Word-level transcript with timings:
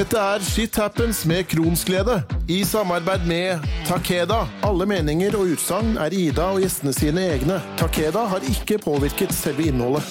Dette 0.00 0.16
er 0.16 0.40
Shit 0.40 0.78
Happens 0.80 1.18
med 1.28 1.44
Kronsglede, 1.50 2.22
i 2.48 2.62
samarbeid 2.64 3.26
med 3.28 3.64
Takeda. 3.84 4.46
Alle 4.64 4.86
meninger 4.88 5.34
og 5.36 5.50
utsagn 5.52 5.98
er 6.00 6.14
Ida 6.16 6.46
og 6.54 6.62
gjestene 6.62 6.94
sine 6.96 7.26
egne. 7.34 7.58
Takeda 7.76 8.22
har 8.30 8.46
ikke 8.48 8.78
påvirket 8.80 9.34
selve 9.36 9.66
innholdet. 9.68 10.06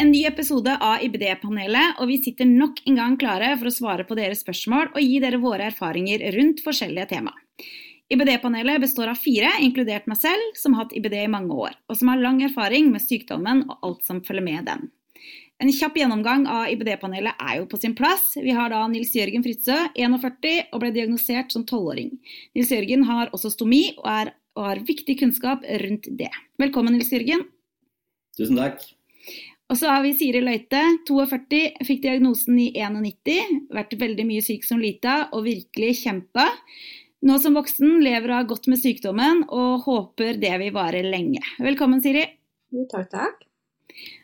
En 0.00 0.08
ny 0.14 0.22
episode 0.30 0.72
av 0.72 1.04
IBD-panelet, 1.04 2.00
og 2.00 2.08
vi 2.08 2.16
sitter 2.24 2.48
nok 2.48 2.80
en 2.88 3.02
gang 3.02 3.18
klare 3.20 3.52
for 3.58 3.68
å 3.68 3.74
svare 3.76 4.08
på 4.08 4.16
deres 4.16 4.40
spørsmål 4.46 4.94
og 4.94 5.04
gi 5.04 5.20
dere 5.20 5.42
våre 5.42 5.68
erfaringer 5.68 6.24
rundt 6.38 6.64
forskjellige 6.64 7.10
tema. 7.12 7.36
IBD-panelet 8.08 8.80
består 8.88 9.12
av 9.12 9.20
fire, 9.20 9.52
inkludert 9.60 10.08
meg 10.08 10.16
selv, 10.24 10.56
som 10.56 10.72
har 10.72 10.86
hatt 10.86 10.96
IBD 10.96 11.20
i 11.26 11.30
mange 11.36 11.60
år, 11.68 11.76
og 11.92 12.00
som 12.00 12.08
har 12.14 12.24
lang 12.24 12.40
erfaring 12.48 12.88
med 12.96 13.04
sykdommen 13.04 13.66
og 13.68 13.76
alt 13.84 14.08
som 14.08 14.24
følger 14.24 14.48
med 14.48 14.68
den. 14.72 14.88
En 15.62 15.70
kjapp 15.70 15.94
gjennomgang 15.94 16.42
av 16.50 16.72
IBD-panelet 16.72 17.38
er 17.38 17.60
jo 17.60 17.68
på 17.70 17.78
sin 17.78 17.92
plass. 17.94 18.32
Vi 18.34 18.50
har 18.50 18.72
da 18.72 18.80
Nils 18.90 19.12
Jørgen 19.14 19.44
Fritzøe, 19.44 19.92
41, 19.94 20.72
og 20.74 20.80
ble 20.82 20.88
diagnosert 20.96 21.54
som 21.54 21.62
12-åring. 21.62 22.08
Nils 22.58 22.72
Jørgen 22.74 23.04
har 23.06 23.30
også 23.30 23.52
stomi 23.52 23.84
og, 23.92 24.08
er, 24.10 24.32
og 24.58 24.66
har 24.66 24.80
viktig 24.88 25.14
kunnskap 25.20 25.62
rundt 25.84 26.08
det. 26.18 26.32
Velkommen, 26.58 26.96
Nils 26.96 27.12
Jørgen. 27.14 27.44
Tusen 28.34 28.58
takk. 28.58 28.82
Og 29.70 29.78
så 29.78 29.92
har 29.92 30.02
vi 30.02 30.16
Siri 30.18 30.42
Løite, 30.42 30.82
42, 31.06 31.62
fikk 31.86 32.02
diagnosen 32.08 32.58
i 32.58 32.66
91, 32.82 33.62
vært 33.72 33.94
veldig 34.02 34.26
mye 34.32 34.42
syk 34.42 34.66
som 34.66 34.82
lita 34.82 35.28
og 35.30 35.46
virkelig 35.46 35.92
kjempa. 36.02 36.48
Nå 37.22 37.38
som 37.38 37.54
voksen 37.54 38.02
lever 38.02 38.34
hun 38.34 38.50
godt 38.50 38.66
med 38.66 38.82
sykdommen 38.82 39.46
og 39.46 39.86
håper 39.86 40.42
det 40.42 40.56
vil 40.66 40.74
vare 40.74 41.06
lenge. 41.06 41.46
Velkommen, 41.62 42.02
Siri. 42.02 42.26
Takk, 42.90 43.08
takk. 43.14 43.51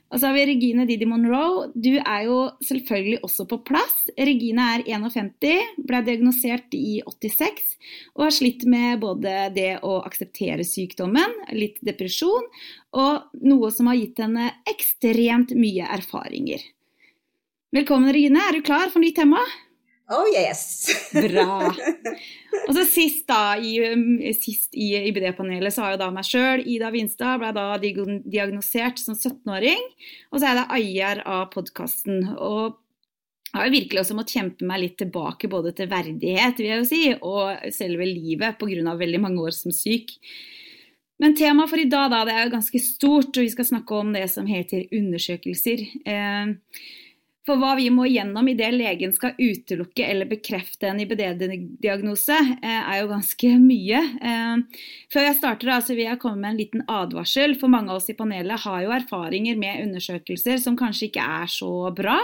Og 0.09 0.17
så 0.17 0.31
har 0.31 0.37
vi 0.39 0.47
Regine 0.49 0.87
Didi 0.89 1.05
Monroe. 1.05 1.67
Du 1.77 1.91
er 1.99 2.23
jo 2.25 2.39
selvfølgelig 2.65 3.19
også 3.27 3.45
på 3.51 3.59
plass. 3.69 4.07
Regine 4.17 4.65
er 4.79 4.85
51, 4.89 5.75
ble 5.85 6.01
diagnosert 6.07 6.73
i 6.79 7.03
86 7.05 7.77
og 8.17 8.25
har 8.25 8.35
slitt 8.39 8.65
med 8.69 9.03
både 9.05 9.35
det 9.57 9.71
å 9.85 9.99
akseptere 10.09 10.65
sykdommen, 10.65 11.37
litt 11.53 11.77
depresjon, 11.85 12.49
og 12.97 13.39
noe 13.45 13.71
som 13.75 13.93
har 13.93 14.01
gitt 14.01 14.25
henne 14.25 14.49
ekstremt 14.73 15.53
mye 15.59 15.93
erfaringer. 15.99 16.65
Velkommen, 17.77 18.09
Regine. 18.17 18.41
Er 18.49 18.57
du 18.57 18.65
klar 18.65 18.89
for 18.89 19.05
nytt 19.05 19.21
tema? 19.21 19.45
Oh 20.09 20.25
yes! 20.33 20.89
Bra. 21.13 21.69
Og 22.69 22.73
så 22.77 22.85
sist 22.89 23.27
da, 23.29 23.59
i, 23.61 23.75
um, 23.93 24.17
sist 24.37 24.73
i 24.73 24.91
IBD-panelet 25.11 25.75
så 25.75 25.85
har 25.85 25.95
jo 25.95 26.01
da 26.01 26.09
meg 26.15 26.25
sjøl, 26.25 26.63
Ida 26.65 26.89
Vinstad, 26.95 27.43
ble 27.43 27.51
da 27.57 27.67
diagnosert 27.77 29.01
som 29.03 29.17
17-åring. 29.17 29.83
Og 30.33 30.39
så 30.39 30.47
er 30.47 30.49
jeg 30.49 30.61
da 30.61 30.79
eier 30.79 31.21
av 31.29 31.51
podkasten. 31.53 32.23
Og 32.41 32.79
jeg 33.49 33.57
har 33.57 33.69
jo 33.69 33.75
virkelig 33.77 34.01
også 34.03 34.17
måttet 34.17 34.37
kjempe 34.39 34.69
meg 34.69 34.83
litt 34.83 34.97
tilbake 35.01 35.49
både 35.53 35.75
til 35.77 35.89
verdighet 35.89 36.59
vil 36.61 36.69
jeg 36.69 36.81
jo 36.81 36.89
si, 36.89 37.03
og 37.17 37.69
selve 37.77 38.09
livet 38.09 38.57
pga. 38.61 38.95
veldig 38.97 39.21
mange 39.25 39.45
år 39.45 39.57
som 39.57 39.73
syk. 39.73 40.17
Men 41.21 41.37
temaet 41.37 41.69
for 41.69 41.81
i 41.83 41.89
dag 41.91 42.13
da, 42.13 42.23
det 42.25 42.37
er 42.37 42.47
jo 42.47 42.55
ganske 42.57 42.81
stort, 42.81 43.33
og 43.35 43.45
vi 43.45 43.53
skal 43.53 43.67
snakke 43.67 44.01
om 44.01 44.13
det 44.15 44.29
som 44.31 44.47
heter 44.47 44.87
undersøkelser. 44.95 45.85
Eh, 46.07 46.53
for 47.49 47.61
hva 47.61 47.75
vi 47.79 47.89
må 47.95 48.07
gjennom 48.09 48.49
idet 48.53 48.71
legen 48.77 49.15
skal 49.17 49.37
utelukke 49.39 50.05
eller 50.05 50.29
bekrefte 50.29 50.91
en 50.91 51.01
IBD-diagnose, 51.03 52.37
eh, 52.63 52.81
er 52.93 53.01
jo 53.03 53.11
ganske 53.15 53.53
mye. 53.71 54.03
Eh, 54.31 54.85
før 55.13 55.29
jeg 55.29 55.39
starter, 55.41 55.73
så 55.81 55.97
vil 55.97 56.07
jeg 56.11 56.21
komme 56.23 56.43
med 56.45 56.53
en 56.53 56.61
liten 56.61 56.87
advarsel. 56.87 57.57
For 57.61 57.73
mange 57.73 57.93
av 57.93 58.03
oss 58.03 58.11
i 58.13 58.17
panelet 58.19 58.65
har 58.67 58.85
jo 58.85 58.95
erfaringer 58.95 59.59
med 59.61 59.87
undersøkelser 59.87 60.61
som 60.63 60.77
kanskje 60.79 61.09
ikke 61.09 61.25
er 61.25 61.51
så 61.51 61.73
bra. 61.95 62.17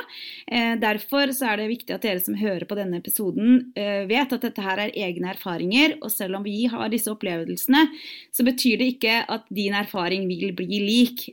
Derfor 0.81 1.15
derfor 1.15 1.47
er 1.47 1.59
det 1.59 1.69
viktig 1.71 1.95
at 1.95 2.05
dere 2.05 2.23
som 2.23 2.37
hører 2.39 2.67
på 2.69 2.77
denne 2.79 2.99
episoden, 2.99 3.73
vet 3.75 4.33
at 4.33 4.45
dette 4.45 4.63
her 4.63 4.81
er 4.83 4.95
egne 4.95 5.31
erfaringer. 5.33 5.97
Og 6.03 6.11
selv 6.13 6.39
om 6.39 6.45
vi 6.45 6.67
har 6.71 6.91
disse 6.93 7.11
opplevelsene, 7.13 7.87
så 8.33 8.47
betyr 8.47 8.79
det 8.81 8.91
ikke 8.95 9.17
at 9.29 9.47
din 9.55 9.75
erfaring 9.75 10.27
vil 10.29 10.55
bli 10.57 10.81
lik. 10.83 11.27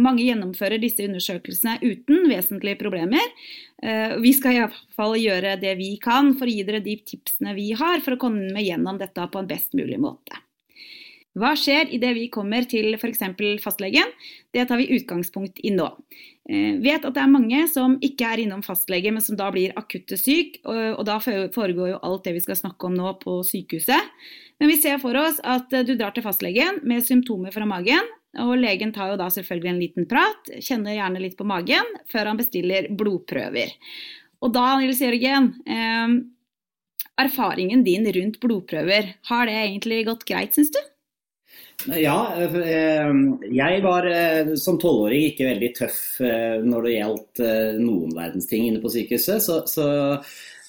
Mange 0.00 0.24
gjennomfører 0.24 0.80
disse 0.82 1.04
undersøkelsene 1.06 1.78
uten 1.82 2.28
vesentlige 2.30 2.80
problemer. 2.80 3.33
Eh, 3.82 4.16
vi 4.22 4.32
skal 4.36 4.58
iallfall 4.58 5.18
gjøre 5.20 5.56
det 5.60 5.74
vi 5.80 5.94
kan 6.02 6.32
for 6.38 6.48
å 6.48 6.54
gi 6.54 6.64
dere 6.66 6.82
de 6.84 6.96
tipsene 7.04 7.54
vi 7.56 7.72
har 7.76 8.00
for 8.04 8.16
å 8.16 8.20
komme 8.20 8.62
gjennom 8.62 9.00
dette 9.00 9.28
på 9.30 9.42
en 9.42 9.50
best 9.50 9.76
mulig 9.76 10.00
måte. 10.00 10.40
Hva 11.34 11.50
skjer 11.58 11.90
idet 11.96 12.12
vi 12.14 12.28
kommer 12.30 12.62
til 12.70 12.94
f.eks. 12.94 13.24
fastlegen? 13.62 14.12
Det 14.54 14.68
tar 14.70 14.78
vi 14.78 14.92
utgangspunkt 14.94 15.58
i 15.66 15.72
nå. 15.74 15.88
Eh, 16.46 16.78
vet 16.78 17.02
at 17.02 17.16
det 17.16 17.24
er 17.24 17.32
mange 17.32 17.64
som 17.72 17.96
ikke 18.06 18.28
er 18.30 18.44
innom 18.44 18.62
fastlege, 18.62 19.10
men 19.10 19.24
som 19.24 19.38
da 19.40 19.50
blir 19.50 19.74
akutte 19.74 20.14
syk. 20.20 20.60
Og, 20.62 21.02
da 21.08 21.18
foregår 21.18 21.96
jo 21.96 22.02
alt 22.06 22.28
det 22.28 22.36
vi 22.36 22.44
skal 22.44 22.60
snakke 22.60 22.86
om 22.86 22.94
nå 22.94 23.16
på 23.24 23.40
sykehuset. 23.50 24.14
Men 24.62 24.70
vi 24.70 24.78
ser 24.78 25.02
for 25.02 25.18
oss 25.18 25.42
at 25.42 25.74
du 25.74 25.96
drar 25.96 26.14
til 26.14 26.22
fastlegen 26.22 26.78
med 26.86 27.02
symptomer 27.02 27.50
fra 27.50 27.66
magen, 27.66 28.06
og 28.42 28.56
legen 28.58 28.92
tar 28.94 29.12
jo 29.12 29.20
da 29.20 29.28
selvfølgelig 29.32 29.70
en 29.70 29.82
liten 29.82 30.08
prat, 30.10 30.50
kjenner 30.58 30.96
gjerne 30.96 31.22
litt 31.22 31.36
på 31.38 31.46
magen, 31.48 31.90
før 32.10 32.32
han 32.32 32.40
bestiller 32.40 32.88
blodprøver. 32.90 33.74
Og 34.44 34.52
da, 34.54 34.66
Nils 34.80 35.02
Jørgen, 35.04 35.52
eh, 35.66 36.16
erfaringen 37.24 37.84
din 37.86 38.08
rundt 38.16 38.40
blodprøver, 38.42 39.14
har 39.30 39.46
det 39.46 39.60
egentlig 39.60 40.04
gått 40.08 40.26
greit, 40.28 40.56
syns 40.56 40.74
du? 40.74 40.82
Ja, 41.90 42.32
eh, 42.38 43.10
jeg 43.52 43.80
var 43.84 44.06
eh, 44.08 44.54
som 44.60 44.78
tolvåring 44.80 45.26
ikke 45.28 45.48
veldig 45.50 45.70
tøff 45.76 45.98
eh, 46.24 46.62
når 46.64 46.86
det 46.86 46.94
gjaldt 46.94 47.42
noen 47.82 48.14
verdens 48.14 48.48
ting 48.48 48.68
inne 48.68 48.80
på 48.80 48.92
sykehuset. 48.94 49.42
Så, 49.42 49.60
så 49.68 49.86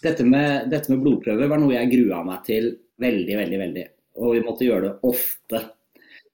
dette, 0.04 0.26
med, 0.28 0.68
dette, 0.74 0.92
med, 0.92 1.04
blodprøver 1.06 1.52
var 1.52 1.62
noe 1.62 1.78
jeg 1.78 1.94
grua 1.94 2.24
meg 2.28 2.44
til 2.48 2.74
veldig, 3.02 3.38
veldig, 3.42 3.62
veldig. 3.62 3.86
Og 4.26 4.36
vi 4.36 4.44
måtte 4.44 4.68
gjøre 4.68 4.90
det 4.90 5.12
ofte. 5.12 5.62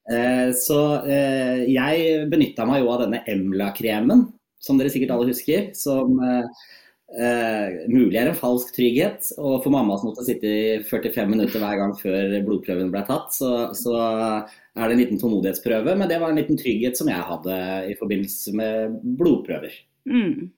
Eh, 0.10 0.50
så 0.58 0.82
eh, 1.06 1.64
jeg 1.70 2.28
benytta 2.32 2.66
meg 2.68 2.82
jo 2.82 2.92
av 2.94 3.04
denne 3.06 3.22
Emla-kremen, 3.30 4.26
som 4.62 4.80
dere 4.80 4.92
sikkert 4.94 5.14
alle 5.16 5.30
husker. 5.30 5.70
Som 5.78 6.18
eh, 6.24 7.76
mulig 7.92 8.18
er 8.20 8.32
en 8.32 8.40
falsk 8.40 8.74
trygghet. 8.76 9.34
Og 9.38 9.62
for 9.66 9.74
mamma 9.74 10.00
som 10.00 10.12
måtte 10.12 10.26
sitte 10.28 10.50
i 10.50 10.80
45 10.88 11.30
minutter 11.32 11.62
hver 11.62 11.78
gang 11.82 11.94
før 12.00 12.40
blodprøven 12.48 12.94
ble 12.94 13.04
tatt, 13.10 13.36
så, 13.36 13.52
så 13.78 13.98
er 14.02 14.82
det 14.82 14.96
en 14.96 15.04
liten 15.04 15.22
tålmodighetsprøve. 15.22 15.96
Men 16.00 16.10
det 16.12 16.22
var 16.24 16.34
en 16.34 16.42
liten 16.42 16.60
trygghet 16.60 16.98
som 17.00 17.12
jeg 17.12 17.30
hadde 17.32 17.62
i 17.92 17.98
forbindelse 18.00 18.56
med 18.58 19.00
blodprøver. 19.20 19.78
Mm. 20.10 20.50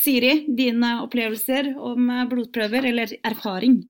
Siri, 0.00 0.46
dine 0.56 0.94
opplevelser 1.02 1.74
om 1.76 2.06
blodprøver, 2.30 2.86
eller 2.88 3.18
erfaring? 3.28 3.82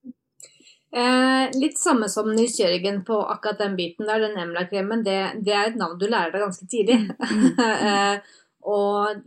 Eh, 0.91 1.45
litt 1.55 1.79
samme 1.79 2.09
som 2.11 2.33
Nils 2.35 2.57
Jørgen 2.59 3.05
på 3.07 3.21
akkurat 3.33 3.61
den 3.63 3.77
biten 3.79 4.09
der. 4.11 4.25
Den 4.25 4.39
Emla-kremen, 4.43 5.05
det, 5.07 5.19
det, 5.47 5.55
er 5.55 5.71
et 5.71 5.81
navn 5.81 5.99
du 6.01 6.09
lærer 6.09 6.35
deg 6.35 6.45
ganske 6.47 6.67
tidlig. 6.71 6.99
Mm. 7.07 7.61
eh, 7.91 8.39
og 8.71 9.23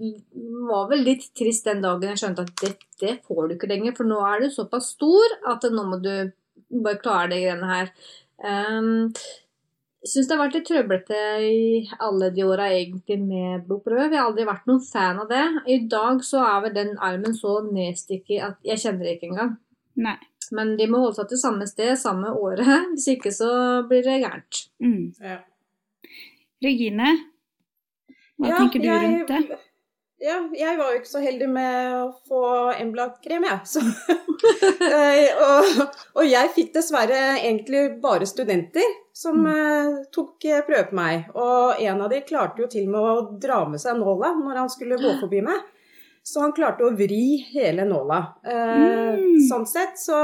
var 0.70 0.90
vel 0.92 1.06
litt 1.08 1.30
trist 1.38 1.66
den 1.66 1.82
dagen 1.82 2.12
jeg 2.12 2.22
skjønte 2.22 2.46
at 2.46 2.58
dette 2.62 3.16
får 3.26 3.48
du 3.48 3.56
ikke 3.56 3.70
lenger, 3.72 3.96
for 3.98 4.06
nå 4.06 4.20
er 4.28 4.44
du 4.44 4.52
såpass 4.54 4.92
stor 4.94 5.38
at 5.50 5.66
nå 5.74 5.86
må 5.90 5.98
du 6.04 6.12
bare 6.84 7.02
klare 7.02 7.32
de 7.32 7.40
greiene 7.42 7.70
her. 7.72 7.90
Um, 8.44 9.10
syns 10.04 10.28
det 10.28 10.36
har 10.36 10.42
vært 10.44 10.58
litt 10.58 10.68
trøblete 10.68 11.20
i 11.48 11.66
alle 12.04 12.30
de 12.36 12.46
åra 12.46 12.70
egentlig 12.76 13.18
med 13.24 13.66
blodprøve. 13.68 14.12
Jeg 14.12 14.20
har 14.20 14.30
aldri 14.30 14.48
vært 14.50 14.70
noen 14.70 14.84
fan 14.86 15.22
av 15.24 15.32
det. 15.32 15.44
I 15.66 15.80
dag 15.90 16.22
så 16.28 16.44
er 16.46 16.66
vel 16.68 16.78
den 16.78 16.94
armen 17.02 17.38
så 17.38 17.58
nedstikket 17.66 18.50
at 18.52 18.70
jeg 18.70 18.84
kjenner 18.86 19.08
det 19.08 19.18
ikke 19.18 19.32
engang. 19.32 19.56
Nei. 20.04 20.18
Men 20.54 20.76
de 20.78 20.88
må 20.90 21.02
holde 21.02 21.18
seg 21.22 21.34
til 21.34 21.42
samme 21.42 21.68
sted 21.70 21.96
samme 22.00 22.32
året, 22.38 22.64
hvis 22.94 23.10
ikke 23.16 23.34
så 23.34 23.52
blir 23.90 24.06
det 24.06 24.22
gærent. 24.24 24.64
Mm. 24.84 25.12
Ja. 25.24 25.42
Regine, 26.64 27.12
hva 28.40 28.50
ja, 28.50 28.58
tenker 28.62 28.82
du 28.82 28.88
jeg, 28.88 29.04
rundt 29.04 29.32
det? 29.34 29.62
Ja, 30.24 30.38
jeg 30.56 30.78
var 30.80 30.94
jo 30.94 31.00
ikke 31.02 31.10
så 31.10 31.20
heldig 31.20 31.50
med 31.52 31.96
å 31.98 32.06
få 32.30 32.44
Embla-krem, 32.80 33.44
jeg. 33.44 33.58
Så, 33.68 33.82
eh, 34.88 35.42
og, 35.44 35.82
og, 36.16 36.24
jeg 36.24 36.54
fikk 36.56 36.72
dessverre 36.78 37.20
egentlig 37.42 37.82
bare 38.04 38.28
studenter 38.30 38.88
som 39.14 39.42
mm. 39.44 39.50
uh, 39.52 39.98
tok 40.16 40.48
eh, 40.48 40.64
prøve 40.64 40.86
på 40.94 40.98
meg. 41.02 41.28
Og 41.36 41.84
en 41.84 42.06
av 42.06 42.14
de 42.14 42.22
klarte 42.24 42.64
jo 42.64 42.70
til 42.72 42.88
og 42.88 42.94
med 42.94 43.10
å 43.10 43.26
dra 43.44 43.60
med 43.68 43.84
seg 43.84 44.00
nåla 44.00 44.32
når 44.40 44.62
han 44.62 44.72
skulle 44.72 45.02
gå 45.02 45.12
forbi 45.20 45.44
meg. 45.44 45.60
Så 46.24 46.44
han 46.44 46.54
klarte 46.56 46.86
å 46.88 46.94
vri 46.96 47.44
hele 47.52 47.86
nåla. 47.88 48.20
Eh, 48.48 48.84
mm. 49.20 49.40
Sånn 49.50 49.66
sett, 49.70 50.00
så 50.00 50.20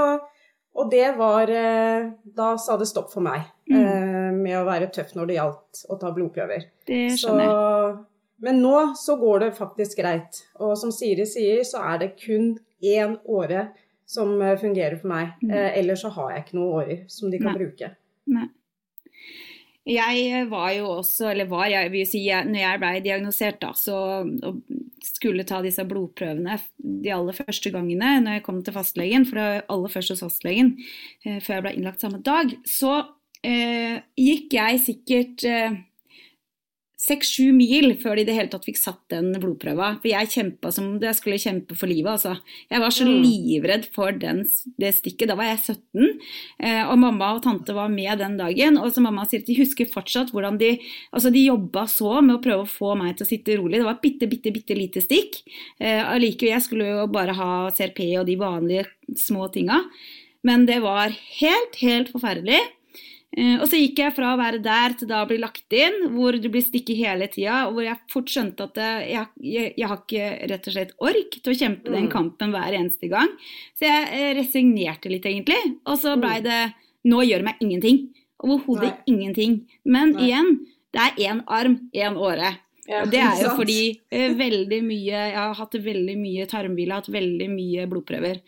Og 0.80 0.88
det 0.92 1.16
var 1.18 1.50
eh, 1.50 2.06
Da 2.24 2.54
sa 2.62 2.78
det 2.78 2.88
stopp 2.88 3.10
for 3.12 3.26
meg 3.26 3.42
mm. 3.68 3.80
eh, 3.80 4.30
med 4.38 4.56
å 4.62 4.68
være 4.68 4.88
tøff 4.96 5.12
når 5.18 5.28
det 5.28 5.40
gjaldt 5.40 5.82
å 5.90 5.98
ta 6.00 6.14
blodprøver. 6.16 6.70
Det 6.88 7.02
skjønner 7.20 7.50
jeg. 7.50 7.98
Men 8.40 8.62
nå 8.64 8.94
så 8.96 9.18
går 9.20 9.40
det 9.44 9.52
faktisk 9.58 10.00
greit. 10.00 10.44
Og 10.64 10.78
som 10.80 10.94
Siri 10.96 11.26
sier, 11.28 11.66
så 11.68 11.82
er 11.92 12.00
det 12.04 12.14
kun 12.22 12.54
én 12.80 13.18
åre 13.28 13.68
som 14.10 14.42
eh, 14.42 14.56
fungerer 14.58 14.96
for 15.02 15.12
meg. 15.12 15.36
Mm. 15.44 15.52
Eh, 15.52 15.80
ellers 15.82 16.02
så 16.06 16.14
har 16.16 16.32
jeg 16.34 16.46
ikke 16.46 16.58
noen 16.58 16.78
årer 16.82 17.04
som 17.12 17.34
de 17.34 17.42
kan 17.42 17.52
Nei. 17.52 17.60
bruke. 17.60 17.92
Nei. 18.32 18.48
Jeg 19.88 20.48
var 20.52 20.72
jo 20.76 20.90
også, 21.00 21.30
eller 21.32 21.48
var, 21.50 21.70
jeg 21.72 21.92
vil 21.94 22.08
si, 22.08 22.26
når 22.28 22.60
jeg 22.60 22.80
ble 22.82 22.90
diagnosert, 23.06 23.62
da, 23.62 23.72
så 23.74 23.98
skulle 25.06 25.46
ta 25.48 25.62
disse 25.64 25.86
blodprøvene 25.88 26.58
de 26.78 27.14
aller 27.14 27.38
første 27.38 27.72
gangene 27.74 28.18
når 28.24 28.38
jeg 28.38 28.46
kom 28.46 28.60
til 28.64 28.76
fastlegen, 28.76 29.26
for 29.28 29.40
det 29.40 29.46
var 29.48 29.64
aller 29.76 29.94
først 29.94 30.14
hos 30.14 30.24
fastlegen 30.26 30.74
eh, 31.26 31.40
før 31.40 31.58
jeg 31.58 31.66
ble 31.66 31.74
innlagt 31.78 32.04
samme 32.04 32.22
dag, 32.26 32.52
så 32.68 32.98
eh, 33.46 34.02
gikk 34.20 34.58
jeg 34.60 34.84
sikkert 34.84 35.48
eh, 35.48 35.80
seks-sju 37.10 37.50
mil 37.56 37.92
før 38.00 38.16
de 38.20 38.24
i 38.24 38.28
det 38.30 38.36
hele 38.38 38.52
tatt 38.54 38.68
fikk 38.68 38.78
satt 38.80 39.02
den 39.12 39.32
blodprøva. 39.42 39.96
For 40.00 40.10
jeg 40.12 40.30
kjempa 40.36 40.72
som 40.76 40.86
om 40.94 41.00
jeg 41.04 41.18
skulle 41.18 41.40
kjempe 41.42 41.76
for 41.78 41.90
livet, 41.90 42.12
altså. 42.16 42.38
Jeg 42.70 42.84
var 42.84 42.94
så 42.96 43.08
Mm. 43.10 43.24
livredd 43.26 43.86
for 43.96 44.12
den, 44.12 44.44
det 44.80 44.94
stikket. 44.96 45.28
Da 45.28 45.36
var 45.36 45.50
jeg 45.50 45.60
17, 45.76 46.20
eh, 46.62 46.84
og 46.86 46.98
mamma 47.02 47.34
og 47.36 47.44
tante 47.44 47.74
var 47.74 47.90
med 47.90 48.20
den 48.22 48.38
dagen. 48.38 48.78
Og 48.78 48.94
så 48.94 49.02
mamma 49.02 49.26
sier 49.28 49.44
de 49.46 49.58
husker 49.60 49.90
fortsatt 49.90 50.32
hvordan 50.32 50.58
de 50.60 50.78
Altså, 51.14 51.32
de 51.34 51.48
jobba 51.48 51.88
så 51.90 52.22
med 52.24 52.38
å 52.38 52.42
prøve 52.44 52.64
å 52.64 52.70
få 52.70 52.96
meg 52.98 53.18
til 53.18 53.26
å 53.26 53.30
sitte 53.30 53.58
rolig. 53.58 53.80
Det 53.80 53.86
var 53.88 53.98
et 53.98 54.02
bitte, 54.06 54.30
bitte, 54.30 54.54
bitte 54.54 54.76
lite 54.78 55.02
stikk. 55.02 55.42
Eh, 55.82 56.04
allikevel, 56.06 56.54
jeg 56.54 56.62
skulle 56.62 56.86
jo 56.86 57.08
bare 57.08 57.34
ha 57.34 57.72
CRP 57.72 58.20
og 58.20 58.26
de 58.28 58.36
vanlige 58.36 58.86
små 59.18 59.52
tinga. 59.52 59.82
Men 60.44 60.66
det 60.66 60.82
var 60.82 61.10
helt, 61.10 61.76
helt 61.82 62.12
forferdelig. 62.14 62.60
Eh, 63.38 63.60
og 63.62 63.68
så 63.70 63.78
gikk 63.78 64.00
jeg 64.02 64.14
fra 64.16 64.32
å 64.34 64.38
være 64.40 64.58
der 64.66 64.96
til 64.98 65.08
da 65.12 65.20
å 65.24 65.28
bli 65.30 65.38
lagt 65.38 65.72
inn, 65.78 66.00
hvor 66.16 66.34
du 66.42 66.48
blir 66.50 66.64
stikket 66.66 66.98
hele 66.98 67.28
tida, 67.30 67.68
og 67.68 67.76
hvor 67.78 67.86
jeg 67.86 68.00
fort 68.10 68.26
skjønte 68.34 68.66
at 68.66 68.80
jeg, 68.82 69.28
jeg, 69.46 69.74
jeg 69.78 69.88
har 69.88 70.00
ikke 70.02 70.30
rett 70.50 70.68
og 70.68 70.74
slett 70.74 70.94
ork 71.00 71.38
til 71.44 71.54
å 71.54 71.58
kjempe 71.60 71.92
den 71.94 72.08
Mm. 72.08 72.12
kampen 72.12 72.52
hver 72.56 72.74
eneste 72.74 73.10
gang. 73.12 73.30
Så 73.78 73.86
jeg 73.86 74.08
eh, 74.12 74.32
resignerte 74.40 75.12
litt, 75.14 75.26
egentlig. 75.30 75.60
Og 75.86 76.00
så 76.02 76.16
blei 76.20 76.40
Mm. 76.40 76.44
det 76.50 76.74
Nå 77.06 77.22
gjør 77.24 77.44
meg 77.46 77.56
ingenting. 77.62 78.10
Overhodet 78.44 78.98
ingenting. 79.08 79.54
Men 79.86 80.12
Nei. 80.18 80.26
igjen, 80.28 80.50
det 80.92 81.00
er 81.00 81.30
én 81.30 81.44
arm, 81.48 81.78
én 81.96 82.18
åre. 82.18 82.58
Ja, 82.90 83.04
Og 83.04 83.12
det 83.12 83.20
er 83.22 83.38
jo 83.44 83.50
fordi 83.56 84.00
eh, 84.12 84.34
veldig 84.34 84.82
mye 84.84 85.06
Jeg 85.30 85.36
har 85.36 85.54
hatt 85.54 85.72
veldig 85.78 86.18
mye 86.18 86.46
tarmhvile, 86.50 86.92
hatt 86.98 87.08
veldig 87.14 87.48
mye 87.54 87.86
blodprøver. 87.88 88.42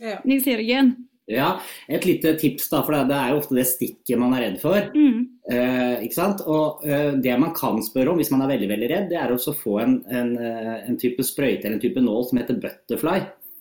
ja. 0.00 0.20
Nils 0.24 0.44
Jørgen? 0.46 0.94
Ja, 1.28 1.60
Et 1.88 2.06
lite 2.08 2.32
tips, 2.40 2.70
da, 2.72 2.80
for 2.86 2.96
det 2.96 3.12
er 3.14 3.32
jo 3.34 3.40
ofte 3.42 3.56
det 3.58 3.66
stikket 3.68 4.16
man 4.20 4.32
er 4.32 4.46
redd 4.46 4.60
for. 4.62 4.78
Mm. 4.96 5.26
Eh, 5.52 6.04
ikke 6.06 6.16
sant? 6.16 6.40
Og 6.48 6.84
eh, 6.88 7.10
Det 7.20 7.34
man 7.40 7.52
kan 7.56 7.82
spørre 7.84 8.14
om 8.14 8.20
hvis 8.20 8.30
man 8.32 8.46
er 8.46 8.54
veldig 8.54 8.68
veldig 8.70 8.88
redd, 8.94 9.10
det 9.12 9.18
er 9.20 9.34
å 9.34 9.38
få 9.38 9.78
en, 9.84 9.98
en, 10.08 10.30
eh, 10.40 10.78
en 10.88 10.96
type 11.00 11.24
sprøyte 11.24 11.66
eller 11.66 11.76
en 11.76 11.84
type 11.84 12.00
nål 12.00 12.24
som 12.30 12.40
heter 12.40 12.60
butterfly. 12.62 13.18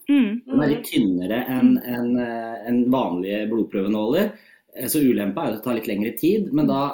Mm. 0.07 0.29
Den 0.47 0.63
er 0.63 0.71
litt 0.71 0.87
tynnere 0.87 1.41
enn 1.51 1.73
en, 1.83 2.13
eh, 2.23 2.55
en 2.71 2.79
vanlige 2.93 3.43
blodprøvenåler. 3.51 4.31
Eh, 4.77 4.87
Så 4.87 5.03
ulempa 5.03 5.43
er 5.43 5.51
at 5.51 5.59
det 5.59 5.63
tar 5.67 5.75
litt 5.75 5.91
lengre 5.91 6.15
tid, 6.17 6.53
men 6.53 6.71
da 6.71 6.85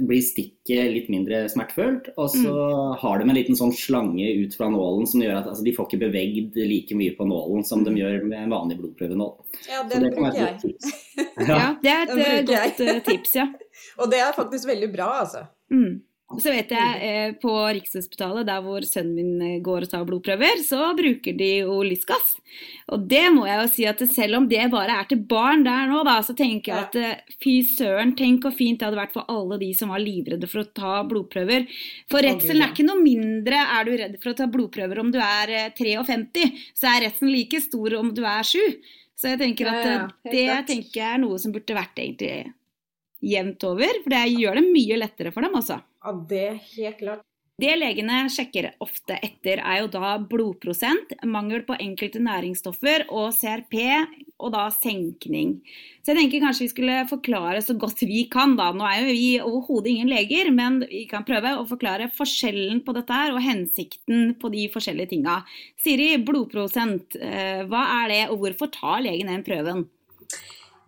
blir 0.00 0.22
stikket 0.24 0.92
litt 0.94 1.08
mindre 1.12 1.44
smertefullt. 1.52 2.12
Og 2.16 2.30
så 2.32 2.54
har 3.02 3.20
de 3.20 3.28
en 3.28 3.36
liten 3.36 3.58
sånn 3.58 3.74
slange 3.76 4.28
ut 4.42 4.56
fra 4.56 4.70
nålen 4.72 5.08
som 5.08 5.24
gjør 5.24 5.40
at 5.40 5.50
altså, 5.50 5.64
de 5.66 5.74
får 5.76 5.88
ikke 5.88 6.02
bevegd 6.06 6.58
like 6.58 6.96
mye 6.98 7.16
på 7.18 7.26
nålen 7.28 7.66
som 7.66 7.84
de 7.86 7.94
gjør 7.98 8.24
med 8.24 8.38
en 8.44 8.54
vanlig 8.54 8.78
blodprøvenål. 8.80 9.34
ja, 9.68 9.82
den 9.90 10.06
det 10.06 10.14
bruker 10.16 10.40
jeg. 10.40 10.76
Ja. 10.78 10.96
Ja, 11.52 11.74
det 11.82 11.90
er 11.90 12.02
et 12.06 12.14
eh, 12.16 12.38
godt 12.46 12.80
eh, 12.86 13.02
tips, 13.06 13.36
ja. 13.40 13.46
Og 14.00 14.10
det 14.12 14.20
er 14.22 14.32
faktisk 14.36 14.68
veldig 14.68 14.90
bra, 14.92 15.08
altså. 15.24 15.46
Mm. 15.72 16.02
Så 16.40 16.52
vet 16.52 16.70
jeg 16.72 17.00
eh, 17.04 17.32
på 17.40 17.52
Rikshospitalet, 17.76 18.46
der 18.48 18.62
hvor 18.64 18.84
sønnen 18.86 19.16
min 19.18 19.42
eh, 19.44 19.58
går 19.64 19.84
og 19.84 19.90
tar 19.92 20.04
blodprøver, 20.08 20.62
så 20.64 20.92
bruker 20.96 21.36
de 21.36 21.48
jo 21.62 21.80
lystgass. 21.84 22.36
Og 22.94 23.04
det 23.10 23.24
må 23.34 23.44
jeg 23.48 23.58
jo 23.58 23.66
si 23.74 23.86
at 23.88 24.00
selv 24.08 24.38
om 24.38 24.46
det 24.48 24.62
bare 24.72 24.96
er 25.00 25.10
til 25.10 25.20
barn 25.28 25.64
der 25.66 25.90
nå, 25.90 26.00
da, 26.08 26.16
så 26.24 26.36
tenker 26.38 26.72
jeg 26.72 26.86
at 26.86 26.96
eh, 27.00 27.36
fy 27.42 27.58
søren, 27.68 28.14
tenk 28.18 28.46
hvor 28.46 28.56
fint 28.56 28.80
det 28.80 28.88
hadde 28.88 29.00
vært 29.02 29.16
for 29.16 29.28
alle 29.32 29.60
de 29.60 29.72
som 29.76 29.92
var 29.92 30.02
livredde 30.02 30.48
for 30.48 30.62
å 30.62 30.70
ta 30.72 30.94
blodprøver. 31.08 31.68
For 32.12 32.24
redselen 32.24 32.64
er 32.64 32.72
ikke 32.72 32.88
noe 32.88 33.02
mindre 33.02 33.66
er 33.76 33.86
du 33.88 33.92
redd 34.00 34.16
for 34.22 34.32
å 34.32 34.38
ta 34.40 34.48
blodprøver 34.52 35.02
om 35.04 35.12
du 35.12 35.20
er 35.20 35.54
eh, 35.58 35.70
53, 35.76 36.48
så 36.78 36.94
er 36.94 37.06
redselen 37.08 37.34
like 37.34 37.62
stor 37.66 38.00
om 38.00 38.12
du 38.16 38.24
er 38.24 38.50
7. 38.54 38.58
Så 39.18 39.34
jeg 39.34 39.42
tenker 39.42 39.68
at 39.70 40.18
det 40.26 40.48
tenker 40.66 40.98
jeg 40.98 41.08
er 41.12 41.20
noe 41.22 41.36
som 41.38 41.52
burde 41.54 41.76
vært 41.76 42.00
egentlig 42.00 42.52
jevnt 43.22 43.62
over, 43.68 44.02
for 44.02 44.10
det 44.10 44.22
gjør 44.34 44.58
det 44.58 44.64
mye 44.66 44.98
lettere 44.98 45.30
for 45.34 45.46
dem, 45.46 45.54
altså. 45.60 45.78
Ja, 46.02 46.16
det 46.28 46.46
er 46.46 46.64
helt 46.72 46.98
klart. 46.98 47.28
Det 47.62 47.74
legene 47.76 48.24
sjekker 48.32 48.70
ofte 48.82 49.14
etter, 49.22 49.60
er 49.60 49.82
jo 49.82 49.90
da 49.92 50.16
blodprosent, 50.18 51.12
mangel 51.28 51.60
på 51.66 51.76
enkelte 51.76 52.18
næringsstoffer 52.24 53.04
og 53.12 53.28
CRP, 53.36 53.76
og 54.42 54.50
da 54.54 54.64
senkning. 54.74 55.52
Så 56.02 56.10
jeg 56.10 56.18
tenker 56.18 56.42
kanskje 56.42 56.64
vi 56.64 56.72
skulle 56.72 56.96
forklare 57.10 57.60
så 57.62 57.76
godt 57.78 58.02
vi 58.08 58.24
kan, 58.32 58.56
da. 58.58 58.72
Nå 58.74 58.88
er 58.88 59.04
jo 59.04 59.14
vi 59.14 59.28
overhodet 59.44 59.92
ingen 59.92 60.10
leger, 60.10 60.50
men 60.50 60.80
vi 60.88 61.04
kan 61.10 61.28
prøve 61.28 61.54
å 61.60 61.68
forklare 61.68 62.10
forskjellen 62.16 62.82
på 62.82 62.96
dette 62.96 63.20
her 63.20 63.36
og 63.36 63.44
hensikten 63.44 64.34
på 64.42 64.50
de 64.56 64.66
forskjellige 64.72 65.12
tinga. 65.12 65.38
Siri, 65.78 66.16
blodprosent, 66.24 67.14
eh, 67.20 67.62
hva 67.68 67.86
er 68.00 68.14
det, 68.16 68.22
og 68.32 68.42
hvorfor 68.42 68.74
tar 68.74 69.04
legen 69.06 69.30
den 69.30 69.46
prøven? 69.46 69.86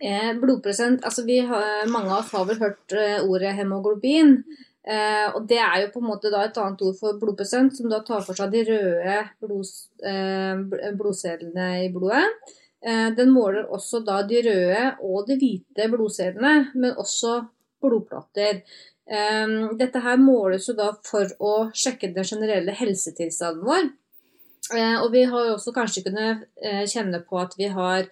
Eh, 0.03 0.33
blodprosent 0.41 1.05
altså 1.07 1.23
vi 1.25 1.39
har, 1.47 1.87
Mange 1.87 2.11
av 2.11 2.25
oss 2.25 2.33
har 2.35 2.49
vel 2.49 2.59
hørt 2.59 2.99
eh, 2.99 3.21
ordet 3.23 3.55
hemoglobin. 3.55 4.41
Eh, 4.85 5.29
og 5.33 5.47
Det 5.49 5.59
er 5.59 5.79
jo 5.81 5.93
på 5.95 6.03
en 6.03 6.11
måte 6.11 6.29
et 6.29 6.59
annet 6.61 6.83
ord 6.85 6.99
for 6.99 7.17
blodprosent, 7.21 7.77
som 7.77 7.89
da 7.89 8.03
tar 8.05 8.21
for 8.27 8.37
seg 8.37 8.53
de 8.53 8.65
røde 8.69 9.17
blods, 9.41 9.89
eh, 10.05 10.61
blodcellene 10.99 11.69
i 11.87 11.89
blodet. 11.93 12.27
Eh, 12.85 13.11
den 13.17 13.33
måler 13.33 13.65
også 13.73 14.05
da 14.05 14.21
de 14.29 14.43
røde 14.45 14.97
og 15.01 15.27
de 15.27 15.39
hvite 15.41 15.89
blodcellene, 15.89 16.71
men 16.75 16.93
også 17.01 17.39
blodplater. 17.81 18.61
Eh, 19.09 19.57
dette 19.81 20.05
her 20.05 20.21
måles 20.21 20.69
jo 20.69 20.77
da 20.77 20.93
for 21.05 21.33
å 21.41 21.55
sjekke 21.73 22.13
den 22.13 22.29
generelle 22.29 22.77
helsetilstanden 22.77 23.65
vår. 23.65 23.89
Eh, 24.73 24.97
og 25.03 25.11
vi 25.13 25.25
har 25.29 25.51
også 25.53 25.73
kanskje 25.77 26.05
kunnet 26.07 26.45
eh, 26.61 26.85
kjenne 26.89 27.21
på 27.25 27.41
at 27.41 27.57
vi 27.57 27.69
har 27.73 28.09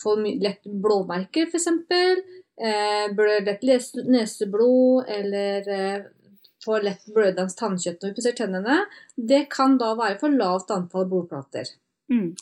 for 0.00 0.20
lett 0.20 0.64
blåmerker, 0.64 1.48
f.eks. 1.48 1.66
Eh, 2.60 3.06
blør 3.16 3.46
lett 3.46 3.94
neseblod, 4.04 5.08
eller 5.08 5.68
eh, 5.72 6.02
får 6.64 6.84
lett 6.84 7.08
blødende 7.14 7.56
tannkjøtt 7.56 8.02
når 8.02 8.12
vi 8.12 8.18
pusser 8.18 8.36
tennene. 8.36 8.82
Det 9.16 9.46
kan 9.52 9.78
da 9.80 9.94
være 9.96 10.20
for 10.20 10.36
lavt 10.36 10.72
antall 10.74 11.08
blodplater. 11.08 11.72
Mm. 12.12 12.34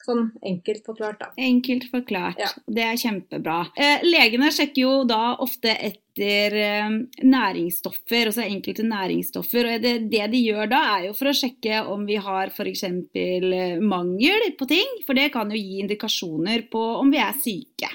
Sånn 0.00 0.30
enkelt 0.48 0.86
forklart, 0.86 1.18
da. 1.20 1.28
Enkelt 1.40 1.86
forklart. 1.92 2.38
Ja. 2.40 2.48
Det 2.64 2.84
er 2.86 3.00
kjempebra. 3.00 3.58
Eh, 3.76 4.04
legene 4.06 4.48
sjekker 4.52 4.80
jo 4.82 4.92
da 5.08 5.36
ofte 5.44 5.74
etter 5.74 6.56
eh, 6.56 6.94
næringsstoffer, 7.20 8.30
altså 8.30 8.46
enkelte 8.46 8.86
næringsstoffer. 8.88 9.68
og 9.74 9.84
det, 9.84 9.94
det 10.12 10.26
de 10.32 10.40
gjør 10.40 10.72
da, 10.72 10.80
er 10.96 11.06
jo 11.10 11.14
for 11.18 11.30
å 11.30 11.36
sjekke 11.36 11.82
om 11.92 12.08
vi 12.08 12.16
har 12.20 12.52
f.eks. 12.52 12.84
Eh, 12.88 13.80
mangel 13.80 14.50
på 14.56 14.68
ting. 14.72 15.00
For 15.06 15.16
det 15.16 15.30
kan 15.36 15.52
jo 15.52 15.60
gi 15.60 15.82
indikasjoner 15.84 16.64
på 16.72 16.84
om 17.02 17.12
vi 17.12 17.20
er 17.20 17.36
syke. 17.44 17.92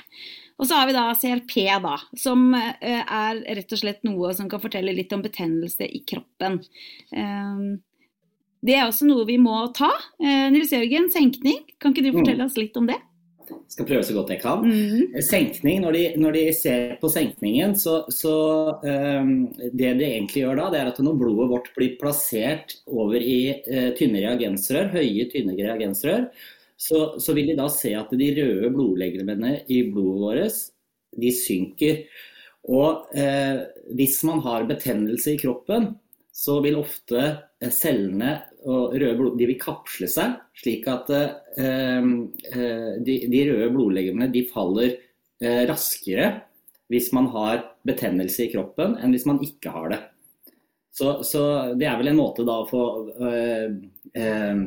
Og 0.56 0.68
så 0.70 0.78
har 0.80 0.88
vi 0.88 0.94
da 0.96 1.10
CRP, 1.20 1.56
da, 1.84 1.98
som 2.16 2.54
eh, 2.56 3.02
er 3.04 3.42
rett 3.58 3.74
og 3.76 3.82
slett 3.82 4.06
noe 4.08 4.32
som 4.38 4.48
kan 4.52 4.62
fortelle 4.64 4.94
litt 4.96 5.12
om 5.16 5.24
betennelse 5.26 5.84
i 5.84 6.00
kroppen. 6.08 6.62
Eh, 7.12 7.66
det 8.66 8.78
er 8.78 8.88
også 8.88 9.06
noe 9.10 9.28
vi 9.28 9.36
må 9.38 9.58
ta. 9.76 9.92
Eh, 10.22 10.48
Nils 10.54 10.72
Jørgen, 10.74 11.12
senkning. 11.14 11.60
Kan 11.80 11.94
ikke 11.94 12.08
du 12.08 12.14
Mm. 12.14 12.22
fortelle 12.22 12.46
oss 12.48 12.56
litt 12.58 12.78
om 12.80 12.88
det? 12.88 12.98
Skal 13.70 13.86
prøve 13.86 14.02
så 14.02 14.14
godt 14.16 14.32
jeg 14.34 14.42
kan. 14.42 14.64
Mhm. 14.66 15.22
Senkning, 15.22 15.82
når 15.84 15.94
de, 15.94 16.04
når 16.18 16.34
de 16.34 16.54
ser 16.54 16.96
på 16.98 17.12
senkningen, 17.14 17.76
så, 17.78 18.10
så 18.10 18.80
um, 18.82 19.54
Det 19.54 19.92
de 20.00 20.06
egentlig 20.08 20.42
gjør 20.42 20.58
da, 20.58 20.70
det 20.72 20.80
er 20.80 20.88
at 20.90 20.98
når 20.98 21.20
blodet 21.20 21.50
vårt 21.52 21.70
blir 21.76 21.94
plassert 22.02 22.74
over 22.88 23.22
i 23.22 23.62
uh, 23.68 23.92
tynne 24.00 24.24
reagensrør, 24.24 24.90
høye, 24.96 25.30
tynne 25.30 25.54
reagensrør, 25.60 26.26
så, 26.78 27.20
så 27.22 27.36
vil 27.36 27.52
de 27.52 27.58
da 27.60 27.68
se 27.72 27.94
at 27.98 28.12
de 28.12 28.32
røde 28.36 28.72
blodlegemene 28.74 29.58
i 29.72 29.82
blodet 29.92 30.24
vårt, 30.24 30.64
de 31.16 31.32
synker. 31.32 32.02
Og 32.76 33.14
eh, 33.16 33.62
hvis 33.96 34.20
man 34.28 34.42
har 34.44 34.68
betennelse 34.68 35.36
i 35.36 35.40
kroppen, 35.40 35.94
så 36.36 36.58
vil 36.66 36.80
ofte 36.82 37.22
eh, 37.24 37.72
cellene 37.72 38.34
og 38.66 38.96
røde 38.98 39.16
blod, 39.20 39.38
de 39.40 39.48
vil 39.48 39.62
kapsle 39.62 40.10
seg, 40.12 40.36
slik 40.60 40.88
at 40.92 41.12
eh, 41.16 41.38
eh, 41.62 42.90
de, 43.06 43.20
de 43.32 43.46
røde 43.52 43.70
blodlegemene 43.76 44.32
de 44.34 44.44
faller 44.52 44.98
eh, 44.98 45.64
raskere 45.70 46.34
hvis 46.92 47.12
man 47.18 47.30
har 47.34 47.64
betennelse 47.88 48.46
i 48.46 48.52
kroppen, 48.52 48.98
enn 49.02 49.14
hvis 49.16 49.26
man 49.26 49.40
ikke 49.42 49.72
har 49.74 49.90
det. 49.94 50.02
Så, 50.96 51.20
så 51.28 51.42
det 51.76 51.88
er 51.90 51.98
vel 52.00 52.12
en 52.12 52.20
måte 52.20 52.46
da 52.48 52.60
å 52.62 52.68
få 52.70 52.84
eh, 53.26 53.74
eh, 54.16 54.62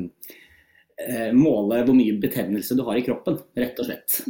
måle 1.35 1.83
hvor 1.87 1.95
mye 1.95 2.17
betennelse 2.21 2.75
du 2.79 2.83
har 2.87 2.99
i 2.99 3.05
kroppen, 3.07 3.37
rett 3.57 3.79
og 3.79 3.87
slett. 3.87 4.23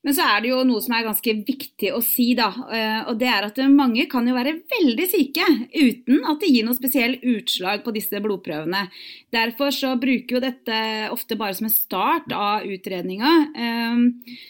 Men 0.00 0.14
så 0.16 0.24
er 0.24 0.40
det 0.40 0.48
jo 0.48 0.62
noe 0.64 0.80
som 0.80 0.94
er 0.96 1.04
ganske 1.04 1.32
viktig 1.44 1.90
å 1.92 1.98
si, 2.00 2.30
da. 2.34 2.46
eh, 2.72 3.02
Og 3.10 3.18
det 3.20 3.28
er 3.28 3.44
at 3.44 3.58
mange 3.68 4.06
kan 4.08 4.24
jo 4.26 4.32
være 4.32 4.54
veldig 4.72 5.06
syke 5.12 5.44
uten 5.76 6.22
at 6.24 6.40
det 6.40 6.48
gir 6.54 6.64
noe 6.64 6.78
spesiell 6.78 7.18
utslag 7.20 7.84
på 7.84 7.92
disse 7.92 8.16
blodprøvene. 8.24 8.86
Derfor 9.30 9.68
så 9.76 9.92
bruker 10.00 10.38
jo 10.38 10.40
dette 10.40 10.78
ofte 11.12 11.36
bare 11.36 11.52
som 11.58 11.68
en 11.68 11.74
start 11.74 12.32
av 12.32 12.64
utredninga. 12.64 13.34
Eh, 13.54 14.40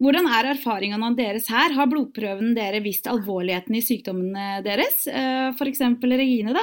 Hvordan 0.00 0.30
er 0.32 0.46
erfaringene 0.54 1.10
deres 1.12 1.50
her? 1.52 1.74
Har 1.76 1.90
blodprøvene 1.90 2.54
dere 2.56 2.78
visst 2.80 3.04
alvorligheten 3.10 3.74
i 3.76 3.82
sykdommene 3.84 4.62
deres? 4.64 5.02
F.eks. 5.10 5.82
Regine, 6.00 6.54
da. 6.56 6.62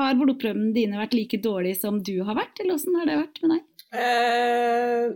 Har 0.00 0.16
blodprøvene 0.16 0.72
dine 0.76 1.00
vært 1.00 1.16
like 1.18 1.40
dårlige 1.44 1.80
som 1.82 1.98
du 2.04 2.14
har 2.24 2.38
vært, 2.38 2.60
eller 2.62 2.78
åssen 2.78 2.96
har 2.96 3.08
det 3.08 3.18
vært 3.20 3.40
med 3.44 3.52
deg? 3.52 3.66
Eh, 4.00 5.06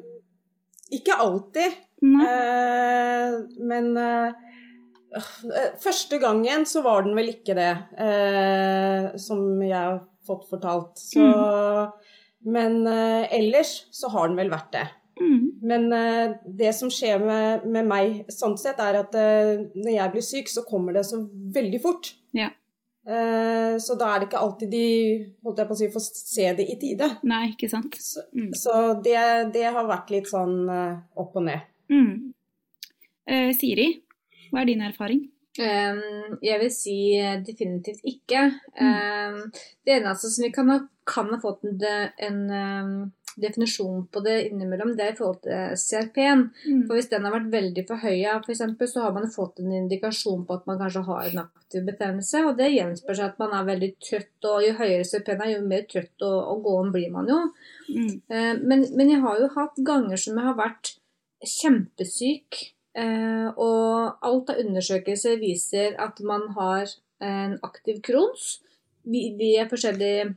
ikke 0.99 1.17
alltid. 1.25 1.79
Eh, 2.05 3.37
men 3.65 3.95
eh, 3.97 4.43
første 5.81 6.19
gangen 6.21 6.67
så 6.69 6.83
var 6.85 7.07
den 7.07 7.17
vel 7.17 7.31
ikke 7.33 7.57
det, 7.57 7.71
eh, 8.03 9.15
som 9.21 9.47
jeg 9.63 9.79
har 9.79 10.03
fått 10.27 10.49
fortalt. 10.51 11.01
Så, 11.01 11.25
Men 12.45 12.83
eh, 12.87 13.25
ellers 13.39 13.87
så 13.95 14.11
har 14.13 14.29
den 14.29 14.37
vel 14.41 14.53
vært 14.53 14.73
det. 14.75 14.85
Mm. 15.21 15.45
Men 15.63 15.93
eh, 15.95 16.35
det 16.45 16.75
som 16.77 16.91
skjer 16.93 17.23
med, 17.23 17.65
med 17.71 17.89
meg 17.89 18.33
sånn 18.33 18.59
sett, 18.61 18.83
er 18.83 19.01
at 19.05 19.15
eh, 19.17 19.65
når 19.79 19.93
jeg 19.95 20.13
blir 20.13 20.27
syk, 20.27 20.53
så 20.53 20.67
kommer 20.69 20.97
det 20.97 21.07
så 21.09 21.23
veldig 21.55 21.81
fort. 21.85 22.13
Ja. 22.37 22.51
Eh, 23.07 23.75
så 23.85 23.99
da 24.01 24.15
er 24.15 24.23
det 24.23 24.29
ikke 24.31 24.41
alltid 24.41 24.71
de 24.73 24.85
holdt 25.45 25.59
jeg 25.61 25.69
på 25.69 25.75
å 25.77 25.79
si, 25.81 25.89
får 25.93 26.05
se 26.09 26.47
det 26.57 26.65
i 26.73 26.77
tide. 26.81 27.11
Nei, 27.29 27.51
ikke 27.53 27.69
sant. 27.69 27.99
Så, 28.01 28.23
Mm. 28.33 28.53
så 28.57 28.79
det, 29.05 29.19
det 29.53 29.65
har 29.75 29.85
vært 29.89 30.11
litt 30.15 30.31
sånn 30.31 30.57
eh, 30.73 30.97
opp 31.21 31.37
og 31.37 31.45
ned. 31.51 31.61
Mm. 31.93 32.33
Eh, 33.29 33.51
Siri, 33.57 33.89
hva 34.51 34.63
er 34.63 34.71
din 34.73 34.81
erfaring? 34.85 35.27
Um, 35.55 36.39
jeg 36.43 36.59
vil 36.65 36.71
si 36.75 36.97
eh, 37.15 37.37
definitivt 37.47 38.01
ikke. 38.11 38.41
Um, 38.81 39.37
det 39.87 40.01
eneste 40.01 40.31
som 40.33 40.43
vi 40.43 40.51
kan 40.51 40.73
ha, 40.73 40.81
kan 41.07 41.29
ha 41.31 41.39
fått 41.39 41.63
en, 41.69 41.79
en 42.19 42.41
um, 42.51 43.13
definisjon 43.41 44.07
på 44.13 44.21
det 44.25 44.35
innimellom, 44.49 44.93
det 44.97 45.05
er 45.05 45.13
i 45.13 45.17
forhold 45.19 45.41
til 45.45 45.77
CRP-en. 45.81 46.45
Mm. 46.67 46.83
For 46.87 46.95
Hvis 46.99 47.11
den 47.11 47.25
har 47.27 47.35
vært 47.35 47.51
veldig 47.53 47.85
forhøya, 47.89 48.37
f.eks., 48.45 48.93
så 48.93 49.05
har 49.07 49.15
man 49.17 49.31
fått 49.33 49.61
en 49.61 49.73
indikasjon 49.81 50.45
på 50.47 50.59
at 50.59 50.67
man 50.71 50.79
kanskje 50.83 51.05
har 51.09 51.29
en 51.31 51.43
aktiv 51.45 51.85
betennelse. 51.89 52.45
Og 52.49 52.57
det 52.59 52.71
gjenspeiler 52.75 53.21
seg 53.21 53.33
at 53.33 53.41
man 53.43 53.57
er 53.59 53.69
veldig 53.71 53.91
trøtt, 54.09 54.49
og 54.51 54.67
jo 54.67 54.75
høyere 54.81 55.09
CRP-en 55.09 55.47
er, 55.47 55.55
jo 55.57 55.65
mer 55.67 55.87
trøtt 55.91 56.27
og, 56.29 56.37
og 56.53 56.63
gåen 56.69 56.93
blir 56.95 57.11
man 57.15 57.31
jo. 57.33 57.41
Mm. 57.89 58.13
Eh, 58.29 58.53
Men, 58.65 58.87
men 58.97 59.11
jeg 59.11 59.21
har 59.25 59.41
jo 59.41 59.51
hatt 59.57 59.81
ganger 59.87 60.21
som 60.21 60.39
jeg 60.39 60.49
har 60.51 60.61
vært 60.61 60.95
kjempesyk, 61.45 62.61
eh, 62.97 63.49
og 63.57 64.25
alt 64.25 64.53
av 64.53 64.61
undersøkelser 64.63 65.41
viser 65.43 65.97
at 66.01 66.21
man 66.25 66.49
har 66.57 66.89
en 67.25 67.59
aktiv 67.63 68.01
krons 68.05 68.61
vi- 69.05 69.35
via 69.39 69.67
forskjellige 69.69 70.35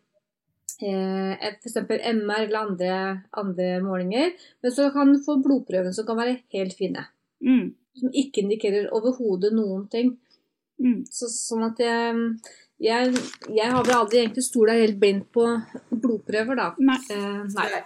eh, 0.85 1.47
F.eks. 1.49 1.75
MR 1.87 2.43
eller 2.43 2.59
andre, 2.59 2.93
andre 3.31 3.67
målinger. 3.83 4.31
Men 4.61 4.73
så 4.73 4.89
kan 4.93 5.13
du 5.13 5.19
få 5.23 5.39
blodprøven 5.43 5.95
som 5.95 6.07
kan 6.07 6.19
være 6.19 6.39
helt 6.55 6.77
fine. 6.77 7.07
Mm. 7.43 7.73
Som 7.97 8.13
ikke 8.13 8.43
indikerer 8.45 8.91
overhodet 8.93 9.53
noen 9.55 9.87
ting. 9.91 10.15
Mm. 10.77 11.01
Så, 11.09 11.29
sånn 11.33 11.65
at 11.65 11.81
jeg, 11.81 12.21
jeg, 12.83 13.15
jeg 13.57 13.73
har 13.73 13.87
vel 13.87 13.97
aldri 13.97 14.21
egentlig 14.21 14.45
stola 14.45 14.77
helt 14.77 14.99
blindt 15.01 15.31
på 15.33 15.47
blodprøver, 15.89 16.59
da. 16.59 16.69
Nei. 16.77 16.99
Eh, 17.13 17.41
nei. 17.55 17.67
Det, 17.73 17.83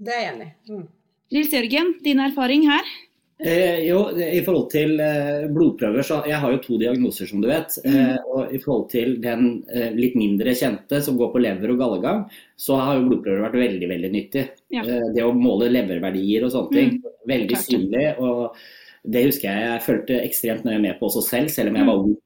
det 0.00 0.16
er 0.16 0.24
jeg 0.24 0.32
enig 0.34 0.48
i. 0.48 0.56
Mm. 0.72 0.88
Nils 1.30 1.52
Jørgen, 1.54 1.94
din 2.02 2.24
erfaring 2.24 2.64
her? 2.66 2.94
Eh, 3.40 3.78
jo, 3.86 4.00
I 4.20 4.42
forhold 4.44 4.66
til 4.72 4.98
eh, 5.00 5.46
blodprøver, 5.48 6.04
så 6.04 6.18
jeg 6.28 6.40
har 6.42 6.52
jo 6.52 6.60
to 6.60 6.76
diagnoser, 6.80 7.28
som 7.30 7.40
du 7.40 7.48
vet. 7.48 7.78
Eh, 7.88 8.16
og 8.28 8.52
I 8.52 8.60
forhold 8.60 8.90
til 8.92 9.14
den 9.22 9.46
eh, 9.72 9.94
litt 9.96 10.18
mindre 10.20 10.52
kjente 10.56 11.00
som 11.04 11.16
går 11.16 11.30
på 11.32 11.40
lever 11.40 11.72
og 11.72 11.80
gallegang, 11.80 12.26
så 12.60 12.76
har 12.82 12.98
jo 12.98 13.06
blodprøver 13.08 13.46
vært 13.46 13.60
veldig 13.62 13.88
veldig 13.94 14.10
nyttig. 14.12 14.44
Ja. 14.76 14.84
Eh, 14.84 15.06
det 15.16 15.24
å 15.24 15.32
måle 15.36 15.70
leververdier 15.72 16.44
og 16.44 16.52
sånne 16.52 16.76
ting, 16.76 16.98
veldig 17.30 17.48
klart 17.54 17.70
synlig. 17.70 18.04
og 18.20 18.60
Det 19.16 19.24
husker 19.30 19.48
jeg 19.48 19.70
jeg 19.70 19.86
fulgte 19.86 20.20
ekstremt 20.26 20.68
nøye 20.68 20.82
med 20.84 20.98
på 21.00 21.08
også 21.08 21.24
selv, 21.24 21.54
selv 21.54 21.72
om 21.72 21.80
jeg 21.80 21.88
var 21.88 22.04
ung. 22.04 22.18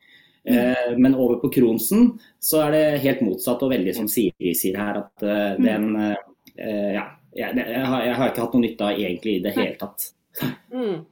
Eh, 0.45 0.99
men 0.99 1.15
over 1.15 1.39
på 1.41 1.53
Kronsen 1.55 2.11
så 2.43 2.67
er 2.67 2.75
det 2.75 2.83
helt 3.07 3.23
motsatt, 3.25 3.63
og 3.63 3.71
veldig 3.73 3.95
som 3.97 4.11
Siri 4.11 4.53
sier 4.59 4.77
her, 4.83 4.99
at 5.05 5.25
eh, 5.25 5.63
den 5.63 5.95
eh, 5.97 6.91
Ja, 6.95 7.07
jeg, 7.35 7.57
jeg, 7.59 7.81
har, 7.83 8.03
jeg 8.07 8.15
har 8.15 8.29
ikke 8.31 8.45
hatt 8.45 8.53
noe 8.55 8.63
nytte 8.63 8.87
av 8.87 9.01
egentlig 9.01 9.39
i 9.39 9.43
det 9.43 9.55
hele 9.57 9.79
tatt. 9.81 10.11
Mm. 10.73 11.03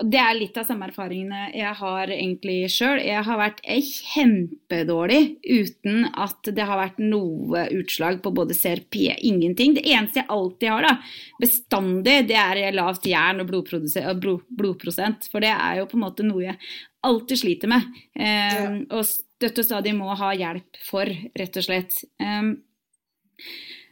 Og 0.00 0.08
Det 0.08 0.16
er 0.16 0.36
litt 0.38 0.56
av 0.56 0.64
samme 0.64 0.86
erfaringene 0.88 1.50
jeg 1.52 1.72
har 1.76 2.12
egentlig 2.14 2.70
sjøl. 2.72 3.02
Jeg 3.04 3.20
har 3.26 3.36
vært 3.36 3.60
kjempedårlig 3.66 5.20
uten 5.44 6.06
at 6.08 6.48
det 6.56 6.64
har 6.64 6.80
vært 6.80 7.02
noe 7.04 7.66
utslag 7.76 8.22
på 8.24 8.32
både 8.32 8.56
CRP, 8.56 8.96
ingenting. 9.28 9.74
Det 9.76 9.84
eneste 9.84 10.22
jeg 10.22 10.30
alltid 10.32 10.72
har, 10.72 10.88
da, 10.88 10.94
bestandig, 11.42 12.16
det 12.30 12.38
er 12.40 12.62
lavt 12.72 13.10
jern 13.10 13.44
og 13.44 13.52
og 13.52 14.22
blod, 14.22 14.46
blodprosent. 14.48 15.28
For 15.28 15.44
det 15.44 15.52
er 15.52 15.82
jo 15.82 15.90
på 15.90 16.00
en 16.00 16.06
måte 16.06 16.24
noe 16.24 16.46
jeg 16.46 16.56
alltid 17.04 17.42
sliter 17.42 17.68
med. 17.68 17.84
Um, 18.16 18.16
Ja. 18.20 18.70
Og 18.96 19.04
støtt 19.04 19.60
og 19.60 19.64
stadig 19.64 19.94
må 19.96 20.14
ha 20.16 20.32
hjelp 20.36 20.80
for, 20.84 21.08
rett 21.36 21.60
og 21.60 21.64
slett. 21.64 22.00
Um, 22.20 22.56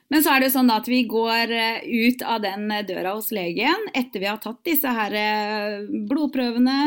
men 0.09 0.23
så 0.25 0.33
er 0.33 0.43
det 0.43 0.53
sånn 0.55 0.71
at 0.73 0.87
vi 0.89 1.03
går 1.09 1.53
eh, 1.53 1.85
ut 1.85 2.23
av 2.25 2.41
den 2.41 2.71
eh, 2.73 2.85
døra 2.89 3.13
hos 3.19 3.29
legen 3.35 3.89
etter 3.93 4.23
vi 4.23 4.29
har 4.31 4.41
tatt 4.41 4.63
disse 4.65 4.89
her 4.89 5.15
eh, 5.15 5.83
blodprøvene. 6.09 6.79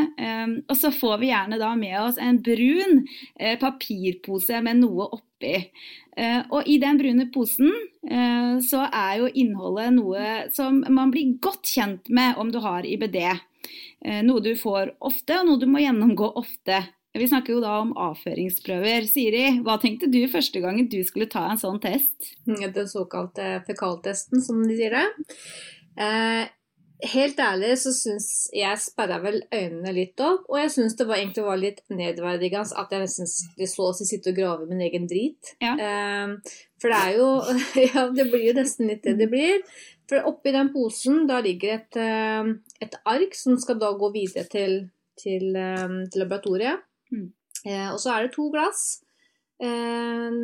Og 0.65 0.75
så 0.77 0.89
får 0.93 1.19
vi 1.21 1.29
gjerne 1.29 1.59
da 1.61 1.71
med 1.77 1.97
oss 2.01 2.17
en 2.21 2.39
brun 2.41 3.03
papirpose 3.61 4.61
med 4.63 4.79
noe 4.81 5.07
oppi. 5.17 5.53
Og 6.51 6.67
i 6.69 6.77
den 6.81 6.99
brune 6.99 7.27
posen 7.33 7.71
så 8.65 8.83
er 8.85 9.13
jo 9.21 9.29
innholdet 9.41 9.93
noe 9.95 10.25
som 10.53 10.81
man 10.93 11.13
blir 11.13 11.37
godt 11.43 11.69
kjent 11.71 12.11
med 12.13 12.39
om 12.41 12.51
du 12.53 12.59
har 12.63 12.87
IBD. 12.87 13.19
Noe 14.27 14.43
du 14.43 14.51
får 14.59 14.95
ofte, 14.99 15.39
og 15.39 15.47
noe 15.49 15.61
du 15.61 15.67
må 15.71 15.83
gjennomgå 15.83 16.33
ofte. 16.41 16.83
Vi 17.11 17.27
snakker 17.27 17.57
jo 17.57 17.59
da 17.63 17.73
om 17.81 17.91
avføringsprøver. 17.99 19.03
Siri, 19.09 19.43
hva 19.65 19.75
tenkte 19.81 20.07
du 20.11 20.21
første 20.31 20.61
gangen 20.63 20.87
du 20.91 21.01
skulle 21.03 21.27
ta 21.31 21.43
en 21.51 21.59
sånn 21.59 21.81
test? 21.83 22.31
Den 22.47 22.87
såkalte 22.87 23.57
fekaltesten, 23.67 24.39
som 24.43 24.61
de 24.63 24.77
sier 24.79 24.95
det. 24.95 25.33
Eh, 25.99 26.45
helt 27.11 27.39
ærlig 27.43 27.73
så 27.81 27.91
syns 27.91 28.27
jeg 28.55 28.79
sperra 28.79 29.17
vel 29.23 29.41
øynene 29.51 29.91
litt 29.95 30.21
opp, 30.23 30.45
og 30.47 30.61
jeg 30.61 30.71
syns 30.77 30.95
det 30.95 31.07
var, 31.09 31.19
egentlig 31.19 31.43
var 31.43 31.59
litt 31.59 31.81
nedverdigende 31.91 32.79
at 32.79 32.93
jeg 32.95 33.03
nesten 33.03 33.27
så 33.27 33.87
å 33.89 33.95
si 33.97 34.07
sitte 34.07 34.31
og 34.31 34.37
grave 34.37 34.67
min 34.69 34.83
egen 34.85 35.07
drit. 35.09 35.51
Ja. 35.59 35.73
Eh, 35.75 36.61
for 36.79 36.93
det 36.93 37.01
er 37.01 37.17
jo 37.19 37.31
Ja, 37.89 38.05
det 38.07 38.29
blir 38.31 38.45
jo 38.45 38.53
nesten 38.61 38.87
litt 38.87 39.03
det 39.03 39.17
det 39.19 39.27
blir. 39.33 39.59
For 40.07 40.31
oppi 40.31 40.55
den 40.55 40.71
posen 40.71 41.25
da 41.27 41.41
ligger 41.43 41.75
et, 41.75 41.99
eh, 41.99 42.55
et 42.87 42.95
ark 43.03 43.35
som 43.35 43.59
skal 43.59 43.81
da 43.83 43.91
gå 43.99 44.13
videre 44.15 44.47
til, 44.47 44.79
til, 45.19 45.51
til 45.51 46.23
laboratoriet. 46.23 46.87
Mm. 47.11 47.29
Eh, 47.65 47.89
og 47.91 47.99
så 48.01 48.15
er 48.15 48.25
det 48.25 48.35
to 48.35 48.49
glass. 48.53 49.01
Eh, 49.61 50.39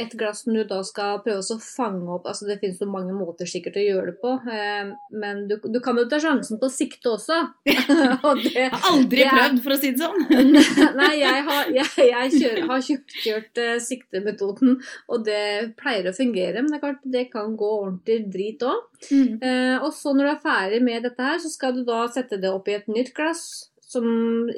et 0.00 0.12
glass 0.16 0.44
som 0.44 0.54
du 0.54 0.62
da 0.64 0.78
skal 0.86 1.18
prøve 1.24 1.42
å 1.42 1.56
fange 1.60 2.08
opp 2.14 2.28
altså 2.30 2.46
Det 2.48 2.56
finnes 2.62 2.78
jo 2.80 2.86
mange 2.88 3.12
måter 3.16 3.48
sikkert 3.48 3.76
å 3.76 3.82
gjøre 3.84 4.12
det 4.12 4.14
på, 4.22 4.32
eh, 4.52 4.92
men 5.22 5.42
du, 5.50 5.56
du 5.60 5.78
kan 5.84 5.98
jo 5.98 6.06
ta 6.08 6.20
sjansen 6.22 6.60
på 6.60 6.68
å 6.68 6.72
sikte 6.72 7.12
også. 7.12 7.38
Og 8.28 8.40
det, 8.40 8.54
Jeg 8.54 8.70
har 8.72 8.86
aldri 8.90 9.24
det 9.24 9.32
prøvd, 9.34 9.60
for 9.64 9.74
å 9.74 9.78
si 9.80 9.92
det 9.92 10.04
sånn. 10.04 10.54
Nei, 11.00 11.10
jeg 11.20 11.44
har, 11.48 11.72
jeg, 11.74 11.88
jeg 12.06 12.34
kjører, 12.36 12.62
har 12.70 12.84
kjørt, 12.86 13.16
kjørt 13.26 13.62
eh, 13.64 13.74
siktemetoden, 13.84 14.78
og 15.10 15.26
det 15.26 15.42
pleier 15.80 16.10
å 16.10 16.16
fungere. 16.16 16.62
Men 16.62 16.72
det 16.74 16.82
klart, 16.84 17.02
det 17.16 17.26
kan 17.34 17.56
gå 17.58 17.72
ordentlig 17.82 18.20
drit 18.32 18.64
òg. 18.66 18.86
Mm. 19.10 19.40
Eh, 19.42 19.76
og 19.80 19.90
så 19.96 20.14
når 20.14 20.30
du 20.30 20.32
er 20.32 20.44
ferdig 20.46 20.80
med 20.86 21.04
dette 21.08 21.26
her, 21.26 21.42
så 21.42 21.52
skal 21.52 21.76
du 21.76 21.84
da 21.88 22.04
sette 22.12 22.40
det 22.40 22.52
opp 22.52 22.70
i 22.70 22.78
et 22.78 22.88
nytt 22.90 23.12
glass 23.16 23.44
som 23.90 24.06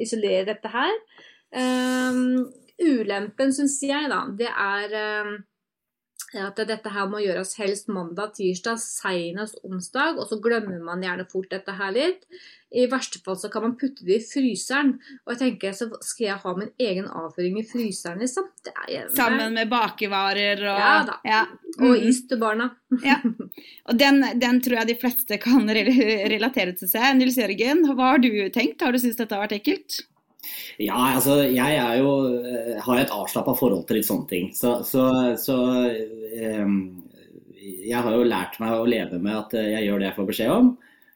isolerer 0.01 0.53
dette 0.53 0.71
her. 0.71 0.93
Eh, 1.53 2.21
ulempen, 2.83 3.53
syns 3.55 3.79
jeg, 3.85 4.09
da, 4.11 4.25
det 4.39 4.49
er 4.51 4.95
eh, 4.99 5.33
at 6.41 6.57
dette 6.65 6.89
her 6.89 7.11
må 7.13 7.19
gjøres 7.21 7.51
helst 7.61 7.91
mandag, 7.93 8.31
tirsdag, 8.39 8.79
senest 8.81 9.59
onsdag, 9.69 10.17
og 10.17 10.25
så 10.31 10.39
glemmer 10.41 10.79
man 10.81 11.03
gjerne 11.05 11.27
fort 11.29 11.51
dette 11.53 11.75
her 11.77 11.93
litt. 11.93 12.23
I 12.73 12.87
verste 12.89 13.21
fall 13.21 13.37
så 13.37 13.51
kan 13.53 13.67
man 13.67 13.75
putte 13.77 14.07
det 14.09 14.15
i 14.17 14.25
fryseren. 14.25 14.95
Og 15.27 15.35
jeg 15.35 15.41
tenker, 15.43 15.75
så 15.77 15.91
skal 16.01 16.31
jeg 16.31 16.39
ha 16.41 16.55
min 16.57 16.71
egen 16.81 17.11
avføring 17.11 17.59
i 17.61 17.67
fryseren, 17.69 18.23
liksom? 18.25 18.47
Det 18.65 19.03
Sammen 19.13 19.59
med 19.59 19.69
bakevarer 19.69 20.63
og 20.71 20.81
Ja 20.81 20.95
da. 21.11 21.19
Ja. 21.29 21.43
Og 21.83 21.99
Mm. 21.99 22.09
is 22.09 22.23
til 22.29 22.41
barna. 22.41 22.71
Og 23.89 23.99
den, 23.99 24.25
den 24.41 24.61
tror 24.65 24.79
jeg 24.81 24.89
de 24.89 24.97
fleste 25.01 25.39
kan 25.41 25.69
relatere 25.69 26.73
til 26.77 26.89
seg. 26.89 27.13
Nils 27.17 27.37
Jørgen, 27.37 27.85
hva 27.93 28.15
har 28.15 28.19
du 28.25 28.31
tenkt? 28.53 28.81
Har 28.81 28.93
du 28.93 28.99
syntes 28.99 29.21
dette 29.21 29.37
har 29.37 29.45
vært 29.45 29.59
ekkelt? 29.61 30.01
Ja, 30.83 30.97
altså 31.15 31.39
jeg 31.45 31.77
er 31.79 31.99
jo 32.01 32.13
eh, 32.43 32.79
har 32.83 33.01
et 33.01 33.13
avslappa 33.15 33.55
forhold 33.59 33.85
til 33.87 34.01
litt 34.01 34.09
sånne 34.09 34.29
ting. 34.31 34.49
Så, 34.57 34.81
så, 34.87 35.05
så 35.39 35.59
um, 36.59 36.79
jeg 37.63 38.01
har 38.03 38.17
jo 38.17 38.27
lært 38.27 38.59
meg 38.63 38.75
å 38.75 38.89
leve 38.89 39.21
med 39.23 39.37
at 39.39 39.55
eh, 39.59 39.71
jeg 39.77 39.87
gjør 39.87 40.03
det 40.03 40.09
jeg 40.09 40.19
får 40.19 40.29
beskjed 40.33 40.55
om. 40.57 40.73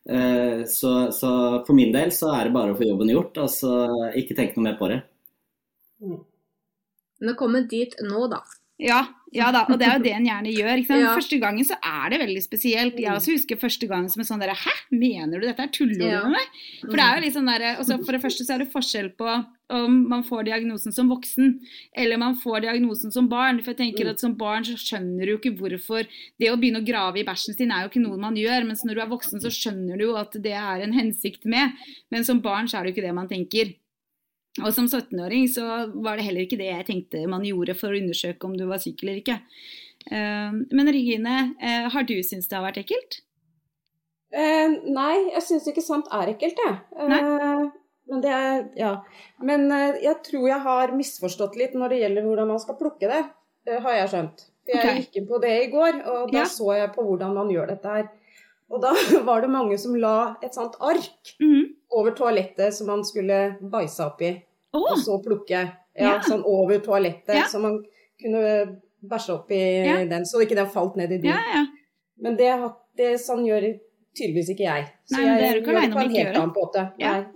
Eh, 0.07 0.63
så, 0.71 0.93
så 1.15 1.33
for 1.67 1.75
min 1.79 1.93
del 1.95 2.15
så 2.15 2.31
er 2.37 2.47
det 2.47 2.55
bare 2.55 2.75
å 2.75 2.79
få 2.79 2.87
jobben 2.87 3.11
gjort, 3.11 3.43
Altså 3.43 3.73
ikke 4.19 4.39
tenke 4.39 4.59
noe 4.59 4.69
mer 4.69 4.79
på 4.79 4.91
det. 4.93 5.01
Men 6.07 7.33
å 7.33 7.39
komme 7.39 7.65
dit 7.71 7.97
nå, 8.05 8.27
da. 8.31 8.43
Ja, 8.83 9.01
ja 9.35 9.51
da, 9.53 9.65
og 9.69 9.79
det 9.81 9.87
er 9.89 9.97
jo 9.99 10.03
det 10.05 10.13
en 10.15 10.27
gjerne 10.29 10.53
gjør. 10.55 10.83
Ja. 11.01 11.15
Første 11.17 11.39
gangen 11.43 11.65
så 11.67 11.77
er 11.83 12.11
det 12.11 12.21
veldig 12.23 12.43
spesielt. 12.45 12.99
Jeg 13.03 13.11
også 13.11 13.35
husker 13.35 13.59
første 13.61 13.89
gangen 13.91 14.09
som 14.13 14.21
en 14.23 14.29
sånn 14.29 14.41
derre 14.43 14.55
Hæ, 14.57 14.73
mener 14.93 15.41
du 15.41 15.47
dette? 15.49 15.63
er 15.67 15.73
Tuller 15.75 15.99
du 15.99 16.05
Ja. 16.07 16.23
med 16.23 16.37
meg? 16.39 16.47
For 16.85 16.97
det 16.97 17.05
er 17.05 17.15
jo 17.17 17.25
litt 17.27 17.35
sånn 17.35 17.51
derre 17.51 17.77
altså 17.77 17.99
For 18.05 18.13
det 18.13 18.23
første 18.23 18.47
så 18.47 18.55
er 18.55 18.59
det 18.65 18.73
forskjell 18.73 19.11
på 19.19 19.47
om 19.69 20.09
man 20.09 20.23
får 20.23 20.45
diagnosen 20.47 20.93
som 20.95 21.09
voksen, 21.11 21.59
eller 21.97 22.17
man 22.23 22.37
får 22.39 22.61
diagnosen 22.63 23.11
som 23.11 23.27
barn. 23.29 23.59
For 23.65 23.73
jeg 23.75 23.81
tenker 23.81 24.11
at 24.13 24.21
som 24.23 24.37
barn 24.39 24.63
så 24.63 24.77
skjønner 24.79 25.27
du 25.27 25.33
jo 25.33 25.39
ikke 25.41 25.57
hvorfor 25.59 26.07
Det 26.39 26.53
å 26.53 26.57
begynne 26.57 26.85
å 26.85 26.87
grave 26.87 27.19
i 27.19 27.25
bæsjen 27.27 27.57
sin 27.57 27.73
er 27.73 27.83
jo 27.83 27.89
ikke 27.91 28.05
noe 28.07 28.17
man 28.17 28.37
gjør, 28.39 28.65
mens 28.65 28.85
når 28.87 28.95
du 28.95 29.01
er 29.03 29.11
voksen 29.11 29.43
så 29.43 29.51
skjønner 29.51 29.99
du 29.99 30.05
jo 30.05 30.15
at 30.17 30.31
det 30.41 30.53
er 30.55 30.83
en 30.87 30.93
hensikt 30.95 31.45
med. 31.45 31.73
Men 32.13 32.23
som 32.25 32.41
barn 32.41 32.69
så 32.69 32.79
er 32.79 32.85
det 32.85 32.95
jo 32.95 33.01
ikke 33.01 33.09
det 33.09 33.15
man 33.15 33.29
tenker. 33.29 33.75
Og 34.65 34.73
som 34.73 34.87
17-åring 34.89 35.49
så 35.53 35.65
var 36.03 36.17
det 36.17 36.25
heller 36.25 36.47
ikke 36.47 36.57
det 36.61 36.71
jeg 36.71 36.87
tenkte 36.89 37.27
man 37.29 37.45
gjorde 37.45 37.75
for 37.77 37.93
å 37.93 37.99
undersøke 38.01 38.49
om 38.49 38.55
du 38.57 38.65
var 38.71 38.79
syk 38.81 39.03
eller 39.05 39.19
ikke. 39.21 39.39
Eh, 40.11 40.53
Men 40.73 40.89
Regine, 40.93 41.55
eh, 41.61 41.89
har 41.93 42.03
du 42.09 42.15
syntes 42.23 42.49
det 42.49 42.57
har 42.57 42.65
vært 42.65 42.81
ekkelt? 42.85 43.21
Eh, 44.37 44.69
nei, 44.91 45.15
jeg 45.35 45.43
syns 45.47 45.69
ikke 45.71 45.85
sant 45.85 46.09
er 46.13 46.33
ekkelt, 46.35 46.59
jeg. 46.59 46.79
Eh, 46.99 47.71
men 48.09 48.21
det 48.23 48.35
Ja. 48.79 49.03
Men 49.43 49.71
eh, 49.73 50.01
jeg 50.03 50.23
tror 50.27 50.49
jeg 50.49 50.61
har 50.61 50.93
misforstått 50.97 51.57
litt 51.57 51.75
når 51.75 51.89
det 51.95 52.01
gjelder 52.03 52.23
hvordan 52.27 52.49
man 52.49 52.61
skal 52.63 52.77
plukke 52.81 53.09
det. 53.11 53.25
Det 53.67 53.81
har 53.83 53.93
jeg 54.01 54.09
skjønt. 54.13 54.45
For 54.67 54.75
jeg 54.77 54.83
okay. 54.85 55.01
gikk 55.03 55.17
inn 55.21 55.29
på 55.31 55.41
det 55.43 55.55
i 55.65 55.71
går, 55.71 56.01
og 56.07 56.33
da 56.33 56.39
Ja. 56.39 56.45
så 56.45 56.73
jeg 56.77 56.93
på 56.95 57.05
hvordan 57.07 57.35
man 57.35 57.49
gjør 57.51 57.69
dette 57.69 57.87
her. 57.87 58.09
Og 58.71 58.81
da 58.83 58.93
var 59.29 59.41
det 59.43 59.51
mange 59.51 59.79
som 59.79 59.95
la 59.95 60.37
et 60.43 60.55
sånt 60.55 60.75
ark 60.81 61.35
Mhm. 61.41 61.75
over 61.91 62.11
toalettet 62.11 62.75
som 62.75 62.87
man 62.89 63.05
skulle 63.05 63.57
bæsje 63.63 64.05
oppi, 64.07 64.43
Å, 64.75 64.81
og 64.93 64.99
så 64.99 65.19
plukke. 65.25 65.65
Ja, 65.97 66.19
sånn 66.21 66.43
over 66.45 66.79
toalettet, 66.85 67.47
så 67.49 67.61
man 67.63 67.79
kunne 68.21 68.81
bæsje 69.07 69.33
oppi 69.39 69.59
Ja. 69.87 70.05
den, 70.05 70.25
så 70.29 70.43
ikke 70.45 70.57
den 70.59 70.67
falt 70.69 70.97
ned 70.97 71.13
i 71.13 71.19
do. 71.19 71.29
ja, 71.29 71.41
ja. 71.55 71.65
Men 72.21 72.37
det, 72.37 72.51
det 72.97 73.15
sånn 73.21 73.45
gjør 73.47 73.65
tydeligvis 74.17 74.51
ikke 74.55 74.65
jeg. 74.65 74.87
Så 75.05 75.17
Nei, 75.19 75.25
jeg 75.27 75.37
gjør 75.41 75.55
det 75.61 75.93
på 75.93 76.01
en 76.01 76.11
helt 76.11 76.37
annen 76.37 76.53
måte. 76.57 76.85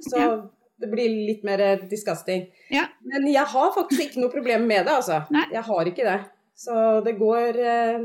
Så 0.00 0.50
det 0.80 0.88
blir 0.90 1.08
litt 1.28 1.42
mer 1.44 1.58
disgusting. 1.88 2.46
Ja. 2.72 2.87
Men 3.04 3.26
jeg 3.28 3.44
har 3.44 3.72
faktisk 3.76 4.00
ikke 4.06 4.20
noe 4.22 4.30
problem 4.32 4.66
med 4.66 4.87
det, 4.87 4.92
altså. 4.92 5.22
Nei. 5.30 5.44
Jeg 5.52 5.62
har 5.62 5.84
ikke 5.90 6.04
det. 6.08 6.18
Så 6.56 7.04
det 7.04 7.18
går 7.18 7.58
eh, 7.60 7.99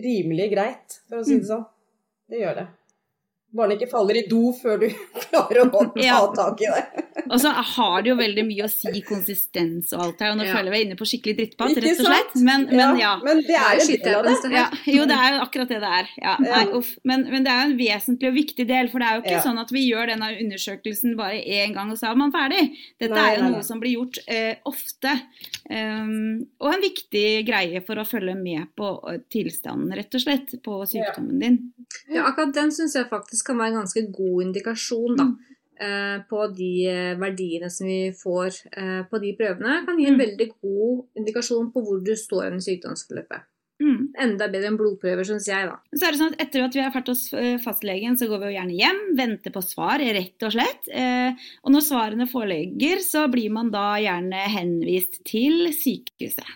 rimelig 0.00 0.50
greit, 0.54 1.00
for 1.08 1.20
å 1.20 1.24
si 1.24 1.34
Mm. 1.36 1.40
det 1.40 1.48
sånn. 1.48 1.66
Det 2.32 2.40
gjør 2.40 2.54
det. 2.56 2.66
Bare 3.52 3.68
den 3.68 3.78
ikke 3.82 3.90
faller 3.92 4.16
i 4.16 4.22
do 4.28 4.52
før 4.56 4.78
du 4.80 4.86
klarer 5.26 5.66
å 5.68 5.82
Ja. 6.00 6.20
ta 6.32 6.46
tak 6.52 6.60
i 6.64 6.70
det. 6.72 7.02
Og 7.28 7.38
så 7.40 7.50
har 7.52 8.02
det 8.02 8.08
jo 8.10 8.16
veldig 8.16 8.44
mye 8.48 8.64
å 8.64 8.70
si 8.72 9.02
konsistens 9.04 9.92
og 9.92 10.00
alt 10.06 10.22
her, 10.24 10.30
og 10.32 10.38
nå 10.40 10.46
Ja. 10.46 10.54
føler 10.56 10.70
jeg 10.70 10.72
vi 10.72 10.78
er 10.80 10.86
inne 10.86 10.96
på 10.96 11.06
skikkelig 11.10 11.34
drittpott, 11.38 11.76
rett 11.84 12.00
og 12.00 12.06
slett. 12.08 12.34
Men, 12.44 12.64
men 12.72 12.96
ja. 13.00 13.10
Men 13.22 13.42
det 13.44 13.56
er 13.56 13.76
en 13.76 13.90
del 14.06 14.16
av 14.16 14.24
det. 14.24 14.52
Ja, 14.56 14.64
jo, 14.88 15.04
det 15.10 15.18
er 15.18 15.36
jo 15.36 15.42
akkurat 15.44 15.68
det 15.68 15.80
det 15.84 15.90
er. 15.98 16.08
Ja, 16.24 16.36
nei, 16.40 16.62
uff. 16.78 16.94
Men, 17.04 17.26
men 17.30 17.44
det 17.44 17.52
er 17.52 17.60
jo 17.62 17.68
en 17.70 17.76
vesentlig 17.78 18.30
og 18.32 18.36
viktig 18.40 18.66
del, 18.72 18.88
for 18.92 18.98
det 19.04 19.08
er 19.10 19.14
jo 19.18 19.24
ikke 19.26 19.36
Ja. 19.36 19.44
sånn 19.44 19.60
at 19.60 19.70
vi 19.76 19.84
gjør 19.90 20.12
denne 20.14 20.32
undersøkelsen 20.42 21.16
bare 21.20 21.40
én 21.44 21.74
gang, 21.76 21.92
og 21.92 21.98
så 22.00 22.10
er 22.10 22.16
man 22.16 22.32
ferdig. 22.32 22.64
Dette 23.00 23.12
Nei, 23.14 23.28
er 23.28 23.36
jo 23.36 23.42
nei, 23.44 23.50
noe 23.52 23.60
nei. 23.62 23.68
som 23.68 23.80
blir 23.84 23.96
gjort 23.98 24.18
uh, 24.28 24.54
ofte. 24.72 25.14
Um, 25.72 26.42
og 26.60 26.74
en 26.74 26.82
viktig 26.84 27.46
greie 27.48 27.80
for 27.86 27.96
å 27.96 28.04
følge 28.04 28.34
med 28.36 28.66
på 28.76 28.88
tilstanden, 29.32 29.94
rett 29.96 30.12
og 30.18 30.20
slett, 30.20 30.50
på 30.62 30.74
sykdommen 30.90 31.38
din. 31.40 31.56
Ja, 32.12 32.26
akkurat 32.28 32.52
den 32.54 32.72
syns 32.76 32.96
jeg 32.98 33.08
faktisk 33.08 33.46
kan 33.46 33.56
være 33.62 33.72
en 33.72 33.78
ganske 33.80 34.02
god 34.12 34.42
indikasjon 34.46 35.16
da, 35.16 35.24
Mm. 35.24 35.38
eh, 35.80 36.18
på 36.28 36.42
de 36.56 36.86
eh, 36.86 37.14
verdiene 37.18 37.70
som 37.70 37.86
vi 37.86 38.12
får 38.12 38.58
eh, 38.76 39.02
på 39.08 39.20
de 39.22 39.32
prøvene. 39.38 39.84
Kan 39.86 39.98
gi 39.98 40.06
en 40.10 40.18
Mm. 40.18 40.24
veldig 40.26 40.48
god 40.60 41.06
indikasjon 41.16 41.72
på 41.72 41.82
hvor 41.86 42.04
du 42.04 42.12
står 42.16 42.52
i 42.52 42.60
sykdomsforløpet. 42.60 43.40
Mm. 43.82 44.12
Enda 44.22 44.46
bedre 44.52 44.68
enn 44.70 44.76
blodprøver, 44.78 45.26
syns 45.26 45.48
jeg, 45.50 45.66
da. 45.66 45.74
Så 45.90 46.06
er 46.06 46.14
det 46.14 46.18
sånn 46.20 46.34
at 46.36 46.42
Etter 46.44 46.62
at 46.62 46.76
vi 46.76 46.82
har 46.84 46.92
vært 46.94 47.08
hos 47.10 47.22
eh, 47.34 47.56
fastlegen, 47.58 48.14
så 48.20 48.28
går 48.30 48.38
vi 48.44 48.50
jo 48.50 48.54
gjerne 48.54 48.76
hjem, 48.78 49.00
venter 49.18 49.54
på 49.54 49.62
svar, 49.66 49.98
rett 49.98 50.46
og 50.46 50.54
slett. 50.54 50.86
Eh, 50.92 51.34
Og 51.66 51.72
når 51.74 51.82
svarene 51.86 52.26
foreligger, 52.30 53.02
så 53.02 53.24
blir 53.32 53.50
man 53.50 53.72
da 53.74 53.96
gjerne 53.98 54.44
henvist 54.54 55.18
til 55.26 55.72
sykehuset. 55.74 56.46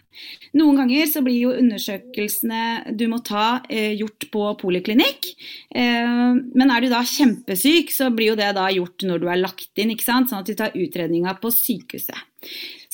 Noen 0.56 0.78
ganger 0.80 1.10
så 1.10 1.20
blir 1.26 1.40
jo 1.42 1.50
undersøkelsene 1.58 2.94
du 2.96 3.06
må 3.10 3.18
ta, 3.26 3.60
eh, 3.68 3.92
gjort 3.98 4.30
på 4.32 4.46
poliklinikk. 4.62 5.32
Men 5.76 6.70
er 6.70 6.80
du 6.80 6.88
da 6.88 7.02
kjempesyk, 7.04 7.90
så 7.92 8.08
blir 8.14 8.32
jo 8.32 8.38
det 8.38 8.54
da 8.56 8.68
gjort 8.72 9.04
når 9.04 9.20
du 9.20 9.28
er 9.28 9.42
lagt 9.42 9.76
inn, 9.76 9.90
ikke 9.92 10.06
sant? 10.06 10.30
sånn 10.30 10.40
at 10.40 10.46
du 10.48 10.54
tar 10.54 10.72
utredninga 10.76 11.36
på 11.40 11.50
sykehuset. 11.52 12.16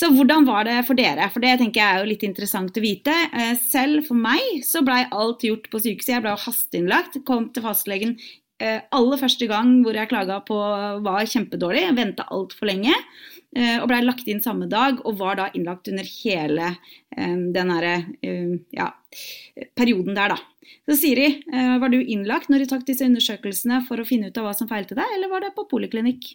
Så 0.02 0.08
hvordan 0.10 0.42
var 0.48 0.64
det 0.66 0.80
for 0.82 0.98
dere? 0.98 1.28
For 1.30 1.38
det 1.44 1.60
tenker 1.60 1.78
jeg 1.78 1.94
er 1.94 2.00
jo 2.02 2.06
litt 2.10 2.24
interessant 2.26 2.74
å 2.74 2.82
vite. 2.82 3.12
Eh, 3.38 3.52
Selv 3.70 4.08
for 4.08 4.18
meg 4.18 4.64
så 4.66 4.82
blei 4.82 5.04
alt 5.14 5.44
gjort 5.46 5.68
på 5.70 5.78
sykehuset. 5.78 6.16
Jeg 6.16 6.24
ble 6.24 6.32
hasteinnlagt. 6.42 7.20
Kom 7.28 7.46
til 7.54 7.62
fastlegen 7.62 8.16
eh, 8.58 8.80
aller 8.90 9.20
første 9.20 9.46
gang 9.46 9.76
hvor 9.84 9.94
jeg 9.94 10.10
klaga 10.10 10.40
på 10.42 10.58
var 11.06 11.30
kjempedårlig. 11.30 11.84
Venta 11.94 12.26
altfor 12.34 12.72
lenge. 12.72 12.96
Eh, 13.56 13.78
Og 13.82 13.88
blei 13.90 14.00
lagt 14.04 14.28
inn 14.28 14.40
samme 14.44 14.68
dag, 14.70 15.00
og 15.06 15.18
var 15.18 15.36
da 15.40 15.50
innlagt 15.54 15.88
under 15.92 16.04
hele 16.04 16.70
eh, 17.16 17.36
den 17.56 17.72
derre 17.74 17.94
eh, 18.22 18.56
ja, 18.76 18.90
perioden 19.76 20.14
der, 20.16 20.34
da. 20.34 20.38
Så 20.88 20.96
Siri, 20.98 21.26
var 21.78 21.90
du 21.92 21.98
innlagt 22.00 22.48
når 22.50 22.62
du 22.64 22.66
tok 22.70 22.84
disse 22.88 23.04
undersøkelsene 23.06 23.82
for 23.86 24.00
å 24.02 24.06
finne 24.08 24.30
ut 24.30 24.38
av 24.40 24.46
hva 24.48 24.54
som 24.56 24.66
feilte 24.70 24.96
deg, 24.98 25.12
eller 25.14 25.30
var 25.30 25.44
det 25.44 25.52
på 25.54 25.66
poliklinikk? 25.70 26.32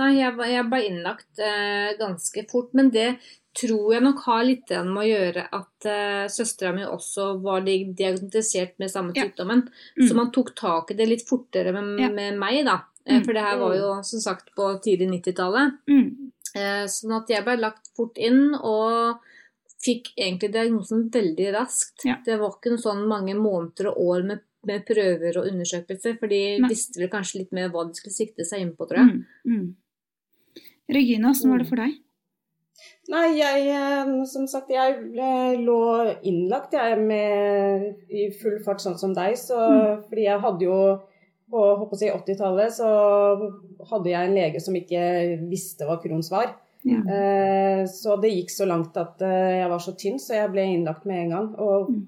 Nei, 0.00 0.14
jeg, 0.20 0.36
jeg 0.52 0.64
ble 0.70 0.80
innlagt 0.86 1.42
eh, 1.42 1.90
ganske 2.00 2.44
fort, 2.52 2.70
men 2.76 2.88
det 2.94 3.10
tror 3.58 3.92
jeg 3.96 4.04
nok 4.04 4.20
har 4.28 4.44
litt 4.46 4.70
med 4.86 5.00
å 5.02 5.08
gjøre 5.08 5.42
at 5.58 5.88
eh, 5.90 6.26
søstera 6.32 6.70
mi 6.76 6.84
også 6.86 7.32
var 7.42 7.64
di- 7.66 7.90
diagnostisert 7.98 8.76
med 8.78 8.92
samme 8.92 9.12
Ja. 9.16 9.26
Mm. 9.26 10.06
Så 10.06 10.14
man 10.16 10.30
tok 10.32 10.54
tak 10.56 10.92
i 10.92 10.96
det 11.00 11.08
litt 11.10 11.26
fortere 11.28 11.72
med, 11.74 11.98
Ja. 12.00 12.08
med 12.14 12.38
meg, 12.38 12.62
da. 12.68 12.78
Eh, 13.06 13.16
Mm. 13.18 13.24
For 13.24 13.32
det 13.32 13.42
her 13.42 13.56
var 13.58 13.74
jo 13.74 13.90
som 14.04 14.20
sagt 14.20 14.50
på 14.54 14.66
tidlig 14.84 15.08
90-tallet. 15.10 15.78
Mm. 15.88 16.32
Eh, 16.54 16.84
Sånn 16.86 17.14
at 17.16 17.28
jeg 17.32 17.44
ble 17.46 17.56
lagt 17.56 17.88
fort 17.96 18.18
inn 18.18 18.54
og 18.58 19.16
fikk 19.80 20.10
egentlig 20.18 20.52
diagnosen 20.52 21.06
veldig 21.10 21.48
raskt. 21.56 22.04
Ja. 22.04 22.18
Det 22.24 22.36
var 22.38 22.52
ikke 22.58 22.74
noe 22.74 22.82
sånn 22.82 23.06
mange 23.08 23.34
måneder 23.38 23.88
og 23.94 24.00
år 24.04 24.22
med, 24.28 24.42
med 24.68 24.84
prøver 24.84 25.38
og 25.40 25.46
undersøkelser, 25.48 26.18
for 26.20 26.28
de 26.28 26.58
Nei. 26.60 26.68
visste 26.68 27.00
vel 27.00 27.08
kanskje 27.08 27.38
litt 27.40 27.52
mer 27.56 27.70
hva 27.72 27.86
de 27.88 27.96
skulle 27.96 28.12
sikte 28.12 28.44
seg 28.44 28.60
inn 28.66 28.74
på, 28.76 28.84
tror 28.90 29.00
jeg. 29.00 29.24
Mm. 29.46 29.56
Mm. 29.56 30.62
Regine, 30.90 31.30
hvordan 31.32 31.50
var 31.54 31.62
det 31.64 31.68
for 31.70 31.80
deg? 31.80 31.96
Nei, 33.10 33.26
jeg 33.38 33.64
eh, 33.74 34.10
som 34.30 34.44
sagt, 34.46 34.70
jeg 34.70 35.00
lå 35.64 35.78
innlagt 36.28 36.76
jeg 36.76 36.98
med 37.00 37.88
i 38.12 38.28
full 38.36 38.60
fart 38.64 38.82
sånn 38.84 38.98
som 39.00 39.14
deg. 39.16 39.34
Så, 39.40 39.56
Fordi 40.08 40.26
jeg 40.28 40.40
hadde 40.44 40.64
jo 40.68 40.76
på 41.50 41.60
håper 41.80 41.96
å 41.96 41.98
si 41.98 42.10
80-tallet 42.10 42.72
så 42.76 42.88
hadde 43.90 44.10
jeg 44.12 44.28
en 44.28 44.34
lege 44.36 44.60
som 44.62 44.76
ikke 44.78 45.02
visste 45.50 45.86
hva 45.88 45.96
Crohns 46.02 46.30
var. 46.32 46.52
Ja. 46.86 47.00
Eh, 47.04 47.82
så 47.90 48.14
det 48.22 48.30
gikk 48.32 48.52
så 48.54 48.64
langt 48.68 48.96
at 48.96 49.20
eh, 49.26 49.58
jeg 49.60 49.68
var 49.72 49.82
så 49.84 49.92
tynn, 50.00 50.16
så 50.22 50.38
jeg 50.38 50.52
ble 50.54 50.62
innlagt 50.64 51.04
med 51.10 51.24
en 51.26 51.34
gang. 51.36 51.48
Og 51.58 51.90
Mm. 51.90 52.06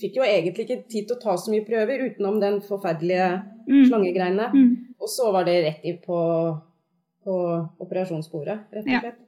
fikk 0.00 0.14
jo 0.16 0.22
egentlig 0.24 0.64
ikke 0.68 0.88
tid 0.88 1.08
til 1.08 1.16
å 1.16 1.20
ta 1.20 1.34
så 1.36 1.50
mye 1.52 1.64
prøver 1.66 2.04
utenom 2.10 2.38
den 2.40 2.60
forferdelige 2.60 3.42
Mm. 3.68 3.84
slangegreiene. 3.88 4.46
Mm. 4.54 4.94
Og 5.00 5.08
så 5.08 5.32
var 5.32 5.44
det 5.44 5.64
rett 5.64 5.84
inn 5.84 5.98
på, 6.04 6.18
på 7.24 7.34
operasjonsbordet, 7.80 8.58
rett 8.72 8.84
og 8.86 9.00
slett. 9.00 9.20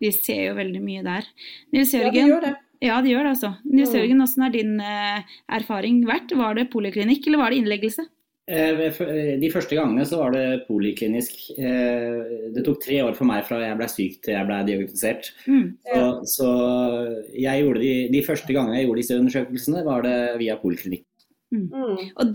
De 0.00 0.10
ser 0.14 0.46
jo 0.48 0.54
veldig 0.56 0.80
mye 0.82 1.02
der. 1.04 1.24
Nils 1.72 1.92
Ja, 1.92 1.98
det 1.98 2.06
Jørgen, 2.14 2.28
gjør 2.30 2.40
det. 2.46 2.54
ja, 2.80 3.00
det 3.02 3.10
gjør 3.10 3.22
det 3.26 3.32
altså. 3.34 3.50
Nils 3.66 3.90
Mm. 3.92 3.96
Jørgen, 3.98 4.18
hvordan 4.22 4.42
har 4.42 4.50
din 4.54 4.80
eh, 4.80 5.22
erfaring 5.58 5.98
vært? 6.06 6.32
Var 6.36 6.54
det 6.54 6.70
poliklinikk, 6.72 7.26
eller 7.26 7.38
var 7.38 7.50
det 7.50 7.58
innleggelse? 7.62 8.06
Eh, 8.48 8.70
ved- 8.78 9.40
De 9.42 9.50
første 9.52 9.76
gangene 9.76 10.06
så 10.08 10.16
var 10.22 10.30
det 10.32 10.64
poliklinisk. 10.66 11.50
Eh, 11.58 12.48
Det 12.54 12.64
tok 12.64 12.80
tre 12.82 13.02
år 13.04 13.14
for 13.14 13.24
meg 13.28 13.44
fra 13.44 13.58
jeg 13.60 13.76
ble 13.76 13.88
syk 13.92 14.22
til 14.24 14.34
jeg 14.34 14.46
ble 14.48 14.64
diagnostisert. 14.64 15.30
Mm. 15.46 15.66
Så, 15.84 16.24
så 16.24 16.48
jeg 17.36 17.62
gjorde 17.62 17.80
de, 17.84 17.92
de 18.14 18.22
første 18.24 18.52
gangene 18.56 18.78
jeg 18.80 18.86
gjorde 18.88 19.02
disse 19.02 19.18
undersøkelsene, 19.20 19.84
var 19.84 20.02
det 20.02 20.16
via 20.40 20.56
poliklinikk. 20.56 21.04
Mm. 21.52 21.68
Og 22.16 22.34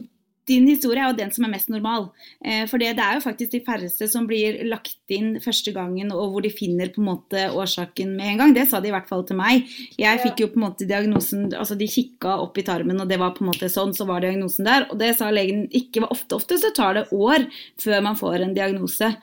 din 0.49 0.65
historie 0.67 0.99
er 0.99 1.12
jo 1.12 1.17
den 1.17 1.32
som 1.32 1.45
er 1.47 1.51
mest 1.53 1.69
normal. 1.71 2.10
Eh, 2.43 2.65
for 2.69 2.82
det, 2.82 2.91
det 2.97 3.03
er 3.06 3.17
jo 3.17 3.23
faktisk 3.23 3.53
de 3.53 3.62
færreste 3.63 4.08
som 4.12 4.25
blir 4.27 4.60
lagt 4.67 5.13
inn 5.13 5.38
første 5.43 5.71
gangen, 5.75 6.12
og 6.12 6.34
hvor 6.34 6.43
de 6.43 6.51
finner 6.53 6.91
på 6.91 7.01
en 7.01 7.08
måte 7.08 7.45
årsaken 7.53 8.12
med 8.17 8.34
en 8.34 8.41
gang. 8.41 8.56
Det 8.56 8.65
sa 8.69 8.82
de 8.84 8.91
i 8.91 8.93
hvert 8.95 9.10
fall 9.10 9.23
til 9.27 9.39
meg. 9.39 9.69
Jeg 9.99 10.21
fikk 10.23 10.43
jo 10.43 10.49
på 10.51 10.60
en 10.60 10.65
måte 10.67 10.88
diagnosen 10.89 11.51
Altså 11.53 11.77
de 11.79 11.88
kikka 11.89 12.36
opp 12.43 12.58
i 12.60 12.65
tarmen, 12.67 12.99
og 12.99 13.10
det 13.10 13.19
var 13.21 13.34
på 13.36 13.43
en 13.43 13.51
måte 13.51 13.69
sånn, 13.71 13.93
så 13.95 14.08
var 14.10 14.23
diagnosen 14.23 14.67
der. 14.67 14.88
Og 14.91 14.99
det 14.99 15.13
sa 15.19 15.32
legen 15.32 15.65
ikke 15.71 16.03
var 16.03 16.15
ofte. 16.15 16.39
Ofte 16.39 16.60
så 16.60 16.73
tar 16.75 16.99
det 16.99 17.08
år 17.15 17.47
før 17.82 18.03
man 18.06 18.19
får 18.19 18.43
en 18.43 18.56
diagnose. 18.58 19.13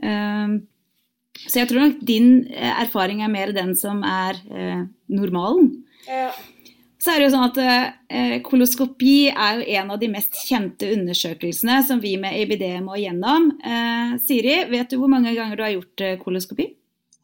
Eh, 0.00 0.56
så 1.40 1.62
jeg 1.62 1.70
tror 1.70 1.84
nok 1.86 2.00
din 2.08 2.32
eh, 2.52 2.72
erfaring 2.86 3.24
er 3.24 3.32
mer 3.32 3.52
den 3.56 3.76
som 3.78 4.00
er 4.06 4.40
normalen. 5.10 5.74
Ja. 6.08 6.30
Så 7.00 7.10
er 7.14 7.18
det 7.22 7.28
jo 7.30 7.32
sånn 7.32 7.46
at 7.48 7.58
eh, 8.12 8.34
Koloskopi 8.44 9.30
er 9.32 9.60
jo 9.62 9.68
en 9.80 9.90
av 9.94 10.00
de 10.02 10.08
mest 10.12 10.36
kjente 10.46 10.90
undersøkelsene 10.98 11.78
som 11.88 12.00
vi 12.02 12.16
med 12.20 12.36
EBD 12.42 12.66
må 12.84 12.98
gjennom. 13.00 13.46
Eh, 13.64 14.18
Siri, 14.20 14.58
vet 14.68 14.90
du 14.92 14.98
hvor 15.00 15.08
mange 15.08 15.32
ganger 15.36 15.56
du 15.56 15.62
har 15.64 15.72
gjort 15.78 16.04
eh, 16.04 16.18
koloskopi? 16.20 16.66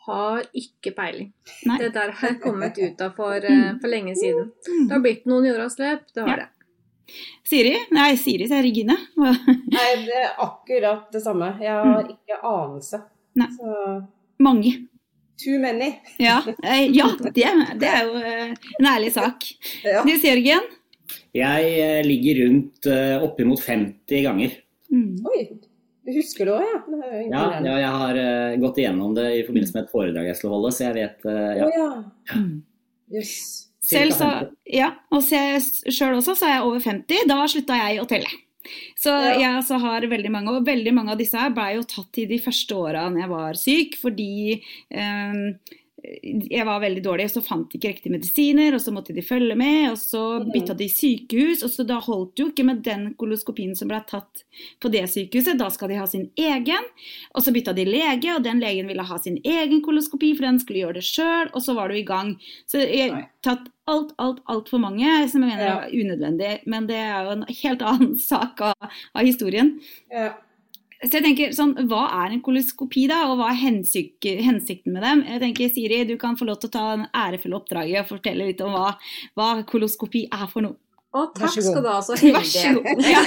Har 0.07 0.45
ikke 0.57 0.93
peiling. 0.97 1.33
Nei. 1.67 1.77
Det 1.83 1.91
der 1.97 2.13
har 2.15 2.29
jeg 2.31 2.41
kommet 2.41 2.79
ut 2.79 3.01
av 3.05 3.13
for, 3.19 3.37
eh, 3.37 3.73
for 3.83 3.91
lenge 3.93 4.15
siden. 4.17 4.53
Det 4.65 4.93
har 4.95 5.03
blitt 5.05 5.27
noen 5.29 5.49
i 5.51 5.53
løp, 5.53 5.77
det 6.15 6.23
har 6.23 6.29
Ja. 6.31 6.37
det. 6.37 6.49
Siri? 7.47 7.75
Nei, 7.95 8.15
Siri 8.19 8.49
sier 8.51 8.63
Regine. 8.65 8.97
Hva- 9.15 9.37
Nei, 9.47 9.91
det 10.07 10.17
er 10.25 10.33
akkurat 10.43 11.11
det 11.13 11.21
samme. 11.23 11.53
Jeg 11.61 11.71
har 11.71 12.09
ikke 12.11 12.41
anelse. 12.43 13.03
Nei. 13.37 13.47
Så 13.61 14.07
Mange. 14.41 14.73
Too 15.45 15.59
many. 15.59 15.95
Ja, 16.19 16.43
eh, 16.63 16.87
ja 16.97 17.11
det, 17.21 17.47
det 17.81 17.89
er 17.91 18.09
jo 18.09 18.21
eh, 18.21 18.53
en 18.79 18.89
ærlig 18.91 19.13
sak. 19.15 19.47
Ja. 19.85 20.03
Nils 20.07 20.25
Jørgen? 20.25 20.69
Jeg 21.37 21.73
eh, 21.83 22.01
ligger 22.07 22.43
rundt 22.45 22.89
oppimot 23.27 23.63
50 23.63 24.25
ganger. 24.27 24.57
Mm. 24.93 25.19
Oi, 25.27 25.43
du 26.07 26.15
husker 26.15 26.49
det 26.49 26.57
òg, 26.57 26.65
ja? 26.65 26.81
Ja, 27.27 27.45
ja, 27.67 27.77
jeg 27.83 27.93
har 28.01 28.19
gått 28.63 28.81
igjennom 28.81 29.15
det 29.17 29.27
i 29.41 29.45
forbindelse 29.47 29.77
med 29.77 29.87
et 29.87 29.93
foredrag 29.93 30.31
jeg 30.31 30.39
skulle 30.39 30.57
holde, 30.57 30.73
så 30.75 30.89
jeg 30.89 30.97
vet 31.01 31.29
ja. 31.59 31.71
ja. 31.75 31.89
Mm. 32.37 32.61
Selv 33.87 34.15
så, 34.15 34.29
ja, 34.67 34.93
og 35.15 35.23
selv 35.23 36.17
også, 36.17 36.35
så 36.35 36.47
er 36.49 36.57
jeg 36.57 36.67
over 36.67 36.83
50. 36.83 37.27
Da 37.31 37.43
slutta 37.51 37.79
jeg 37.79 38.01
å 38.03 38.07
telle. 38.11 38.31
Så 38.97 39.11
Ja. 39.11 39.39
jeg 39.39 39.51
altså 39.63 39.79
har 39.81 40.01
veldig 40.03 40.31
mange, 40.31 40.49
og 40.57 40.65
veldig 40.67 40.93
mange 40.95 41.13
av 41.13 41.19
disse 41.19 41.39
her 41.39 41.51
ble 41.51 41.75
jo 41.77 41.83
tatt 41.83 42.19
i 42.19 42.27
de 42.27 42.39
første 42.39 42.75
åra 42.75 43.09
når 43.11 43.21
jeg 43.21 43.29
var 43.31 43.53
syk, 43.55 43.97
fordi 44.01 44.63
um, 44.95 45.59
jeg 46.51 46.63
var 46.69 46.79
veldig 46.83 47.03
dårlig, 47.03 47.25
og 47.27 47.31
så 47.33 47.41
fant 47.43 47.71
de 47.73 47.79
ikke 47.81 47.89
riktige 47.91 48.13
medisiner, 48.13 48.75
og 48.77 48.81
så 48.85 48.93
måtte 48.95 49.15
de 49.17 49.23
følge 49.27 49.57
med, 49.59 49.91
og 49.91 49.97
så 49.99 50.21
Mhm. 50.45 50.53
bytta 50.53 50.77
de 50.77 50.89
sykehus, 50.89 51.63
og 51.65 51.71
så 51.71 51.87
da 51.87 51.99
holdt 51.99 52.37
jo 52.39 52.47
ikke 52.51 52.65
med 52.65 52.83
den 52.85 53.15
koloskopien 53.19 53.75
som 53.75 53.89
ble 53.89 54.01
tatt 54.07 54.45
på 54.81 54.91
det 54.93 55.03
sykehuset, 55.11 55.59
da 55.59 55.69
skal 55.69 55.89
de 55.89 55.97
ha 55.97 56.07
sin 56.07 56.31
egen, 56.37 56.85
og 57.35 57.43
så 57.43 57.51
bytta 57.53 57.75
de 57.75 57.85
lege, 57.87 58.37
og 58.37 58.43
den 58.45 58.61
legen 58.61 58.87
ville 58.87 59.03
ha 59.03 59.19
sin 59.19 59.39
egen 59.43 59.83
koloskopi, 59.83 60.35
for 60.37 60.43
den 60.47 60.59
skulle 60.61 60.85
gjøre 60.85 60.95
det 61.01 61.03
sjøl, 61.05 61.51
og 61.55 61.63
så 61.63 61.75
var 61.75 61.89
du 61.89 61.95
i 61.95 62.03
gang. 62.05 62.37
Så 62.69 62.79
jeg 62.87 63.11
har 63.11 63.29
tatt 63.43 63.67
alt, 63.91 64.15
alt, 64.23 64.41
altfor 64.51 64.83
mange, 64.83 65.11
som 65.31 65.45
jeg 65.45 65.53
mener 65.53 65.87
er 65.87 65.95
unødvendig, 65.95 66.51
men 66.67 66.89
det 66.89 66.99
er 66.99 67.27
jo 67.27 67.37
en 67.37 67.47
helt 67.51 67.87
annen 67.87 68.19
sak 68.31 68.65
av, 68.73 68.91
av 69.15 69.27
historien. 69.27 69.77
Ja. 70.13 70.35
Så 70.97 71.19
jeg 71.19 71.27
tenker 71.27 71.51
sånn, 71.53 71.75
Hva 71.91 72.07
er 72.23 72.33
en 72.33 72.41
koloskopi, 72.45 73.05
da, 73.11 73.27
og 73.29 73.37
hva 73.37 73.51
er 73.53 73.61
hensyk, 73.61 74.17
hensikten 74.41 74.95
med 74.97 75.05
dem? 75.05 75.23
Jeg 75.29 75.43
tenker, 75.43 75.73
Siri, 75.75 76.01
du 76.09 76.15
kan 76.21 76.39
få 76.41 76.49
lov 76.49 76.63
til 76.63 76.71
å 76.71 76.77
ta 76.79 76.85
den 76.95 77.05
ærefulle 77.13 77.59
oppdraget 77.59 78.01
og 78.01 78.11
fortelle 78.15 78.49
litt 78.49 78.63
om 78.65 78.73
hva, 78.73 78.95
hva 79.37 79.51
koloskopi 79.69 80.25
er 80.33 80.47
for 80.49 80.65
noe. 80.65 80.81
Å, 81.17 81.23
takk 81.33 81.55
skal 81.55 81.81
du 81.81 81.89
ha, 81.89 81.97
så 82.05 82.17
heldig. 82.19 82.35
Vær 82.37 82.49
så 82.51 82.73
god. 82.77 83.07
Ja. 83.09 83.23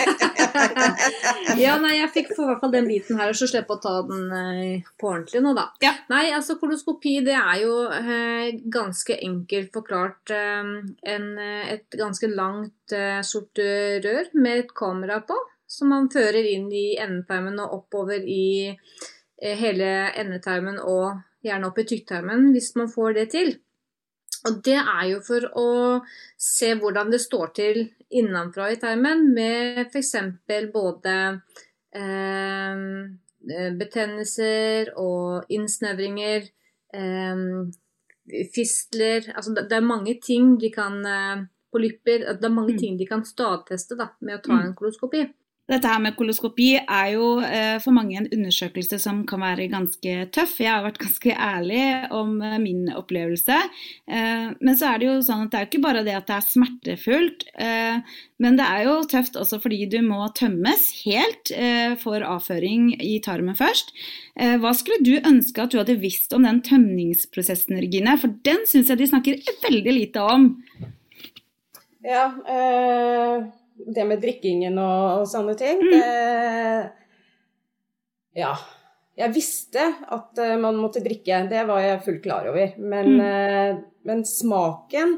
ja, 1.63 1.75
nei, 1.81 1.95
jeg 1.97 2.11
fikk 2.13 2.31
for 2.35 2.49
hvert 2.49 2.61
fall 2.61 2.73
den 2.73 2.89
biten 2.89 3.17
her, 3.17 3.31
og 3.31 3.39
så 3.39 3.47
slippe 3.49 3.77
å 3.77 3.81
ta 3.81 3.93
den 4.05 4.25
eh, 4.35 4.89
på 4.99 5.09
ordentlig 5.09 5.41
nå, 5.45 5.53
da. 5.57 5.65
Ja. 5.83 5.93
Nei, 6.11 6.27
altså 6.35 6.59
koloskopi 6.61 7.15
det 7.25 7.37
er 7.39 7.61
jo 7.63 7.75
eh, 7.95 8.59
ganske 8.71 9.17
enkelt 9.25 9.71
forklart 9.75 10.33
eh, 10.35 10.73
en, 11.15 11.29
eh, 11.41 11.71
et 11.77 11.97
ganske 11.99 12.29
langt 12.29 12.95
eh, 12.95 13.21
sort 13.25 13.57
rør 13.59 14.29
med 14.37 14.65
et 14.65 14.75
kamera 14.77 15.21
på, 15.25 15.37
som 15.69 15.91
man 15.93 16.11
fører 16.13 16.45
inn 16.49 16.69
i 16.73 16.91
endetarmen 17.01 17.57
og 17.63 17.81
oppover 17.81 18.21
i 18.25 18.69
eh, 18.69 19.55
hele 19.57 19.89
endetarmen 20.17 20.77
og 20.81 21.25
gjerne 21.45 21.69
opp 21.69 21.79
i 21.79 21.87
tykktarmen, 21.87 22.51
hvis 22.53 22.73
man 22.77 22.91
får 22.91 23.17
det 23.17 23.27
til. 23.33 23.57
Og 24.47 24.61
det 24.63 24.77
er 24.79 25.03
jo 25.09 25.19
for 25.25 25.45
å 25.59 25.69
se 26.39 26.71
hvordan 26.79 27.11
det 27.11 27.19
står 27.19 27.51
til 27.57 27.81
innenfra 28.15 28.69
i 28.71 28.77
tarmen, 28.79 29.25
med 29.35 29.81
f.eks. 29.91 30.13
både 30.71 31.15
eh, 31.91 32.83
betennelser 33.79 34.93
og 34.99 35.49
innsnevringer, 35.51 36.47
eh, 36.93 37.43
fistler 38.53 39.25
Altså 39.33 39.55
det, 39.57 39.71
er 39.73 39.81
mange 39.81 40.19
ting 40.21 40.53
de 40.61 40.69
kan 40.69 40.99
eh, 41.05 41.45
Polypper 41.73 42.23
Det 42.37 42.45
er 42.45 42.49
mange 42.53 42.73
Mm. 42.73 42.79
ting 42.79 42.97
de 42.97 43.05
kan 43.05 43.23
stadfeste 43.25 43.95
da, 43.97 44.09
med 44.21 44.39
å 44.39 44.41
ta 44.41 44.53
Mm. 44.53 44.65
en 44.65 44.73
koloskopi. 44.75 45.27
Dette 45.69 45.89
her 45.91 45.99
med 46.01 46.15
koloskopi 46.17 46.71
er 46.79 47.11
jo 47.13 47.27
eh, 47.45 47.77
for 47.83 47.93
mange 47.93 48.17
en 48.17 48.29
undersøkelse 48.33 48.97
som 49.01 49.21
kan 49.29 49.43
være 49.43 49.67
ganske 49.69 50.15
tøff. 50.33 50.55
Jeg 50.63 50.71
har 50.71 50.85
vært 50.85 51.01
ganske 51.05 51.35
ærlig 51.35 51.83
om 52.15 52.39
eh, 52.41 52.57
min 52.61 52.87
opplevelse. 52.97 53.59
Eh, 54.09 54.47
men 54.57 54.79
så 54.79 54.89
er 54.89 55.01
det 55.01 55.09
jo 55.09 55.19
sånn 55.25 55.45
at 55.45 55.53
det 55.53 55.59
er 55.59 55.69
ikke 55.69 55.83
bare 55.83 56.03
det 56.07 56.17
at 56.17 56.27
det 56.29 56.37
er 56.39 56.47
smertefullt, 56.47 57.45
men 58.39 58.57
det 58.57 58.65
er 58.65 58.85
jo 58.87 58.95
tøft 59.09 59.37
også 59.39 59.59
fordi 59.61 59.83
du 59.91 59.97
må 60.05 60.23
tømmes 60.37 60.85
helt 61.03 61.51
for 62.01 62.23
avføring 62.23 62.91
i 63.03 63.17
tarmen 63.23 63.57
først. 63.57 63.91
Hva 64.35 64.71
skulle 64.77 65.03
du 65.03 65.17
ønske 65.17 65.63
at 65.63 65.73
du 65.73 65.79
hadde 65.81 65.97
visst 66.01 66.33
om 66.35 66.47
den 66.47 66.61
tømningsprosessen, 66.65 67.79
Regine? 67.83 68.15
For 68.21 68.31
den 68.47 68.63
syns 68.69 68.91
jeg 68.91 69.01
de 69.01 69.09
snakker 69.11 69.51
veldig 69.65 69.95
lite 69.97 70.23
om. 70.23 70.53
Ja, 71.99 72.31
eh, 72.47 73.43
det 73.87 74.05
med 74.07 74.21
drikkingen 74.21 74.77
og, 74.81 75.21
og 75.21 75.27
sånne 75.31 75.55
ting, 75.59 75.79
Mm. 75.81 75.91
det 75.91 76.91
Ja. 78.35 78.53
Jeg 79.19 79.33
visste 79.35 79.83
at 80.15 80.37
eh, 80.39 80.55
man 80.61 80.77
måtte 80.79 81.01
drikke, 81.03 81.41
det 81.51 81.65
var 81.67 81.81
jeg 81.83 82.03
fullt 82.05 82.21
klar 82.23 82.45
over. 82.47 82.75
Men, 82.77 83.05
Mm. 83.17 83.21
eh, 83.25 83.77
men 84.05 84.21
smaken, 84.23 85.17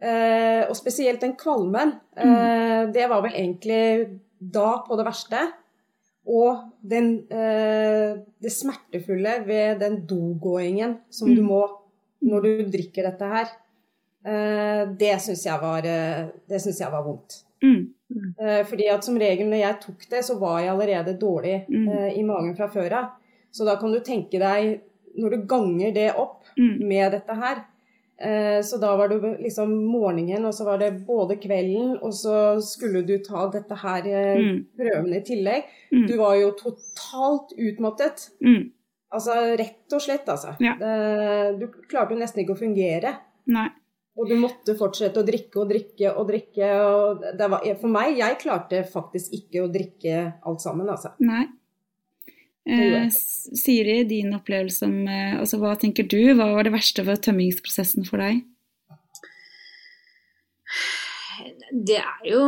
eh, 0.00 0.62
og 0.68 0.74
spesielt 0.76 1.20
den 1.20 1.34
kvalmen, 1.36 2.00
eh, 2.16 2.86
det 2.92 3.08
var 3.10 3.20
vel 3.22 3.32
egentlig 3.36 4.18
da 4.40 4.78
på 4.86 4.96
det 4.96 5.04
verste. 5.04 5.42
Og 6.26 6.70
den, 6.82 7.26
eh, 7.30 8.16
det 8.40 8.52
smertefulle 8.52 9.44
ved 9.46 9.78
den 9.80 10.06
dogåingen 10.06 10.98
som 11.10 11.28
du 11.34 11.42
Mm. 11.42 11.48
må 11.48 11.68
når 12.22 12.42
du 12.42 12.70
drikker 12.70 13.02
dette 13.10 13.28
her. 13.28 13.48
Eh, 14.24 14.86
det 14.86 15.20
syns 15.20 15.44
jeg, 15.44 15.60
var, 15.60 15.82
det 15.82 16.60
synes 16.60 16.78
jeg 16.80 16.90
var 16.90 17.02
vondt. 17.04 17.44
Mm. 17.62 18.34
Eh, 18.40 18.64
fordi 18.64 18.86
at 18.88 19.04
som 19.04 19.18
regel 19.20 19.46
når 19.50 19.60
jeg 19.60 19.80
tok 19.82 20.04
det, 20.10 20.24
så 20.24 20.38
var 20.40 20.60
jeg 20.60 20.70
allerede 20.72 21.18
dårlig 21.20 21.56
eh, 21.68 22.18
i 22.18 22.22
magen 22.24 22.54
fra 22.56 22.68
før 22.72 22.92
av. 22.92 23.08
Så 23.52 23.64
da 23.64 23.76
kan 23.80 23.92
du 23.92 24.00
tenke 24.00 24.38
deg, 24.38 24.80
når 25.18 25.30
du 25.30 25.46
ganger 25.46 25.92
det 25.94 26.12
opp 26.16 26.44
Mm. 26.58 26.88
med 26.88 27.12
dette 27.12 27.34
her 27.38 27.58
eh, 28.20 28.60
Så 28.62 28.80
da 28.80 28.96
var 28.96 29.08
det 29.08 29.20
liksom 29.44 29.70
morgenen, 29.86 30.44
og 30.44 30.52
så 30.54 30.64
var 30.64 30.78
det 30.78 31.06
både 31.06 31.36
kvelden, 31.38 31.98
og 32.02 32.10
så 32.12 32.58
skulle 32.60 33.04
du 33.06 33.18
ta 33.22 33.48
dette 33.50 33.74
her 33.78 34.02
Mm. 34.38 34.64
prøvene 34.76 35.16
i 35.20 35.22
tillegg. 35.22 35.64
Mm. 35.92 36.06
Du 36.08 36.16
var 36.16 36.34
jo 36.36 36.50
totalt 36.52 37.52
utmattet. 37.58 38.30
Mm. 38.42 38.70
Altså 39.12 39.56
rett 39.56 39.92
og 39.92 40.00
slett, 40.02 40.26
altså. 40.28 40.56
Ja. 40.60 40.74
Du 41.58 41.68
klarte 41.88 42.12
jo 42.14 42.18
nesten 42.20 42.42
ikke 42.44 42.56
å 42.56 42.58
fungere. 42.58 43.14
Nei. 43.46 43.68
Og 44.18 44.26
du 44.26 44.34
måtte 44.40 44.74
fortsette 44.78 45.22
å 45.22 45.26
drikke 45.26 45.60
og 45.62 45.68
drikke 45.70 46.10
og 46.10 46.26
drikke. 46.26 46.72
Og 46.82 47.22
det 47.38 47.48
var, 47.52 47.62
for 47.78 47.92
meg, 47.94 48.16
jeg 48.18 48.40
klarte 48.42 48.82
faktisk 48.90 49.36
ikke 49.38 49.62
å 49.62 49.70
drikke 49.70 50.24
alt 50.42 50.64
sammen, 50.64 50.90
altså. 50.90 51.14
Nei. 51.22 51.46
Eh, 52.68 53.06
Siri, 53.56 54.02
din 54.04 54.34
opplevelse 54.36 54.84
om 54.84 55.06
eh, 55.08 55.38
altså, 55.38 55.56
Hva 55.62 55.72
tenker 55.80 56.04
du? 56.04 56.20
Hva 56.36 56.50
var 56.52 56.66
det 56.66 56.74
verste 56.74 57.04
ved 57.06 57.22
tømmingsprosessen 57.24 58.04
for 58.04 58.20
deg? 58.20 58.42
Det 61.72 61.96
er 62.00 62.30
jo 62.30 62.42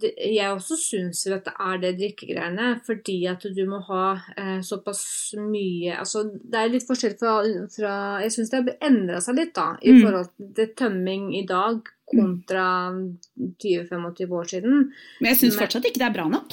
det- 0.00 0.14
Jeg 0.34 0.48
også 0.54 0.76
syns 0.80 1.26
at 1.32 1.44
det 1.44 1.52
er 1.60 1.78
det 1.78 1.98
drikkegreiene, 1.98 2.80
fordi 2.86 3.26
at 3.28 3.40
du 3.54 3.66
må 3.66 3.80
ha 3.86 4.14
eh, 4.36 4.60
såpass 4.60 5.34
mye 5.36 5.96
Altså, 5.98 6.24
det 6.32 6.54
er 6.58 6.68
litt 6.72 6.86
forskjell 6.88 7.18
fra, 7.18 7.42
fra 7.76 8.20
Jeg 8.22 8.30
syns 8.32 8.50
det 8.50 8.62
har 8.64 8.90
endra 8.90 9.20
seg 9.20 9.36
litt, 9.36 9.54
da, 9.54 9.76
i 9.82 9.90
Mm. 9.92 10.02
forhold 10.02 10.54
til 10.56 10.66
tømming 10.76 11.34
i 11.36 11.46
dag 11.46 11.82
kontra 12.12 12.66
20-25 13.38 14.32
år 14.32 14.44
siden. 14.50 14.92
Men 15.20 15.30
jeg 15.32 15.38
syns 15.40 15.56
fortsatt 15.60 15.84
ikke 15.88 16.00
det 16.02 16.08
er 16.10 16.16
bra 16.16 16.28
nok. 16.28 16.52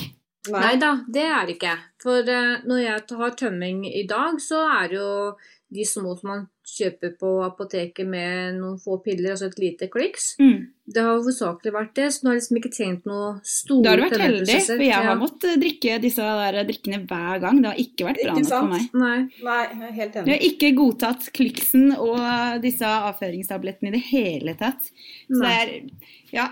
Nei 0.49 0.75
da, 0.82 0.93
det 1.12 1.25
er 1.27 1.45
det 1.45 1.58
ikke. 1.58 1.73
For 2.01 2.19
eh, 2.23 2.62
når 2.65 2.79
jeg 2.84 3.17
har 3.19 3.36
tømming 3.38 3.84
i 3.91 4.05
dag, 4.08 4.39
så 4.41 4.62
er 4.82 4.88
det 4.89 4.97
jo 4.97 5.36
de 5.75 5.84
små 5.86 6.15
som 6.17 6.29
man 6.32 6.45
kjøper 6.65 7.12
på 7.19 7.29
apoteket 7.45 8.08
med 8.10 8.55
noen 8.58 8.79
få 8.82 8.97
piller 9.03 9.36
og 9.36 9.38
så 9.41 9.49
et 9.51 9.60
lite 9.62 9.89
kliks. 9.91 10.32
Mm. 10.39 10.67
Det 10.91 11.02
har 11.06 11.19
hovedsakelig 11.19 11.71
vært 11.75 11.93
det, 11.99 12.06
så 12.15 12.23
nå 12.23 12.30
har 12.32 12.36
jeg 12.38 12.41
liksom 12.41 12.58
ikke 12.60 12.71
trengt 12.75 13.06
noe 13.06 13.28
store 13.45 13.84
Da 13.84 13.89
har 13.91 13.97
du 13.99 14.04
vært 14.08 14.21
heldig, 14.23 14.56
for 14.65 14.82
jeg 14.84 14.93
har 14.95 15.04
Ja. 15.04 15.15
måttet 15.21 15.60
drikke 15.62 15.97
disse 16.02 16.17
der 16.23 16.63
drikkene 16.65 16.99
hver 17.08 17.39
gang. 17.43 17.62
Det 17.62 17.69
har 17.69 17.78
ikke 17.84 18.08
vært 18.08 18.23
bra 18.23 18.34
nok 18.34 18.47
for 18.49 18.71
meg. 18.71 18.88
Nei. 18.93 19.17
Nei, 19.43 19.60
jeg 19.69 19.89
er 19.89 19.93
helt 19.99 20.15
Jeg 20.15 20.25
Du 20.25 20.32
har 20.32 20.45
ikke 20.49 20.71
godtatt 20.80 21.30
kliksen 21.34 21.86
og 21.97 22.62
disse 22.63 22.82
avføringstablettene 22.86 23.88
i 23.93 23.97
det 23.99 24.04
hele 24.10 24.56
tatt. 24.58 24.82
Så 25.30 25.38
det 25.38 25.43
Nei. 25.43 25.62
er 25.62 25.89
Ja. 26.34 26.47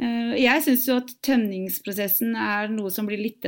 eh, 0.00 0.34
Jeg 0.38 0.62
syns 0.62 0.86
jo 0.86 0.96
at 0.96 1.10
tømningsprosessen 1.22 2.36
er 2.36 2.68
noe 2.68 2.88
som 2.90 3.04
blir 3.06 3.18
litt 3.18 3.42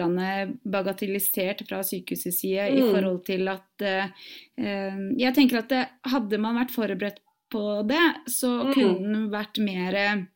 bagatellisert 0.66 1.62
fra 1.68 1.78
sykehusets 1.86 2.40
side 2.40 2.70
i 2.72 2.80
Mm. 2.80 2.90
forhold 2.92 3.24
til 3.24 3.48
at 3.48 3.62
eh, 3.82 4.08
eh, 4.58 4.96
Jeg 5.16 5.34
tenker 5.34 5.58
at 5.58 5.68
det, 5.68 5.88
hadde 6.06 6.38
man 6.40 6.56
vært 6.56 6.70
forberedt 6.74 7.18
på 7.54 7.64
det, 7.88 8.04
så 8.26 8.52
Mm. 8.64 8.74
kunne 8.74 9.00
den 9.00 9.26
vært 9.32 9.62
mer 9.62 10.26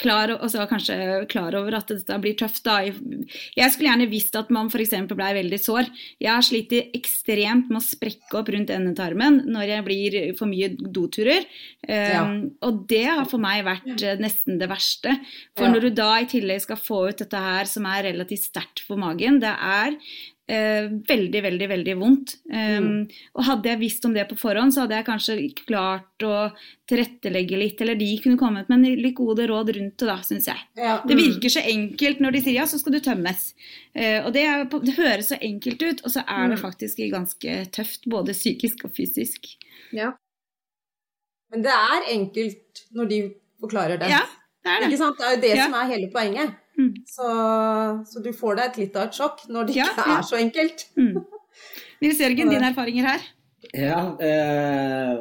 klar, 0.00 0.32
altså 0.38 0.64
kanskje 0.68 0.96
klar 1.30 1.54
over 1.58 1.76
at 1.78 1.90
dette 1.92 2.18
blir 2.22 2.36
tøft. 2.38 2.62
Da. 2.66 2.78
Jeg 2.84 3.72
skulle 3.72 3.90
gjerne 3.90 4.08
visst 4.10 4.36
at 4.38 4.50
man 4.54 4.70
f.eks. 4.72 4.94
blei 5.12 5.30
veldig 5.36 5.58
sår. 5.62 5.90
Jeg 6.22 6.32
har 6.32 6.46
slitt 6.46 6.74
ekstremt 6.96 7.70
med 7.70 7.80
å 7.80 7.84
sprekke 7.84 8.40
opp 8.40 8.50
rundt 8.54 8.72
endetarmen 8.74 9.42
når 9.48 9.72
jeg 9.72 9.86
blir 9.88 10.18
for 10.38 10.50
mye 10.50 10.70
doturer. 10.78 11.46
Ja. 11.88 12.24
Um, 12.24 12.40
og 12.64 12.84
det 12.90 13.04
har 13.06 13.28
for 13.30 13.42
meg 13.42 13.66
vært 13.68 13.92
uh, 14.02 14.16
nesten 14.22 14.58
det 14.60 14.70
verste. 14.70 15.14
For 15.58 15.68
ja. 15.68 15.74
når 15.74 15.88
du 15.88 15.90
da 16.00 16.10
i 16.22 16.30
tillegg 16.30 16.64
skal 16.64 16.80
få 16.80 17.04
ut 17.10 17.22
dette 17.24 17.44
her 17.48 17.70
som 17.70 17.86
er 17.90 18.08
relativt 18.10 18.48
sterkt 18.48 18.84
for 18.86 19.00
magen, 19.00 19.40
det 19.44 19.54
er 19.54 19.98
Eh, 20.48 20.86
veldig, 21.08 21.42
veldig 21.44 21.66
veldig 21.68 21.94
vondt. 22.00 22.30
Um, 22.48 22.84
mm. 22.84 23.00
Og 23.36 23.44
hadde 23.44 23.68
jeg 23.68 23.80
visst 23.82 24.06
om 24.08 24.14
det 24.16 24.22
på 24.30 24.36
forhånd, 24.40 24.72
så 24.72 24.86
hadde 24.86 24.96
jeg 24.96 25.04
kanskje 25.04 25.34
klart 25.68 26.24
å 26.24 26.36
tilrettelegge 26.88 27.58
litt, 27.60 27.82
eller 27.84 27.98
de 28.00 28.06
kunne 28.24 28.40
kommet 28.40 28.70
med 28.72 28.86
litt 28.96 29.12
gode 29.18 29.44
råd 29.50 29.74
rundt 29.76 30.00
det, 30.00 30.06
da, 30.08 30.14
syns 30.24 30.48
jeg. 30.48 30.62
Ja. 30.80 30.94
Mm. 31.02 31.10
Det 31.10 31.18
virker 31.18 31.52
så 31.52 31.64
enkelt 31.74 32.22
når 32.24 32.38
de 32.38 32.42
sier 32.46 32.56
ja, 32.56 32.64
så 32.70 32.80
skal 32.80 32.96
du 32.96 33.00
tømmes. 33.04 33.42
Uh, 33.92 34.22
og 34.22 34.30
det, 34.38 34.46
er, 34.48 34.64
det, 34.72 34.94
høres 34.96 35.28
så 35.34 35.36
enkelt 35.50 35.84
ut, 35.84 36.00
og 36.00 36.16
så 36.16 36.24
er 36.24 36.46
det 36.46 36.56
mm. 36.56 36.62
faktisk 36.62 37.04
ganske 37.12 37.58
tøft, 37.76 38.08
både 38.08 38.36
psykisk 38.38 38.88
og 38.88 38.96
fysisk. 38.96 39.50
Ja. 39.92 40.14
Men 41.52 41.68
det 41.68 41.76
er 41.76 42.08
enkelt 42.14 42.86
når 42.96 43.12
de 43.12 43.20
forklarer 43.60 44.00
det. 44.00 44.08
Ja, 44.16 44.24
det 44.64 44.72
er 44.72 44.80
det. 44.80 44.88
Ikke 44.94 45.02
sant? 45.04 45.20
Det 45.20 45.28
er 45.28 45.36
jo 45.36 45.44
det 45.44 45.52
ja. 45.58 45.68
som 45.68 45.76
er 45.76 45.92
hele 45.92 46.08
poenget. 46.16 46.56
Mm. 46.78 46.92
Så, 47.10 47.30
så, 48.06 48.22
du 48.22 48.30
får 48.36 48.60
deg 48.60 48.68
et 48.68 48.78
litt 48.84 48.98
av 48.98 49.08
et 49.08 49.18
sjokk 49.18 49.42
når 49.50 49.66
det 49.66 49.74
ikke 49.74 49.88
ja, 49.88 50.14
er 50.18 50.28
så 50.28 50.38
enkelt. 50.38 50.86
Mm. 50.98 51.18
Nils 52.04 52.22
Jørgen, 52.22 52.52
dine 52.54 52.70
erfaringer 52.70 53.10
her? 53.10 53.26
Ja, 53.74 54.16
eh, 54.22 55.18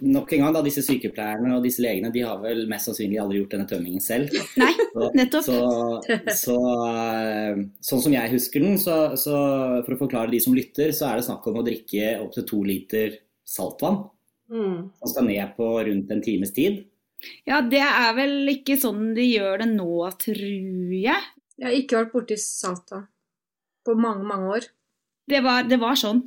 nok 0.00 0.32
en 0.32 0.40
gang 0.40 0.54
da, 0.56 0.62
disse 0.64 0.80
sykepleierne 0.82 1.52
og 1.58 1.66
disse 1.66 1.82
legene 1.84 2.08
de 2.14 2.22
har 2.24 2.40
vel 2.40 2.64
mest 2.70 2.88
sannsynlig 2.88 3.18
aldri 3.20 3.42
gjort 3.42 3.52
denne 3.54 3.68
tømmingen 3.68 4.02
selv. 4.02 4.32
Nei, 4.58 4.70
nettopp. 5.18 5.44
Så, 5.44 5.58
så, 6.40 6.56
eh, 6.88 7.60
sånn 7.84 8.04
som 8.06 8.16
jeg 8.16 8.32
husker 8.32 8.64
den, 8.64 8.78
så, 8.80 8.98
så, 9.20 9.36
for 9.84 9.94
å 9.94 10.00
forklare 10.00 10.32
de 10.32 10.40
som 10.42 10.56
lytter, 10.56 10.94
så 10.96 11.10
er 11.10 11.20
det 11.20 11.28
snakk 11.28 11.44
om 11.50 11.60
å 11.60 11.66
drikke 11.66 12.16
opptil 12.24 12.48
to 12.48 12.62
liter 12.66 13.20
saltvann. 13.48 14.06
Mm. 14.48 14.88
Som 15.02 15.12
skal 15.12 15.28
ned 15.28 15.52
på 15.58 15.68
rundt 15.90 16.14
en 16.14 16.24
times 16.24 16.56
tid. 16.56 16.86
Ja, 17.48 17.60
det 17.66 17.82
er 17.82 18.10
vel 18.16 18.50
ikke 18.52 18.78
sånn 18.80 19.12
de 19.16 19.26
gjør 19.26 19.64
det 19.64 19.70
nå, 19.72 19.92
tror 20.22 20.42
jeg. 20.94 21.28
Jeg 21.58 21.66
har 21.66 21.76
ikke 21.76 22.02
vært 22.02 22.12
borti 22.14 22.38
Salta 22.40 23.04
på 23.86 23.94
mange, 23.98 24.26
mange 24.28 24.52
år. 24.58 24.68
Det 25.28 25.40
var, 25.44 25.64
det 25.68 25.80
var, 25.80 25.96
sånn. 25.98 26.22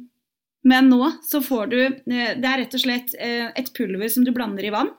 Men 0.68 0.92
nå 0.92 1.08
så 1.26 1.40
får 1.42 1.72
du 1.72 1.78
eh, 1.82 2.34
Det 2.38 2.46
er 2.46 2.60
rett 2.62 2.76
og 2.78 2.82
slett 2.84 3.16
eh, 3.18 3.48
et 3.58 3.72
pulver 3.74 4.12
som 4.14 4.26
du 4.28 4.30
blander 4.36 4.68
i 4.68 4.74
vann. 4.74 4.92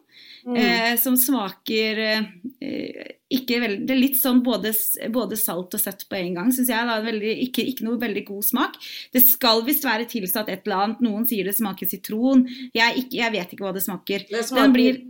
Mm. 0.42 0.56
Eh, 0.58 0.94
som 0.98 1.14
smaker 1.16 2.00
eh, 2.02 3.04
ikke 3.30 3.60
veldig 3.62 3.84
Det 3.86 3.94
er 3.94 4.00
litt 4.00 4.16
sånn 4.18 4.40
både, 4.42 4.72
både 5.14 5.38
salt 5.38 5.76
og 5.76 5.80
søtt 5.80 6.02
på 6.10 6.18
en 6.18 6.34
gang, 6.40 6.50
syns 6.54 6.72
jeg. 6.72 7.04
Veldig, 7.06 7.36
ikke, 7.46 7.64
ikke, 7.70 7.86
noe 7.86 8.00
veldig 8.00 8.24
god 8.26 8.48
smak. 8.48 8.80
Det 9.14 9.22
skal 9.24 9.62
visst 9.68 9.86
være 9.86 10.08
tilsatt 10.10 10.50
et 10.50 10.66
eller 10.66 10.86
annet. 10.86 11.04
Noen 11.06 11.28
sier 11.30 11.46
det 11.46 11.54
smaker 11.56 11.88
sitron. 11.88 12.44
Jeg, 12.74 13.04
ikke, 13.04 13.20
jeg 13.20 13.36
vet 13.36 13.54
ikke 13.54 13.68
hva 13.68 13.74
det 13.76 13.84
smaker. 13.86 14.26
Det 14.32 14.44
smaker 14.48 14.66
Den 14.66 14.76
blir 14.76 15.00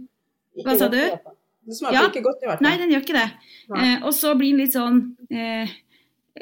hva 0.61 0.77
sa 0.79 0.91
du? 0.93 1.01
Det 1.63 1.79
smaker 1.79 1.97
ja. 1.97 2.09
ikke 2.11 2.25
godt 2.25 2.43
i 2.43 2.49
hvert 2.49 2.59
fall. 2.59 2.67
Nei, 2.67 2.75
den 2.81 2.93
gjør 2.93 3.05
ikke 3.05 3.17
det. 3.17 3.29
Eh, 3.79 3.97
og 4.03 4.13
så 4.17 4.35
blir 4.39 4.51
den 4.53 4.65
litt 4.65 4.75
sånn 4.75 5.03
eh, 5.31 5.75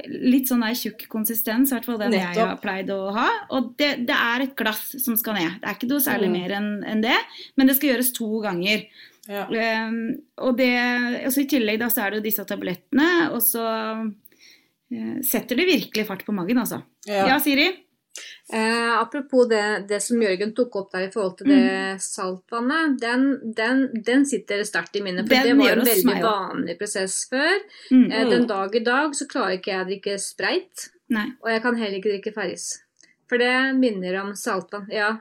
litt 0.06 0.48
sånn 0.48 0.62
der 0.62 0.76
tjukk 0.78 1.04
konsistens, 1.10 1.70
i 1.70 1.74
hvert 1.74 1.88
fall 1.88 1.98
den 2.00 2.14
Nettopp. 2.14 2.36
jeg 2.38 2.46
har 2.46 2.58
pleid 2.62 2.92
å 2.94 2.98
ha. 3.16 3.26
Og 3.56 3.72
det, 3.80 3.90
det, 4.08 4.16
er 4.16 4.46
et 4.46 4.56
glass 4.58 4.84
som 5.02 5.18
skal 5.18 5.36
ned. 5.36 5.58
Det 5.60 5.66
er 5.66 5.76
ikke 5.76 5.90
noe 5.90 6.04
særlig 6.04 6.30
mm. 6.30 6.36
mer 6.38 6.56
enn 6.60 6.70
en 6.92 7.04
det, 7.04 7.16
men 7.58 7.70
det 7.70 7.76
skal 7.76 7.92
gjøres 7.92 8.12
to 8.16 8.30
ganger. 8.44 8.86
Ja. 9.30 9.44
Um, 9.50 9.98
og 10.46 10.56
det, 10.58 10.70
også 11.28 11.44
I 11.44 11.50
tillegg 11.50 11.82
da, 11.82 11.90
så 11.92 12.04
er 12.04 12.14
det 12.14 12.20
jo 12.20 12.26
disse 12.30 12.46
tablettene, 12.48 13.10
og 13.34 13.42
så 13.44 13.66
uh, 13.98 15.18
setter 15.26 15.58
det 15.58 15.68
virkelig 15.68 16.06
fart 16.08 16.24
på 16.26 16.34
magen, 16.38 16.62
altså. 16.62 16.80
Ja, 17.10 17.26
ja 17.34 17.40
Siri? 17.42 17.68
Eh, 18.52 18.98
apropos 18.98 19.48
det, 19.48 19.84
det, 19.88 20.00
som 20.02 20.22
Jørgen 20.22 20.50
tok 20.54 20.76
opp 20.80 20.90
der 20.94 21.06
i 21.06 21.10
forhold 21.12 21.36
til 21.38 21.52
det 21.52 21.60
mm. 21.60 22.00
saltvannet, 22.02 22.96
den, 22.98 23.26
den, 23.56 23.84
den 24.06 24.26
sitter 24.26 24.64
sterkt 24.66 24.98
i 24.98 25.04
minnet. 25.04 25.28
For 25.28 25.36
den 25.36 25.52
det 25.52 25.58
var 25.60 25.76
en 25.76 25.86
veldig 25.86 26.06
meg, 26.08 26.24
vanlig 26.24 26.76
prosess 26.80 27.20
før. 27.30 27.54
Mm. 27.94 28.06
Eh, 28.10 28.26
den 28.32 28.48
dag 28.50 28.74
i 28.74 28.82
dag 28.86 29.14
så 29.14 29.28
klarer 29.30 29.60
ikke 29.60 29.74
jeg 29.74 29.84
å 29.84 29.88
drikke 29.92 30.18
spreit. 30.22 30.88
Nei. 31.14 31.28
Og 31.44 31.52
jeg 31.52 31.62
kan 31.66 31.78
heller 31.78 31.98
ikke 32.00 32.14
drikke 32.16 32.34
Farris. 32.34 32.68
For 33.30 33.38
det 33.38 33.54
minner 33.78 34.18
om 34.24 34.34
saltvann. 34.34 34.90
Ja. 34.90 35.12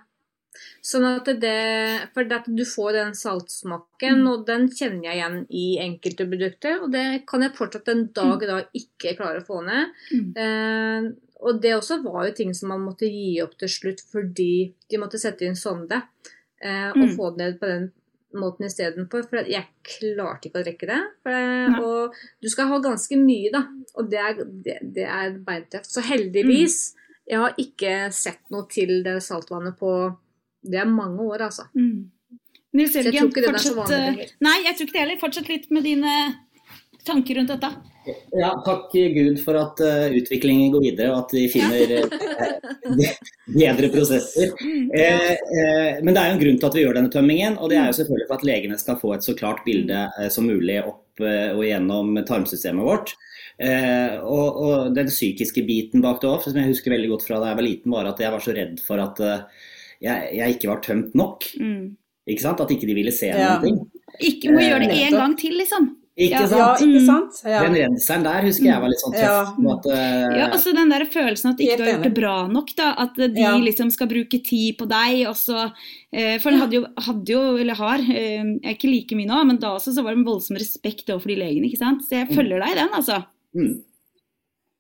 Sånn 0.84 1.06
at 1.08 1.28
det 1.42 2.10
For 2.16 2.28
at 2.36 2.48
du 2.48 2.64
får 2.68 2.96
den 2.96 3.16
saltsmaken, 3.18 4.22
mm. 4.24 4.28
og 4.32 4.46
den 4.48 4.68
kjenner 4.72 5.10
jeg 5.10 5.20
igjen 5.20 5.40
i 5.50 5.66
enkelte 5.84 6.28
produkter. 6.32 6.80
Og 6.84 6.94
det 6.94 7.06
kan 7.30 7.46
jeg 7.46 7.56
fortsatt 7.58 7.92
en 7.94 8.06
dag 8.16 8.46
da 8.50 8.60
ikke 8.78 9.16
klare 9.20 9.44
å 9.44 9.48
få 9.48 9.62
ned. 9.68 9.96
Mm. 10.14 10.30
Eh, 10.44 11.10
og 11.40 11.62
det 11.64 11.76
også 11.78 12.02
var 12.04 12.28
jo 12.28 12.36
ting 12.36 12.52
som 12.58 12.74
man 12.74 12.84
måtte 12.84 13.08
gi 13.08 13.38
opp 13.44 13.56
til 13.60 13.72
slutt 13.72 14.02
fordi 14.12 14.74
de 14.92 15.00
måtte 15.00 15.22
sette 15.22 15.46
inn 15.48 15.56
sonde 15.56 15.96
eh, 15.96 16.90
og 16.92 17.00
mm. 17.00 17.14
få 17.16 17.30
det 17.32 17.46
ned 17.46 17.60
på 17.62 17.70
den 17.70 17.86
måten 18.40 18.68
istedenfor. 18.68 19.28
For 19.30 19.50
jeg 19.50 19.70
klarte 19.86 20.50
ikke 20.50 20.62
å 20.62 20.66
drikke 20.66 20.90
det. 20.90 21.02
For, 21.26 21.78
og 21.84 22.18
du 22.44 22.50
skal 22.52 22.72
ha 22.72 22.80
ganske 22.84 23.20
mye, 23.20 23.52
da. 23.56 23.66
Og 23.98 24.10
det 24.12 24.24
er, 24.24 24.42
det, 24.66 24.80
det 24.98 25.06
er 25.08 25.38
beintøft. 25.46 25.92
Så 25.92 26.04
heldigvis, 26.06 26.80
mm. 26.92 27.14
jeg 27.32 27.44
har 27.46 27.62
ikke 27.66 27.94
sett 28.16 28.44
noe 28.54 28.68
til 28.72 29.00
det 29.06 29.20
saltvannet 29.26 29.80
på 29.80 29.94
Det 30.62 30.80
er 30.82 30.89
mange 30.89 31.24
år, 31.24 31.48
altså. 31.50 31.67
Mm. 31.76 32.10
Nils 32.78 32.93
Jørgen, 32.93 33.32
fortsett 33.34 33.93
eh, 33.95 34.26
Nei, 34.45 34.58
jeg 34.67 34.76
tror 34.78 34.86
ikke 34.86 34.93
det 34.93 35.02
heller. 35.02 35.22
Fortsett 35.22 35.50
litt 35.50 35.72
med 35.74 35.88
dine 35.88 36.12
tanker 37.08 37.39
rundt 37.39 37.54
dette. 37.56 37.69
Ja, 38.34 38.52
takk 38.65 38.93
Gud 38.93 39.39
for 39.43 39.58
at 39.60 39.82
uh, 39.84 40.08
utviklingen 40.15 40.72
går 40.74 40.84
videre, 40.88 41.12
og 41.13 41.26
at 41.26 41.34
vi 41.36 41.45
finner 41.52 41.91
uh, 42.00 43.06
bedre 43.60 43.89
prosesser. 43.93 44.54
Uh, 44.56 46.00
men 46.02 46.13
det 46.13 46.22
er 46.22 46.30
jo 46.30 46.36
en 46.36 46.43
grunn 46.43 46.60
til 46.62 46.69
at 46.69 46.78
vi 46.78 46.86
gjør 46.86 47.00
denne 47.00 47.13
tømmingen, 47.13 47.58
og 47.60 47.72
det 47.72 47.80
er 47.80 47.89
jo 47.89 47.98
selvfølgelig 48.00 48.30
for 48.30 48.39
at 48.39 48.48
legene 48.50 48.80
skal 48.82 49.00
få 49.02 49.13
et 49.15 49.26
så 49.26 49.36
klart 49.38 49.65
bilde 49.67 50.06
som 50.34 50.48
mulig 50.50 50.80
opp 50.84 51.06
og 51.19 51.65
gjennom 51.65 52.13
tarmsystemet 52.24 52.86
vårt. 52.88 53.12
Og, 53.60 54.48
og, 54.63 54.93
den 54.95 55.10
psykiske 55.12 55.65
biten 55.67 56.00
bak 56.06 56.22
det 56.22 56.30
òg, 56.30 56.45
som 56.45 56.56
jeg 56.56 56.72
husker 56.72 56.95
veldig 56.95 57.10
godt 57.12 57.26
fra 57.28 57.41
da 57.41 57.50
jeg 57.52 57.60
var 57.60 57.67
liten, 57.67 57.91
var 57.91 58.08
at 58.08 58.22
jeg 58.24 58.32
var 58.32 58.45
så 58.45 58.56
redd 58.56 58.80
for 58.86 59.04
at 59.04 59.19
jeg, 60.04 60.30
jeg 60.40 60.58
ikke 60.58 60.72
var 60.72 60.84
tømt 60.86 61.16
nok. 61.18 61.48
Mm. 61.60 61.96
Ikke 62.30 62.46
sant? 62.46 62.62
At 62.64 62.72
ikke 62.74 62.90
de 62.90 62.98
ville 62.98 63.14
se 63.16 63.32
ja. 63.32 63.56
noen 63.56 63.66
ting. 63.66 63.80
Ikke 64.26 64.54
må 64.54 64.62
gjøre 64.64 64.90
det 64.90 65.00
en 65.08 65.18
gang 65.18 65.40
til, 65.40 65.58
liksom. 65.60 65.96
Ikke 66.20 66.42
sant? 66.52 66.60
Ja, 66.60 66.72
ikke 66.84 67.02
sant? 67.06 67.38
Ja. 67.48 67.60
Den 67.64 67.78
renseren 67.78 68.26
der 68.26 68.44
husker 68.44 68.68
jeg 68.68 68.84
var 68.84 68.92
litt 68.92 69.00
sånn 69.00 69.14
tøff. 69.16 69.52
Ja, 69.64 69.76
at, 69.76 69.86
uh, 69.88 70.34
ja 70.36 70.48
altså 70.50 70.74
den 70.76 70.92
der 70.92 71.06
følelsen 71.14 71.52
at 71.54 71.62
ikke 71.64 71.78
du 71.80 71.84
har 71.86 71.92
gjort 71.94 72.08
det 72.10 72.14
bra 72.18 72.34
nok. 72.52 72.74
da, 72.76 72.90
At 73.06 73.20
de 73.22 73.30
ja. 73.40 73.54
liksom 73.64 73.92
skal 73.96 74.10
bruke 74.12 74.42
tid 74.44 74.76
på 74.82 74.88
deg. 74.90 75.22
og 75.30 75.38
så, 75.40 75.70
uh, 75.70 76.36
For 76.44 76.52
den 76.52 76.60
hadde 76.60 76.76
jo, 76.76 76.84
hadde 77.08 77.36
jo, 77.36 77.44
eller 77.64 77.80
har, 77.80 78.04
uh, 78.04 78.50
er 78.60 78.76
ikke 78.76 78.92
like 78.92 79.20
mye 79.20 79.32
nå, 79.32 79.40
men 79.48 79.62
da 79.64 79.78
også 79.78 79.96
så 79.96 80.04
var 80.04 80.16
det 80.16 80.22
en 80.22 80.28
voldsom 80.28 80.60
respekt 80.60 81.08
overfor 81.08 81.32
de 81.32 81.40
legene. 81.40 81.70
ikke 81.72 81.84
sant? 81.86 82.04
Så 82.04 82.20
jeg 82.20 82.28
mm. 82.28 82.36
følger 82.36 82.66
deg 82.66 82.76
i 82.76 82.80
den, 82.82 82.92
altså. 83.00 83.22
Mm. 83.56 83.78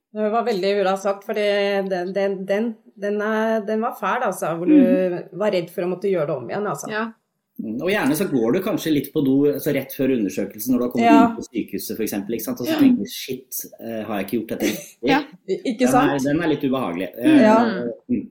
Det 0.09 0.29
var 0.33 0.47
veldig 0.49 0.75
bra 0.81 0.97
sagt, 0.99 1.23
for 1.23 1.37
den, 1.37 1.87
den, 1.87 2.39
den, 2.49 2.69
den, 3.01 3.81
var 3.81 3.95
fæl, 3.99 4.25
altså. 4.27 4.53
Hvor 4.59 4.69
du 4.69 4.77
mm. 4.77 5.17
var 5.39 5.55
redd 5.55 5.71
for 5.73 5.85
å 5.85 5.91
måtte 5.93 6.11
gjøre 6.11 6.29
det 6.31 6.37
om 6.37 6.51
igjen. 6.51 6.69
altså. 6.73 6.91
Ja. 6.93 7.05
Og 7.59 7.89
gjerne 7.91 8.15
så 8.15 8.29
går 8.29 8.55
du 8.55 8.61
kanskje 8.63 8.93
litt 8.95 9.09
på 9.11 9.19
do 9.25 9.35
altså 9.49 9.73
rett 9.75 9.91
før 9.91 10.13
undersøkelsen 10.15 10.71
når 10.71 10.79
du 10.79 10.83
har 10.85 10.91
kommet 10.93 11.09
ja. 11.09 11.21
inn 11.25 11.33
på 11.35 11.47
sykehuset 11.49 11.97
f.eks. 11.97 12.13
Og 12.53 12.61
så 12.61 12.77
tenker 12.79 13.03
du 13.03 13.11
shit, 13.11 13.63
uh, 13.81 14.01
har 14.07 14.21
jeg 14.21 14.27
ikke 14.27 14.37
gjort 14.37 14.53
dette 14.53 14.69
Ja. 15.09 15.21
Ikke 15.57 15.89
sant? 15.91 16.13
Den 16.13 16.15
er, 16.15 16.27
den 16.29 16.43
er 16.45 16.53
litt 16.53 16.63
ubehagelig. 16.63 17.09
Mm. 17.19 17.39
Ja. 17.43 17.57
Mm. 18.07 18.27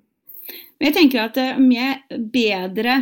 Men 0.78 0.90
jeg 0.90 0.96
tenker 0.96 1.24
at 1.26 1.38
eh, 1.42 1.58
med 1.60 2.18
bedre 2.32 2.94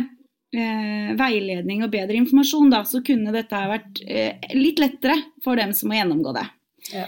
eh, 0.51 1.13
veiledning 1.17 1.85
og 1.85 1.93
bedre 1.93 2.17
informasjon, 2.17 2.71
da, 2.73 2.81
så 2.89 3.03
kunne 3.05 3.33
dette 3.35 3.63
vært 3.69 4.01
eh, 4.03 4.49
litt 4.57 4.81
lettere 4.81 5.19
for 5.45 5.59
dem 5.59 5.73
som 5.77 5.91
må 5.91 5.99
gjennomgå 5.99 6.33
det. 6.37 6.45
Ja. 6.95 7.05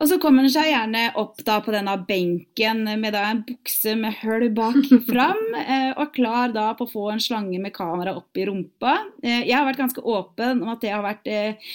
Og 0.00 0.08
så 0.08 0.16
kommer 0.20 0.46
han 0.46 0.52
seg 0.52 0.70
gjerne 0.70 1.02
opp 1.20 1.42
da 1.44 1.58
på 1.60 1.74
denne 1.74 1.94
benken 2.08 2.86
med 2.88 3.12
da 3.12 3.26
en 3.28 3.42
bukse 3.44 3.92
med 4.00 4.16
hull 4.22 4.46
bak 4.56 4.78
fram, 5.10 5.42
eh, 5.60 5.90
og 5.92 6.14
klar 6.16 6.54
da 6.56 6.70
på 6.76 6.88
å 6.88 6.92
få 6.94 7.08
en 7.12 7.20
slange 7.22 7.60
med 7.60 7.74
kamera 7.76 8.16
opp 8.16 8.40
i 8.40 8.46
rumpa. 8.48 8.96
Eh, 9.22 9.44
jeg 9.44 9.56
har 9.58 9.68
vært 9.68 9.82
ganske 9.82 10.04
åpen 10.04 10.62
om 10.64 10.72
at 10.72 10.80
det 10.80 10.94
har 10.94 11.04
vært 11.04 11.28
eh, 11.28 11.74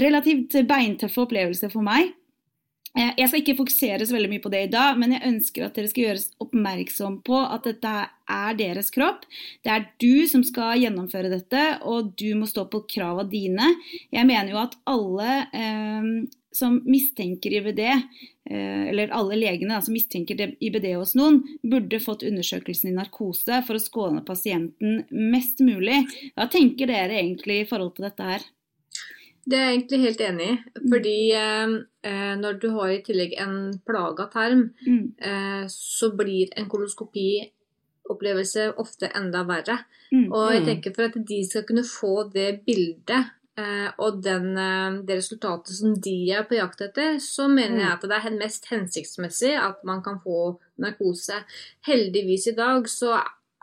relativt 0.00 0.56
beintøffe 0.68 1.26
opplevelser 1.26 1.72
for 1.74 1.84
meg. 1.84 2.14
Jeg 2.98 3.28
skal 3.28 3.42
ikke 3.42 3.58
fokusere 3.60 4.06
så 4.08 4.14
veldig 4.16 4.30
mye 4.32 4.42
på 4.42 4.50
det 4.50 4.60
i 4.64 4.70
dag, 4.72 4.96
men 4.98 5.12
jeg 5.14 5.28
ønsker 5.28 5.66
at 5.66 5.76
dere 5.76 5.90
skal 5.90 6.02
gjøres 6.02 6.24
oppmerksom 6.42 7.18
på 7.22 7.36
at 7.44 7.68
dette 7.68 7.92
er 8.32 8.56
deres 8.58 8.88
kropp. 8.90 9.26
Det 9.62 9.70
er 9.70 9.84
du 10.02 10.24
som 10.26 10.42
skal 10.42 10.80
gjennomføre 10.80 11.30
dette, 11.30 11.62
og 11.86 12.08
du 12.18 12.32
må 12.40 12.48
stå 12.48 12.64
på 12.72 12.80
krava 12.90 13.22
dine. 13.28 13.68
Jeg 14.10 14.26
mener 14.26 14.50
jo 14.50 14.58
at 14.64 14.74
alle 14.90 15.36
eh, 15.52 16.10
som 16.58 16.80
mistenker 16.84 17.54
IBD, 17.60 17.80
eh, 18.50 18.82
eller 18.90 19.08
alle 19.14 19.36
legene 19.38 19.74
da, 19.76 19.80
som 19.84 19.94
mistenker 19.94 20.36
IBD 20.58 20.90
hos 20.98 21.14
noen, 21.18 21.40
burde 21.62 22.00
fått 22.02 22.26
undersøkelsen 22.26 22.90
i 22.90 22.96
narkose 22.98 23.62
for 23.66 23.74
å 23.78 23.82
skåne 23.82 24.24
pasienten 24.26 25.04
mest 25.10 25.62
mulig. 25.64 26.02
Hva 26.36 26.48
tenker 26.50 26.86
dere 26.90 27.14
egentlig 27.22 27.60
i 27.62 27.68
forhold 27.70 27.94
til 27.96 28.08
dette 28.10 28.24
her? 28.32 28.42
Det 29.48 29.56
er 29.56 29.64
jeg 29.70 29.76
egentlig 29.78 30.00
helt 30.04 30.20
enig 30.26 30.46
i. 30.50 30.56
Fordi 30.92 31.16
eh, 31.32 31.68
eh, 32.04 32.34
når 32.36 32.58
du 32.60 32.66
har 32.74 32.88
i 32.92 32.98
tillegg 33.06 33.32
en 33.40 33.54
plaga 33.88 34.26
tarm, 34.34 34.66
Mm. 34.86 35.06
eh, 35.18 35.64
så 35.72 36.10
blir 36.16 36.48
en 36.56 36.68
koloskopiopplevelse 36.68 38.66
ofte 38.76 39.08
enda 39.16 39.44
verre. 39.48 39.78
Mm. 40.12 40.28
Og 40.32 40.52
jeg 40.52 40.60
Mm. 40.62 40.66
tenker 40.68 40.94
for 40.94 41.02
at 41.08 41.16
de 41.26 41.44
skal 41.44 41.62
kunne 41.62 41.82
få 41.84 42.30
det 42.32 42.64
bildet 42.66 43.30
og 43.98 44.20
den, 44.22 44.50
eh, 44.58 44.98
det 45.06 45.16
resultatet 45.18 45.74
som 45.74 45.94
de 46.04 46.30
er 46.32 46.44
på 46.48 46.58
jakt 46.58 46.80
etter, 46.84 47.16
så 47.22 47.48
mener 47.48 47.76
Mm. 47.76 47.80
jeg 47.80 47.92
at 47.92 48.00
det 48.02 48.18
er 48.24 48.38
mest 48.38 48.66
hensiktsmessig 48.70 49.54
at 49.58 49.84
man 49.84 50.02
kan 50.02 50.20
få 50.20 50.58
narkose. 50.78 51.42
Heldigvis 51.86 52.46
i 52.48 52.54
dag 52.56 52.84
så 52.88 53.20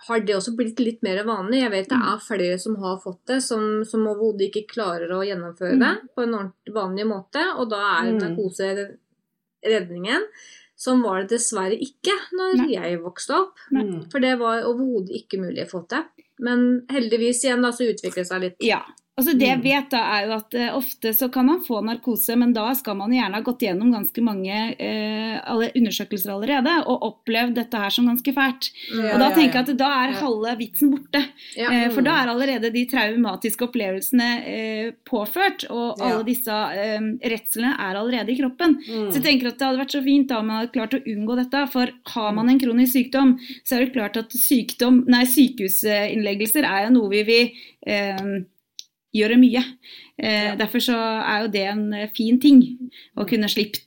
har 0.08 0.20
det 0.20 0.36
også 0.36 0.56
blitt 0.56 0.80
litt 0.80 1.02
mer 1.04 1.24
vanlig. 1.24 1.62
Jeg 1.64 1.72
vet 1.72 1.90
det 1.90 1.98
Mm. 1.98 2.14
er 2.14 2.20
flere 2.20 2.60
som 2.60 2.76
har 2.76 2.98
fått 3.00 3.26
det, 3.26 3.42
som, 3.42 3.84
som 3.86 4.06
overhodet 4.08 4.52
ikke 4.52 4.68
klarer 4.68 5.10
å 5.10 5.24
gjennomføre 5.26 5.80
det 5.80 6.10
på 6.16 6.24
en 6.24 6.52
vanlig 6.70 7.06
måte. 7.08 7.42
Og 7.58 7.70
da 7.70 8.02
er 8.02 8.12
Mm. 8.12 8.20
narkose 8.20 8.98
redningen. 9.66 10.22
Som 10.78 11.02
var 11.04 11.22
det 11.24 11.30
dessverre 11.38 11.80
ikke 11.80 12.12
når 12.34 12.58
Nei. 12.58 12.74
jeg 12.74 13.00
vokste 13.02 13.32
opp. 13.34 13.56
Nei. 13.72 14.02
For 14.12 14.20
det 14.20 14.38
var 14.38 14.64
overhodet 14.64 15.16
ikke 15.24 15.40
mulig 15.40 15.64
å 15.66 15.72
få 15.72 15.88
til. 15.88 16.04
Men 16.38 16.86
heldigvis 16.90 17.46
igjen 17.46 17.62
da, 17.64 17.70
så 17.72 17.88
utvikler 17.88 18.16
det 18.16 18.28
seg 18.28 18.42
litt. 18.42 18.56
Ja. 18.60 18.82
Altså 19.18 19.32
det 19.40 19.48
jeg 19.48 19.58
Mm. 19.60 19.64
vet 19.64 19.90
da 19.94 20.00
er 20.18 20.26
jo 20.28 20.32
at 20.36 20.54
eh, 20.60 20.74
Ofte 20.76 21.14
så 21.16 21.30
kan 21.32 21.46
man 21.48 21.62
få 21.64 21.78
narkose, 21.82 22.36
men 22.36 22.52
da 22.52 22.74
skal 22.76 22.98
man 23.00 23.14
gjerne 23.16 23.38
ha 23.38 23.40
gått 23.42 23.62
gjennom 23.64 23.94
ganske 23.94 24.22
mange 24.22 24.76
eh, 24.78 25.40
alle 25.48 25.70
undersøkelser 25.72 26.34
allerede 26.34 26.74
og 26.86 27.02
opplevd 27.08 27.56
dette 27.56 27.80
her 27.80 27.90
som 27.96 28.10
ganske 28.10 28.34
fælt. 28.36 28.68
Ja, 28.92 29.14
Og 29.14 29.20
da 29.24 29.30
tenker 29.32 29.62
jeg 29.62 29.70
at 29.70 29.78
da 29.80 29.88
er 30.04 30.12
Ja. 30.12 30.20
halve 30.20 30.58
vitsen 30.60 30.92
borte. 30.92 31.22
Ja. 31.56 31.70
Eh, 31.72 31.90
For 31.96 32.02
da 32.02 32.12
er 32.26 32.28
allerede 32.34 32.74
de 32.74 32.84
traumatiske 32.92 33.64
opplevelsene 33.70 34.28
eh, 34.46 34.92
påført, 35.08 35.64
og 35.72 35.96
alle 36.02 36.26
disse 36.28 36.52
eh, 36.52 37.00
redslene 37.24 37.72
er 37.80 37.96
allerede 37.96 38.32
i 38.36 38.38
kroppen. 38.42 38.76
Mm. 38.84 39.12
Så 39.14 39.22
jeg 39.22 39.24
tenker 39.24 39.48
at 39.48 39.58
det 39.60 39.66
hadde 39.70 39.80
vært 39.80 39.96
så 39.96 40.04
fint 40.04 40.28
da 40.28 40.40
om 40.40 40.48
man 40.48 40.60
hadde 40.60 40.74
klart 40.76 40.94
å 40.94 41.04
unngå 41.08 41.38
dette. 41.40 41.64
For 41.72 41.88
har 42.18 42.34
man 42.34 42.50
en 42.50 42.60
kronisk 42.60 42.92
sykdom, 43.00 43.38
så 43.64 43.78
er 43.80 43.86
det 43.86 43.94
klart 43.96 44.18
at 44.18 44.30
sykdom, 44.36 45.06
nei, 45.08 45.24
sykehusinnleggelser 45.24 46.68
er 46.68 46.90
jo 46.90 46.94
noe 47.00 47.10
vi 47.16 47.24
vil 47.24 48.46
gjøre 49.16 49.38
mye. 49.42 49.64
Eh, 50.20 50.46
Ja. 50.52 50.56
Derfor 50.60 50.80
så 50.84 50.96
er 50.98 51.42
jo 51.46 51.48
det 51.56 51.66
en 51.72 51.88
eh, 51.94 52.10
fin 52.16 52.40
ting 52.40 52.62
å 53.18 53.26
kunne 53.28 53.48
slippe. 53.52 53.82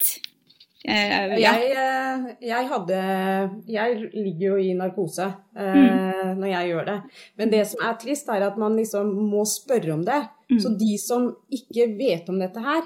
Eh, 0.89 1.35
ja. 1.41 1.53
Jeg, 1.59 1.73
eh, 1.77 2.27
jeg 2.49 2.69
hadde 2.71 2.99
Jeg 3.69 4.11
ligger 4.15 4.45
jo 4.53 4.57
i 4.63 4.75
narkose 4.79 5.27
eh, 5.57 5.75
Mm. 5.75 6.39
når 6.41 6.49
jeg 6.53 6.69
gjør 6.71 6.85
det. 6.87 6.99
Men 7.37 7.51
det 7.51 7.67
som 7.67 7.81
er 7.89 7.97
trist, 8.01 8.29
er 8.29 8.43
at 8.47 8.57
man 8.59 8.77
liksom 8.77 9.11
må 9.31 9.43
spørre 9.45 9.93
om 9.95 10.05
det. 10.05 10.21
Mm. 10.51 10.61
Så 10.61 10.71
de 10.79 10.97
som 10.99 11.27
ikke 11.53 11.89
vet 11.99 12.29
om 12.31 12.39
dette 12.39 12.61
her, 12.63 12.83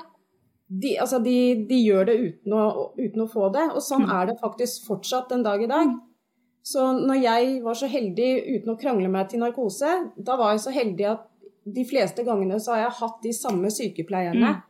de, 0.73 0.97
altså 0.99 1.19
de, 1.23 1.67
de 1.69 1.79
gjør 1.85 2.07
det 2.09 2.17
uten 2.19 2.53
å, 2.57 2.63
uten 2.97 3.23
å 3.27 3.29
få 3.31 3.53
det. 3.53 3.67
Og 3.75 3.83
sånn 3.85 4.07
Mm. 4.07 4.15
er 4.23 4.27
det 4.27 4.41
faktisk 4.41 4.87
fortsatt 4.89 5.29
den 5.29 5.43
dag 5.45 5.63
i 5.63 5.67
dag. 5.69 5.93
Så 6.65 6.81
når 7.07 7.23
jeg 7.23 7.63
var 7.63 7.75
så 7.75 7.87
heldig 7.91 8.31
uten 8.57 8.73
å 8.75 8.79
krangle 8.81 9.09
meg 9.11 9.29
til 9.29 9.41
narkose, 9.41 10.11
da 10.17 10.37
var 10.37 10.53
jeg 10.53 10.61
så 10.65 10.73
heldig 10.73 11.07
at 11.11 11.29
de 11.65 11.85
fleste 11.85 12.25
gangene 12.25 12.59
så 12.61 12.73
har 12.75 12.85
jeg 12.87 12.99
hatt 13.01 13.23
de 13.23 13.33
samme 13.33 13.71
sykepleierne 13.71 14.49
Mm. 14.57 14.63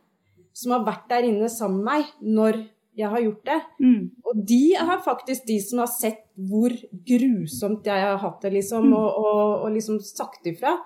som 0.53 0.71
har 0.71 0.83
vært 0.85 1.07
der 1.09 1.23
inne 1.23 1.49
sammen 1.49 1.83
med 1.83 1.85
meg 1.85 2.05
når 2.21 2.59
jeg 2.95 3.09
har 3.09 3.21
gjort 3.21 3.43
det. 3.45 3.61
Mm. 3.81 4.11
Og 4.25 4.45
de 4.45 4.73
er 4.75 4.97
faktisk 5.01 5.45
de 5.47 5.59
som 5.59 5.79
har 5.79 5.87
sett 5.87 6.19
hvor 6.37 6.69
grusomt 7.07 7.85
jeg 7.85 8.01
har 8.05 8.17
hatt 8.21 8.41
det, 8.41 8.51
liksom, 8.53 8.85
Mm. 8.89 8.93
og, 8.93 9.17
og, 9.17 9.63
og 9.65 9.71
liksom 9.73 9.99
sagt 9.99 10.45
ifra. 10.45 10.77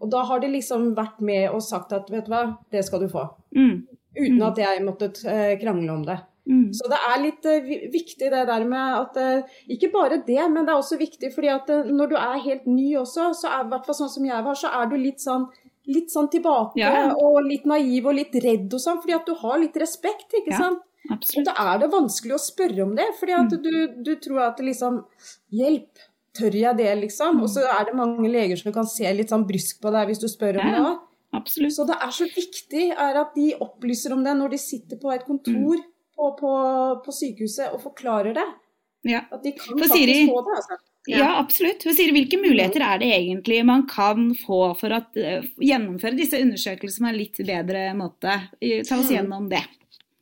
Og 0.00 0.10
da 0.10 0.22
har 0.24 0.40
de 0.40 0.48
liksom 0.52 0.94
vært 0.94 1.20
med 1.20 1.50
og 1.50 1.62
sagt 1.62 1.92
at 1.92 2.08
vet 2.10 2.26
du 2.26 2.30
hva, 2.30 2.58
det 2.70 2.84
skal 2.84 3.00
du 3.00 3.08
få. 3.08 3.28
Mm. 3.56 3.86
Uten 4.16 4.38
Mm. 4.38 4.42
at 4.46 4.56
jeg 4.58 4.82
måtte 4.84 5.10
eh, 5.26 5.58
krangle 5.60 5.90
om 5.92 6.04
det. 6.04 6.18
Mm. 6.46 6.68
Så 6.72 6.86
det 6.88 6.98
er 7.10 7.22
litt 7.24 7.44
eh, 7.50 7.60
viktig 7.90 8.30
det 8.30 8.46
der 8.46 8.64
med 8.64 8.94
at 9.00 9.16
eh, 9.16 9.42
Ikke 9.68 9.90
bare 9.92 10.20
det, 10.24 10.38
men 10.52 10.64
det 10.64 10.70
er 10.70 10.78
også 10.78 10.96
viktig 11.00 11.32
fordi 11.34 11.48
at 11.50 11.68
eh, 11.70 11.82
når 11.90 12.08
du 12.12 12.14
er 12.16 12.38
helt 12.44 12.66
ny 12.70 12.92
også, 13.00 13.32
så 13.34 13.48
er 13.50 13.64
i 13.64 13.68
hvert 13.72 13.84
fall 13.86 13.94
sånn 13.98 14.12
som 14.12 14.24
jeg 14.24 14.44
var, 14.44 14.54
så 14.54 14.70
er 14.70 14.86
du 14.86 14.96
litt 14.96 15.18
sånn 15.20 15.48
Litt 15.86 16.10
sånn 16.10 16.26
tilbake 16.30 16.78
Ja. 16.78 17.12
og 17.14 17.44
litt 17.46 17.64
naiv 17.64 18.06
og 18.06 18.14
litt 18.14 18.32
redd 18.42 18.72
og 18.74 18.80
sånn, 18.82 18.98
fordi 19.02 19.14
at 19.14 19.26
du 19.26 19.34
har 19.38 19.58
litt 19.58 19.76
respekt, 19.76 20.32
ikke 20.34 20.50
Ja. 20.50 20.58
sant. 20.58 20.80
Og 21.38 21.44
da 21.46 21.52
er 21.62 21.78
det 21.78 21.90
vanskelig 21.92 22.34
å 22.34 22.42
spørre 22.42 22.82
om 22.82 22.94
det, 22.96 23.06
fordi 23.20 23.32
at 23.32 23.52
Mm. 23.52 23.62
du, 23.62 24.02
du 24.02 24.16
tror 24.16 24.40
at 24.48 24.58
liksom 24.58 25.04
Hjelp, 25.52 25.88
tør 26.36 26.52
jeg 26.58 26.76
det, 26.76 26.90
liksom? 27.00 27.40
Og 27.42 27.48
så 27.48 27.62
er 27.64 27.84
det 27.86 27.94
mange 27.94 28.28
leger 28.28 28.56
som 28.58 28.72
kan 28.72 28.84
se 28.90 29.06
litt 29.14 29.30
sånn 29.30 29.46
brysk 29.48 29.80
på 29.80 29.92
deg 29.94 30.08
hvis 30.08 30.20
du 30.20 30.26
spør 30.28 30.58
om 30.60 30.66
Ja. 30.66 30.72
det 30.74 30.82
òg. 30.86 30.98
Absolutt. 31.34 31.72
Så 31.72 31.86
det 31.86 31.96
er 32.02 32.10
så 32.10 32.26
viktig 32.34 32.90
er 32.96 33.16
at 33.22 33.34
de 33.34 33.54
opplyser 33.60 34.12
om 34.12 34.24
det 34.24 34.34
når 34.36 34.50
de 34.50 34.58
sitter 34.58 34.96
på 34.96 35.12
et 35.14 35.24
kontor 35.24 35.76
Mm. 35.76 35.84
På, 36.16 36.30
på, 36.40 36.52
på 37.04 37.12
sykehuset 37.12 37.72
og 37.74 37.82
forklarer 37.84 38.34
det. 38.34 38.46
Ja. 39.06 39.20
At 39.30 39.42
de 39.44 39.52
kan 39.52 39.76
For 39.78 39.84
faktisk 39.86 40.02
Siri- 40.02 40.28
få 40.30 40.42
det. 40.46 40.56
altså. 40.56 40.78
Ja, 41.06 41.26
absolutt. 41.38 41.84
Hva 41.86 41.92
sier 41.94 42.10
Hvilke 42.10 42.38
muligheter 42.42 42.82
er 42.82 42.98
det 42.98 43.12
egentlig 43.14 43.60
man 43.64 43.84
kan 43.86 44.32
få 44.40 44.72
for 44.74 44.90
å 44.90 44.98
eh, 45.14 45.44
gjennomføre 45.62 46.16
disse 46.18 46.40
undersøkelsene 46.42 47.06
på 47.06 47.12
en 47.12 47.18
litt 47.20 47.38
bedre 47.46 47.84
måte? 47.94 48.32
Ta 48.58 48.96
oss 48.98 49.10
Mm. 49.12 49.14
gjennom 49.14 49.48
det. 49.52 49.62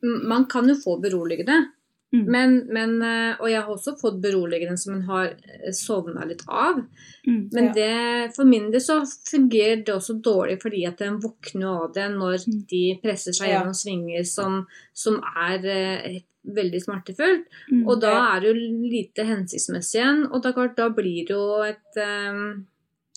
Mm, 0.03 0.27
Man 0.29 0.45
kan 0.45 0.67
jo 0.69 0.75
få 0.75 0.99
beroligende. 1.01 1.71
Mm. 2.15 2.25
Men, 2.31 2.53
men, 2.77 2.93
eh, 3.01 3.35
og 3.41 3.49
jeg 3.51 3.61
har 3.61 3.71
også 3.73 3.93
fått 3.99 4.21
beroligende 4.23 4.77
som 4.79 4.93
en 4.95 5.01
har 5.09 5.33
sovna 5.75 6.23
litt 6.29 6.43
av. 6.47 6.79
Mm. 7.27 7.49
Men 7.51 7.65
Ja. 7.65 7.73
det, 7.73 8.35
for 8.35 8.45
min 8.45 8.69
del 8.71 8.79
så 8.81 9.01
fungerer 9.31 9.83
det 9.85 9.93
også 9.95 10.15
dårlig 10.21 10.61
fordi 10.61 10.85
at 10.87 11.01
en 11.01 11.19
våkner 11.19 11.65
av 11.83 11.93
det 11.93 12.09
når 12.11 12.45
Mm. 12.47 12.67
de 12.67 12.99
presser 13.03 13.33
seg 13.33 13.49
Ja. 13.49 13.59
gjennom 13.59 13.73
svinger 13.75 14.23
som, 14.25 14.65
som 14.93 15.19
er 15.35 15.65
eh, 15.65 16.19
veldig 16.47 16.81
smertefullt. 16.83 17.45
Mm. 17.71 17.87
Og 17.89 17.99
da 18.01 18.11
Ja. 18.11 18.35
er 18.37 18.39
det 18.41 18.53
jo 18.55 18.61
lite 18.89 19.25
hensiktsmessig 19.25 19.99
igjen. 19.99 20.31
Og 20.31 20.43
da, 20.43 20.53
klart, 20.53 20.75
da 20.77 20.89
blir 20.89 21.25
det 21.27 21.33
jo 21.35 21.61
et 21.63 21.97
um, 21.97 22.65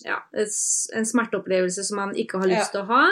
ja, 0.05 0.15
en 0.33 1.05
smerteopplevelse 1.05 1.83
som 1.83 1.97
man 1.97 2.13
ikke 2.15 2.39
har 2.39 2.47
lyst 2.47 2.71
til 2.71 2.81
å 2.81 2.87
ha, 2.87 3.05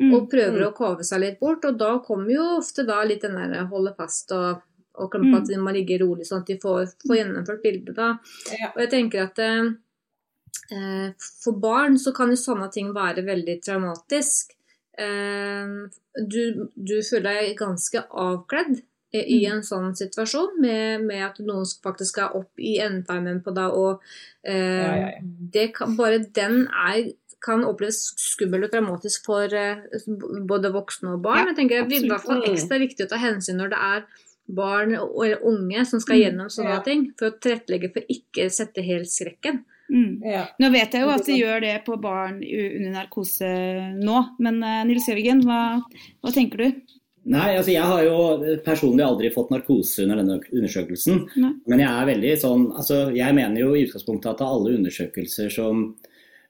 Mm. 0.00 0.14
og 0.14 0.28
prøver 0.30 0.58
Mm. 0.60 0.66
å 0.72 0.74
kove 0.76 1.04
seg 1.04 1.20
litt 1.20 1.40
bort. 1.40 1.64
Og 1.64 1.78
da 1.78 1.98
kommer 2.00 2.30
jo 2.32 2.58
ofte 2.58 2.84
da 2.84 3.02
litt 3.04 3.22
den 3.22 3.36
der 3.36 3.64
holde 3.66 3.94
fast 3.96 4.32
og, 4.32 4.60
og 4.94 5.10
klemme 5.12 5.30
på 5.32 5.38
Mm. 5.38 5.42
at 5.42 5.48
de 5.48 5.56
må 5.56 5.72
ligge 5.72 5.98
rolig, 6.02 6.26
sånn 6.28 6.40
at 6.42 6.46
de 6.46 6.58
får, 6.58 6.92
får 7.06 7.16
gjennomført 7.16 7.62
bildet. 7.62 7.94
da. 7.96 8.18
Ja. 8.50 8.70
Og 8.74 8.80
jeg 8.84 8.90
tenker 8.90 9.22
at 9.24 9.38
eh, 9.38 9.72
eh, 10.70 11.12
for 11.42 11.52
barn 11.52 11.96
så 11.98 12.12
kan 12.14 12.28
jo 12.30 12.36
sånne 12.36 12.70
ting 12.72 12.92
være 12.94 13.24
veldig 13.24 13.60
traumatisk. 13.64 14.52
Eh, 14.98 15.66
du, 16.28 16.68
du 16.76 16.96
føler 17.02 17.22
deg 17.46 17.56
ganske 17.58 18.04
avkledd 18.10 18.82
i, 19.14 19.44
Mm. 19.44 19.52
en 19.52 19.60
sånn 19.62 19.90
situasjon, 19.96 20.54
med, 20.60 21.02
med 21.04 21.22
at 21.22 21.38
noen 21.44 21.66
faktisk 21.84 22.14
skal 22.14 22.32
opp 22.38 22.50
i 22.58 22.78
endetarmen 22.80 23.42
på 23.44 23.52
deg, 23.54 23.74
og 23.76 24.00
eh, 24.44 25.12
Ja, 25.52 25.66
kan, 25.74 25.96
bare 25.96 26.18
den 26.32 26.66
er 26.72 27.12
kan 27.42 27.64
oppleves 27.66 28.14
skummel 28.16 28.62
og 28.64 28.70
traumatisk 28.70 29.24
for 29.26 29.52
eh, 29.52 29.80
både 30.46 30.70
voksne 30.72 31.16
og 31.16 31.22
barn. 31.24 31.40
Ja, 31.42 31.46
jeg 31.50 31.56
tenker 31.56 31.88
Det 31.88 31.98
er 31.98 32.04
i 32.06 32.08
hvert 32.12 32.22
fall 32.24 32.44
ekstra 32.46 32.78
viktig 32.78 33.04
å 33.04 33.08
ta 33.10 33.18
hensyn 33.18 33.58
når 33.58 33.72
det 33.74 33.80
er 33.82 34.04
barn 34.46 34.96
og 34.98 35.44
unge 35.48 35.84
som 35.88 36.00
skal 36.02 36.18
Mm, 36.18 36.22
gjennom 36.24 36.48
sånne 36.50 36.78
ja. 36.78 36.80
ting, 36.84 37.04
for 37.18 37.30
å 37.30 37.36
tilrettelegge 37.38 37.92
for 37.94 38.14
ikke 38.16 38.48
sette 38.50 38.82
helt 38.84 39.10
skrekken. 39.10 39.62
Mm. 39.92 40.22
Ja. 40.24 40.46
Nå 40.58 40.70
vet 40.72 40.94
jeg 40.94 41.04
jo 41.04 41.12
at 41.12 41.26
de 41.26 41.36
gjør 41.36 41.60
det 41.60 41.76
på 41.86 41.98
barn 42.00 42.40
under 42.42 42.90
narkose 42.94 43.48
nå, 43.98 44.18
men 44.40 44.62
eh, 44.64 44.82
Nils 44.88 45.08
Jørgen, 45.08 45.44
hva, 45.46 45.82
hva 46.22 46.32
tenker 46.32 46.62
du? 46.64 46.98
Nei, 47.32 47.52
altså 47.54 47.70
jeg 47.70 47.86
har 47.86 48.00
jo 48.02 48.54
personlig 48.64 49.04
aldri 49.06 49.28
fått 49.30 49.52
narkose 49.52 50.02
under 50.02 50.18
denne 50.18 50.40
undersøkelsen. 50.42 51.20
Nei. 51.38 51.52
Men 51.70 51.82
jeg 51.84 51.90
er 51.92 52.08
veldig 52.08 52.32
sånn 52.42 52.64
Altså, 52.72 52.96
jeg 53.14 53.36
mener 53.36 53.62
jo 53.62 53.76
i 53.76 53.84
utgangspunktet 53.86 54.32
at 54.32 54.42
alle 54.42 54.74
undersøkelser 54.80 55.52
som 55.54 55.84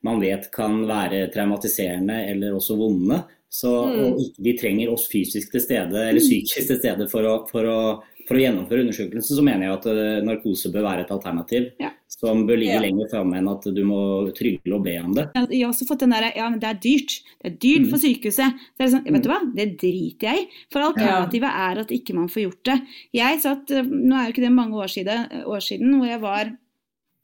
man 0.06 0.22
vet 0.22 0.48
kan 0.54 0.80
være 0.88 1.26
traumatiserende 1.34 2.22
eller 2.30 2.56
også 2.56 2.78
vonde, 2.80 3.20
så 3.52 3.70
Mm. 3.84 3.98
og 4.14 4.20
ikke 4.24 4.42
de 4.46 4.52
trenger 4.56 4.92
oss 4.92 5.04
fysisk 5.12 5.50
til 5.52 5.60
stede, 5.60 5.92
eller 6.08 6.20
psykisk 6.24 6.66
til 6.72 6.78
stede 6.80 7.08
for 7.12 7.22
å, 7.28 7.34
for 7.50 7.68
å, 7.68 7.80
for 8.26 8.38
å 8.38 8.40
gjennomføre 8.40 8.80
undersøkelsen, 8.86 9.36
så 9.36 9.42
mener 9.44 9.66
jeg 9.66 9.74
at 9.76 9.86
eh, 9.92 10.22
narkose 10.24 10.70
bør 10.72 10.86
være 10.88 11.04
et 11.04 11.10
alternativ. 11.12 11.66
Ja. 11.82 11.90
Som 12.12 12.46
bør 12.46 12.56
ligge 12.60 12.76
Ja. 12.76 12.80
lenger 12.80 13.08
framme 13.10 13.36
enn 13.40 13.48
at 13.50 13.64
du 13.74 13.82
må 13.84 14.32
trygle 14.36 14.76
og 14.76 14.84
be 14.84 14.96
om 15.02 15.12
det. 15.16 15.24
Jeg 15.50 15.64
har 15.64 15.72
også 15.72 15.86
fått 15.88 16.04
den 16.04 16.10
der, 16.14 16.30
ja, 16.36 16.48
men 16.48 16.60
det 16.62 16.68
er 16.70 16.78
dyrt. 16.80 17.18
Det 17.42 17.50
er 17.52 17.56
dyrt 17.58 17.82
Mm. 17.86 17.90
for 17.90 17.98
sykehuset. 17.98 18.52
Så 18.54 18.80
er 18.80 18.86
det 18.86 18.92
sånn, 18.94 19.12
vet 19.12 19.22
du 19.22 19.28
hva, 19.28 19.40
det 19.56 19.68
driter 19.80 20.28
jeg 20.30 20.38
i. 20.38 20.48
For 20.70 20.80
alternativet 20.86 21.50
er 21.50 21.80
at 21.82 21.88
ikke 21.88 22.14
man 22.14 22.28
får 22.28 22.42
gjort 22.46 22.62
det. 22.64 22.78
Jeg 23.12 23.40
satt, 23.42 23.70
eh, 23.70 23.82
nå 23.82 24.14
er 24.14 24.26
jo 24.28 24.32
ikke 24.32 24.46
det 24.48 24.52
mange 24.52 24.74
år 24.80 24.88
siden, 24.88 25.44
år 25.44 25.60
siden 25.60 25.98
hvor 25.98 26.06
jeg 26.08 26.20
var 26.20 26.56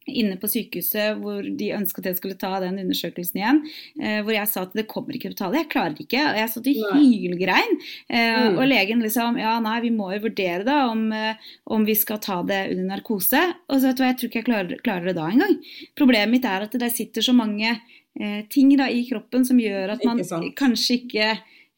inne 0.08 0.38
på 0.40 0.50
sykehuset 0.50 1.18
hvor 1.22 1.44
de 1.44 1.70
ønsket 1.76 2.04
at 2.04 2.10
jeg 2.12 2.20
skulle 2.20 2.38
ta 2.40 2.54
den 2.62 2.80
undersøkelsen 2.82 3.40
igjen. 3.40 3.60
Eh, 4.00 4.20
hvor 4.24 4.34
jeg 4.34 4.50
sa 4.50 4.64
at 4.66 4.76
det 4.78 4.86
kommer 4.90 5.16
ikke 5.16 5.30
til 5.30 5.34
å 5.34 5.36
betale, 5.36 5.62
jeg 5.62 5.70
klarer 5.72 6.02
ikke. 6.04 6.24
Og 6.30 6.40
jeg 6.40 6.52
satt 6.54 6.70
i 6.72 6.76
hylgrein. 6.78 7.78
Eh, 8.08 8.26
Mm. 8.38 8.58
Og 8.58 8.66
legen 8.68 9.02
liksom 9.02 9.38
ja 9.40 9.54
nei, 9.62 9.78
vi 9.82 9.90
må 9.94 10.10
jo 10.14 10.22
vurdere 10.26 10.64
da 10.66 10.78
om, 10.90 11.12
eh, 11.12 11.36
om 11.74 11.84
vi 11.84 11.94
skal 11.98 12.20
ta 12.22 12.42
det 12.46 12.60
under 12.72 12.96
narkose. 12.96 13.40
Og 13.68 13.80
så 13.80 13.88
vet 13.88 13.98
du 13.98 14.02
hva, 14.02 14.10
jeg 14.12 14.18
tror 14.18 14.30
ikke 14.30 14.40
jeg 14.40 14.48
klarer, 14.48 14.82
klarer 14.84 15.10
det 15.10 15.16
da 15.18 15.28
engang. 15.30 15.54
Problemet 15.98 16.32
mitt 16.32 16.48
er 16.48 16.66
at 16.66 16.76
det 16.80 16.90
sitter 16.94 17.24
så 17.24 17.34
mange 17.36 17.70
eh, 17.70 18.42
ting 18.50 18.74
da 18.78 18.88
i 18.90 19.04
kroppen 19.08 19.46
som 19.48 19.60
gjør 19.60 19.94
at 19.96 20.04
man 20.06 20.20
Ikke 20.20 20.54
kanskje 20.58 21.00
ikke 21.02 21.28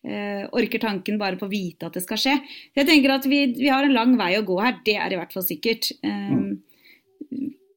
eh, 0.04 0.44
orker 0.56 0.82
tanken 0.82 1.18
bare 1.20 1.38
på 1.40 1.48
å 1.48 1.52
vite 1.52 1.88
at 1.88 1.96
det 1.96 2.04
skal 2.04 2.20
skje. 2.20 2.36
Jeg 2.76 2.88
tenker 2.88 3.16
at 3.16 3.28
vi, 3.28 3.44
vi 3.58 3.68
har 3.68 3.84
en 3.84 3.96
lang 3.96 4.16
vei 4.20 4.32
å 4.38 4.44
gå 4.46 4.58
her, 4.62 4.78
det 4.86 4.96
er 4.96 5.12
i 5.12 5.20
hvert 5.20 5.32
fall 5.36 5.46
sikkert. 5.46 5.92
Um, 6.04 6.60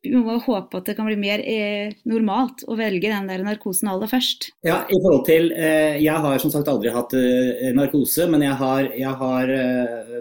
vi 0.04 0.20
må 0.20 0.36
håpe 0.44 0.80
at 0.80 0.90
det 0.90 0.96
kan 0.98 1.08
bli 1.08 1.16
mer 1.20 1.42
eh, 1.48 1.94
normalt 2.10 2.66
å 2.68 2.76
velge 2.76 3.08
den 3.08 3.30
der 3.30 3.44
narkosen 3.46 3.88
aller 3.88 4.10
først. 4.12 4.50
Ja, 4.68 4.82
i 4.92 5.00
forhold 5.00 5.24
til 5.30 5.48
eh, 5.56 5.96
Jeg 6.04 6.20
har 6.26 6.44
som 6.44 6.52
sagt 6.52 6.68
aldri 6.72 6.92
hatt 6.92 7.16
eh, 7.16 7.70
narkose, 7.76 8.28
men 8.32 8.44
jeg 8.44 8.58
har, 8.60 8.90
jeg 9.00 9.14
har 9.22 9.54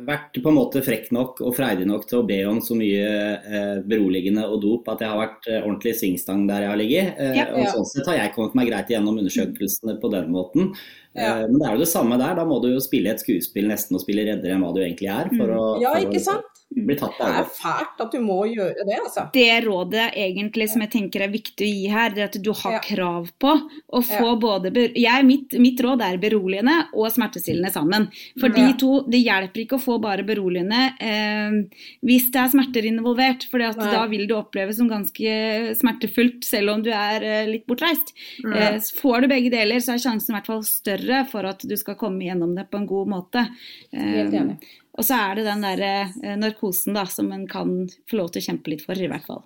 vært 0.06 0.38
på 0.38 0.52
en 0.52 0.58
måte 0.58 0.84
frekk 0.86 1.10
nok 1.14 1.42
og 1.42 1.56
freidig 1.56 1.88
nok 1.90 2.06
til 2.06 2.20
å 2.20 2.26
be 2.28 2.38
om 2.46 2.60
så 2.62 2.76
mye 2.78 3.82
beroligende 3.88 4.44
og 4.46 4.60
dop 4.62 4.88
at 4.92 5.02
jeg 5.02 5.10
har 5.10 5.20
vært 5.20 5.50
ordentlig 5.58 5.94
svingstang 5.98 6.46
der 6.48 6.64
jeg 6.64 6.72
har 6.72 6.80
ligget. 6.80 7.22
Ja, 7.38 7.46
og 7.50 7.68
sånn 7.74 7.88
sett 7.90 8.10
har 8.10 8.20
jeg 8.20 8.34
kommet 8.36 8.56
meg 8.58 8.70
greit 8.70 8.90
gjennom 8.92 9.18
undersøkelsene 9.22 9.98
på 10.02 10.12
den 10.14 10.30
måten. 10.34 10.72
Ja. 11.12 11.42
men 11.44 11.58
det 11.60 11.66
er 11.68 11.74
jo 11.76 11.82
det 11.82 11.90
samme 11.90 12.16
der. 12.20 12.38
Da 12.38 12.46
må 12.48 12.56
du 12.62 12.70
jo 12.72 12.80
spille 12.80 13.12
et 13.12 13.20
skuespill 13.20 13.68
nesten 13.68 13.98
og 13.98 14.04
spille 14.04 14.24
reddere 14.30 14.56
enn 14.56 14.64
hva 14.64 14.72
du 14.72 14.80
egentlig 14.84 15.10
er. 15.12 15.28
For 15.34 15.52
å, 15.52 15.64
Ja, 15.82 15.92
ikke 16.00 16.22
sant? 16.22 16.51
Bli 16.74 16.96
tatt 16.96 17.16
på 17.18 17.26
Det 17.28 17.38
er 17.42 17.48
fælt 17.56 18.00
at 18.04 18.12
du 18.12 18.20
må 18.20 18.38
gjøre 18.48 18.86
det, 18.86 18.98
altså. 19.04 19.26
Det 19.32 19.64
rådet 19.66 20.06
egentlig 20.14 20.68
som 20.72 20.80
jeg 20.84 20.90
tenker 20.90 21.22
er 21.26 21.32
viktig 21.32 21.66
å 21.66 21.72
gi 21.72 21.86
her, 21.92 22.10
det 22.10 22.22
er 22.24 22.30
at 22.30 22.38
du 22.42 22.52
har 22.52 22.72
Ja. 22.72 22.80
krav 22.80 23.30
på 23.40 23.52
å 23.92 24.02
få 24.02 24.32
Ja. 24.32 24.36
både 24.36 24.72
jeg, 24.94 25.24
mitt, 25.26 25.52
mitt 25.58 25.80
råd 25.80 26.00
er 26.02 26.18
beroligende 26.18 26.88
og 26.94 27.10
smertestillende 27.12 27.72
sammen. 27.72 28.08
For 28.40 28.48
de 28.48 28.72
to, 28.78 29.02
Det 29.02 29.22
hjelper 29.24 29.66
ikke 29.66 29.76
å 29.78 29.82
få 29.82 30.00
bare 30.00 30.22
beroligende 30.24 30.94
eh, 31.00 31.68
hvis 32.04 32.30
det 32.32 32.40
er 32.40 32.48
smerter 32.48 32.82
involvert. 32.88 33.44
For 33.50 33.58
da 33.58 34.06
vil 34.06 34.26
det 34.26 34.36
oppleves 34.36 34.76
som 34.76 34.88
ganske 34.88 35.76
smertefullt 35.76 36.44
selv 36.44 36.70
om 36.70 36.82
du 36.82 36.90
er 36.90 37.22
eh, 37.22 37.46
litt 37.46 37.66
bortreist. 37.66 38.12
Mm. 38.44 38.52
Eh, 38.56 38.78
får 39.00 39.22
du 39.22 39.28
begge 39.28 39.50
deler, 39.50 39.76
så 39.82 39.94
er 39.94 40.02
sjansen 40.02 40.30
i 40.34 40.38
hvert 40.38 40.46
fall 40.46 40.62
større 40.62 41.26
for 41.30 41.44
at 41.48 41.60
du 41.66 41.76
skal 41.76 41.94
komme 42.00 42.22
gjennom 42.24 42.54
det 42.56 42.68
på 42.70 42.78
en 42.78 42.86
god 42.86 43.08
måte. 43.08 43.46
Eh, 43.92 44.00
Helt 44.22 44.34
enig. 44.34 44.58
Og 44.92 45.06
så 45.06 45.16
er 45.16 45.38
det 45.38 45.46
den 45.46 45.64
der 45.64 45.82
eh, 45.86 46.34
narkosen 46.36 46.96
da, 46.96 47.06
som 47.08 47.30
en 47.32 47.46
kan 47.48 47.72
få 48.10 48.18
lov 48.18 48.32
til 48.32 48.42
å 48.42 48.46
kjempe 48.50 48.74
litt 48.74 48.84
for, 48.84 48.98
i 48.98 49.08
hvert 49.08 49.24
fall. 49.28 49.44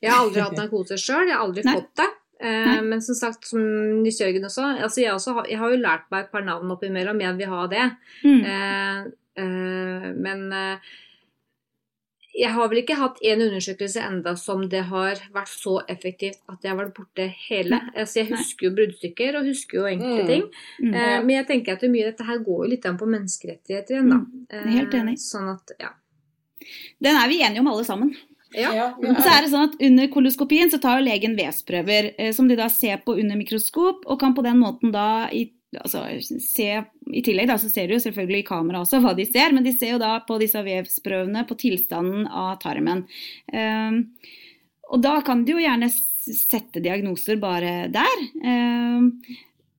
Jeg 0.00 0.12
har 0.12 0.22
aldri 0.22 0.44
hatt 0.44 0.56
narkose 0.56 0.98
sjøl, 1.00 1.26
jeg 1.26 1.36
har 1.36 1.44
aldri 1.44 1.66
Nei. 1.66 1.74
fått 1.80 1.92
det. 2.00 2.08
Eh, 2.46 2.82
men 2.84 3.02
som 3.02 3.16
sagt, 3.18 3.48
som 3.48 3.62
Nils 4.02 4.20
Jørgen 4.20 4.46
også, 4.46 4.68
altså 4.86 5.02
jeg, 5.02 5.14
også 5.16 5.38
har, 5.38 5.48
jeg 5.50 5.60
har 5.60 5.72
jo 5.72 5.80
lært 5.80 6.06
meg 6.12 6.26
et 6.26 6.34
par 6.34 6.44
navn 6.46 6.70
oppi 6.74 6.92
mellom, 6.92 7.22
jeg 7.24 7.38
vil 7.40 7.52
ha 7.52 7.64
det. 7.72 7.86
Mm. 8.22 8.40
Eh, 8.52 9.00
eh, 9.42 10.06
men 10.14 10.46
eh, 10.52 10.94
jeg 12.36 12.50
har 12.52 12.68
vel 12.68 12.82
ikke 12.82 12.96
hatt 13.00 13.16
en 13.24 13.42
undersøkelse 13.46 14.02
enda 14.04 14.34
som 14.36 14.66
det 14.68 14.82
har 14.90 15.20
vært 15.34 15.48
så 15.48 15.78
effektivt 15.88 16.38
at 16.52 16.62
jeg 16.62 16.70
har 16.72 16.78
vært 16.82 16.94
borte 16.98 17.26
hele. 17.48 17.78
Altså 17.96 18.20
jeg 18.20 18.28
husker 18.34 18.68
jo 18.68 18.74
bruddstykker 18.76 19.38
og 19.40 19.48
husker 19.48 19.78
jo 19.80 19.86
enkelte 19.90 20.22
Mm. 20.22 20.28
ting. 20.28 20.44
Mm. 20.82 20.94
Eh, 20.94 21.18
men 21.24 21.34
jeg 21.36 21.46
tenker 21.48 21.72
at 21.72 21.82
mye 21.88 22.04
av 22.06 22.12
dette 22.12 22.26
her 22.28 22.38
går 22.44 22.64
jo 22.64 22.70
litt 22.74 22.86
an 22.86 22.98
på 23.00 23.08
menneskerettigheter 23.08 23.96
igjen, 23.96 24.10
da. 24.10 24.20
er 24.56 24.68
helt 24.76 24.94
enig. 24.94 25.16
Eh, 25.16 25.24
sånn 25.24 25.48
at, 25.54 25.72
ja. 25.80 25.90
Den 27.02 27.16
er 27.16 27.28
vi 27.28 27.40
enige 27.42 27.60
om 27.60 27.68
alle 27.72 27.84
sammen. 27.84 28.14
Ja. 28.54 28.70
Ja, 28.72 28.86
ja. 29.02 29.14
så 29.20 29.28
er 29.32 29.42
det 29.42 29.50
sånn 29.52 29.66
at 29.68 29.74
Under 29.82 30.06
koloskopien 30.08 30.70
så 30.72 30.78
tar 30.80 31.00
jo 31.00 31.04
legen 31.04 31.34
vevsprøver 31.36 32.12
eh, 32.16 32.32
som 32.32 32.46
de 32.48 32.56
da 32.56 32.68
ser 32.72 33.02
på 33.04 33.16
under 33.18 33.36
mikroskop, 33.36 34.06
og 34.06 34.20
kan 34.20 34.34
på 34.36 34.44
den 34.46 34.60
måten 34.62 34.92
da 34.94 35.28
i, 35.34 35.50
altså, 35.82 36.04
se 36.42 36.68
I 37.12 37.22
tillegg 37.24 37.50
da, 37.50 37.58
så 37.60 37.70
ser 37.72 37.88
du 37.88 37.96
jo 37.96 38.02
selvfølgelig 38.02 38.42
i 38.42 38.48
kamera 38.48 38.82
også 38.82 39.00
hva 39.04 39.14
de 39.16 39.26
ser, 39.28 39.54
men 39.54 39.66
de 39.66 39.74
ser 39.76 39.94
jo 39.94 40.02
da 40.02 40.16
på 40.26 40.38
disse 40.42 40.60
vevsprøvene 40.66 41.46
på 41.48 41.58
tilstanden 41.60 42.26
av 42.26 42.56
tarmen. 42.62 43.04
Um, 43.52 44.00
og 44.86 45.02
da 45.02 45.18
kan 45.26 45.42
de 45.44 45.56
jo 45.56 45.62
gjerne 45.62 45.90
sette 45.90 46.82
diagnoser 46.82 47.38
bare 47.42 47.86
der. 47.94 48.24
Um, 48.42 49.12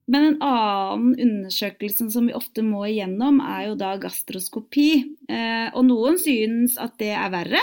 men 0.08 0.24
en 0.24 0.38
annen 0.40 1.18
undersøkelse 1.20 2.06
som 2.14 2.28
vi 2.30 2.36
ofte 2.36 2.62
må 2.64 2.86
igjennom, 2.88 3.42
er 3.44 3.66
jo 3.66 3.74
da 3.76 3.90
gastroskopi. 4.00 4.88
Eh, 5.28 5.66
og 5.76 5.84
noen 5.84 6.16
synes 6.16 6.78
at 6.80 6.94
det 7.02 7.10
er 7.12 7.28
verre, 7.34 7.60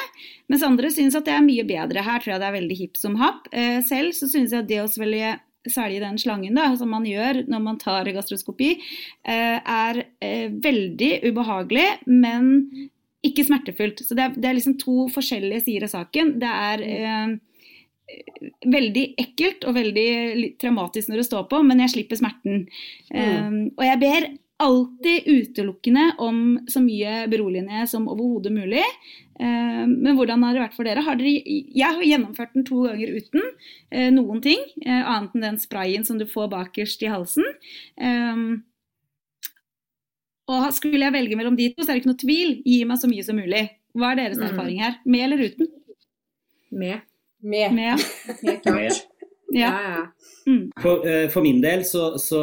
mens 0.53 0.65
andre 0.67 0.91
synes 0.93 1.17
at 1.17 1.25
det 1.25 1.33
er 1.33 1.41
mye 1.41 1.65
bedre. 1.65 2.03
Her 2.05 2.21
tror 2.21 2.35
jeg 2.35 2.43
det 2.43 2.49
er 2.51 2.57
veldig 2.59 2.77
hipp 2.83 3.01
som 3.01 3.17
happ. 3.17 3.49
Selv 3.89 4.13
så 4.13 4.29
synes 4.29 4.53
jeg 4.53 4.61
at 4.61 4.69
det 4.69 4.77
å 4.83 4.91
svelge 4.93 5.33
svelge 5.71 6.03
den 6.03 6.19
slangen 6.21 6.57
da, 6.57 6.69
som 6.79 6.91
man 6.93 7.07
gjør 7.07 7.43
når 7.51 7.63
man 7.63 7.79
tar 7.81 8.09
gastroskopi, 8.15 8.75
eh, 9.27 9.57
er 9.59 10.03
eh, 10.23 10.51
veldig 10.51 11.11
ubehagelig, 11.29 11.87
men 12.11 12.51
ikke 13.25 13.45
smertefullt. 13.47 14.05
Så 14.05 14.17
det 14.17 14.27
er, 14.27 14.37
det 14.37 14.49
er 14.49 14.57
liksom 14.59 14.77
to 14.81 15.07
forskjellige 15.13 15.65
sider 15.65 15.87
av 15.87 15.95
saken. 15.95 16.35
Det 16.41 16.53
er 16.69 16.85
eh, 16.85 17.35
veldig 18.69 19.05
ekkelt 19.21 19.65
og 19.65 19.77
veldig 19.77 20.09
traumatisk 20.61 21.09
når 21.09 21.21
det 21.21 21.27
står 21.29 21.45
på, 21.51 21.61
men 21.65 21.81
jeg 21.83 21.95
slipper 21.95 22.19
smerten. 22.19 22.67
Um, 23.09 23.55
og 23.73 23.81
jeg 23.87 24.01
ber 24.03 24.27
alltid 24.61 25.25
utelukkende 25.27 26.11
om 26.23 26.59
så 26.71 26.79
mye 26.83 27.25
beroligende 27.31 27.87
som 27.89 28.07
overhodet 28.11 28.53
mulig. 28.55 28.83
Um, 29.39 29.97
men 30.05 30.15
hvordan 30.15 30.43
har 30.45 30.53
det 30.55 30.61
vært 30.63 30.75
for 30.77 30.87
dere? 30.87 31.01
Har 31.03 31.17
dere? 31.19 31.33
Jeg 31.75 31.97
har 31.97 32.03
gjennomført 32.07 32.53
den 32.55 32.63
to 32.67 32.85
ganger 32.85 33.09
uten 33.17 33.41
eh, 33.91 34.07
noen 34.15 34.39
ting, 34.45 34.61
eh, 34.85 35.01
annet 35.03 35.35
enn 35.35 35.43
den 35.49 35.57
sprayen 35.59 36.05
som 36.07 36.17
du 36.21 36.23
får 36.29 36.47
bakerst 36.53 37.03
i 37.03 37.11
halsen. 37.11 37.43
Og 40.45 40.67
skulle 40.77 41.01
jeg 41.01 41.13
velge 41.15 41.35
mellom 41.39 41.55
de 41.57 41.71
to, 41.73 41.81
så 41.81 41.89
er 41.89 41.97
det 41.97 42.03
ikke 42.03 42.11
noe 42.11 42.21
tvil. 42.21 42.51
Gi 42.69 42.83
meg 42.85 42.99
så 43.01 43.09
mye 43.09 43.23
som 43.25 43.39
mulig. 43.39 43.63
Hva 43.97 44.11
er 44.11 44.19
deres 44.19 44.37
Mm. 44.37 44.45
erfaring 44.49 44.79
her? 44.83 44.99
Med 45.05 45.21
eller 45.25 45.41
uten? 45.49 45.67
Med. 46.71 47.01
Med. 47.41 47.73
Med. 47.73 47.99
Helt 48.43 48.61
klart. 48.63 49.05
Ja. 49.55 49.71
Ja, 49.71 49.91
ja. 49.97 50.03
Mm. 50.45 50.65
For, 50.81 51.07
eh, 51.07 51.25
for 51.31 51.45
min 51.45 51.61
del 51.63 51.85
så, 51.87 52.17
så 52.21 52.41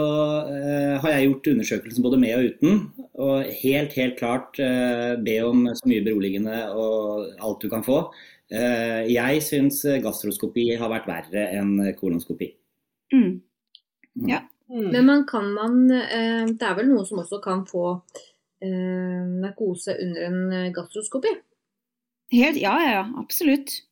uh, 0.48 0.94
har 1.02 1.12
jeg 1.12 1.28
gjort 1.28 1.50
undersøkelsen 1.52 2.04
både 2.04 2.18
med 2.22 2.34
og 2.38 2.48
uten. 2.50 2.80
Og 3.20 3.52
helt, 3.60 3.92
helt 3.98 4.16
klart 4.18 4.58
uh, 4.58 5.14
be 5.22 5.36
om 5.44 5.66
så 5.76 5.90
mye 5.90 6.04
beroligende 6.06 6.64
og 6.72 7.28
alt 7.36 7.62
du 7.62 7.68
kan 7.72 7.84
få. 7.86 8.00
Uh, 8.52 9.04
jeg 9.08 9.44
syns 9.44 9.84
gastroskopi 10.02 10.70
har 10.80 10.92
vært 10.92 11.08
verre 11.10 11.46
enn 11.52 11.76
kolonskopi. 12.00 12.50
Mm. 13.12 13.38
Mm. 14.16 14.88
Men 14.88 15.04
man 15.04 15.22
kan 15.28 15.46
man 15.52 15.88
Det 15.88 16.64
er 16.64 16.76
vel 16.76 16.86
noen 16.88 17.04
som 17.08 17.20
også 17.20 17.38
kan 17.44 17.62
få 17.68 17.86
eh, 18.64 19.24
narkose 19.42 19.96
under 20.00 20.26
en 20.28 20.72
gastroskopi? 20.74 21.32
Helt, 22.32 22.60
ja, 22.60 22.72
ja, 22.80 22.92
ja, 22.96 23.04
absolutt. 23.20 23.82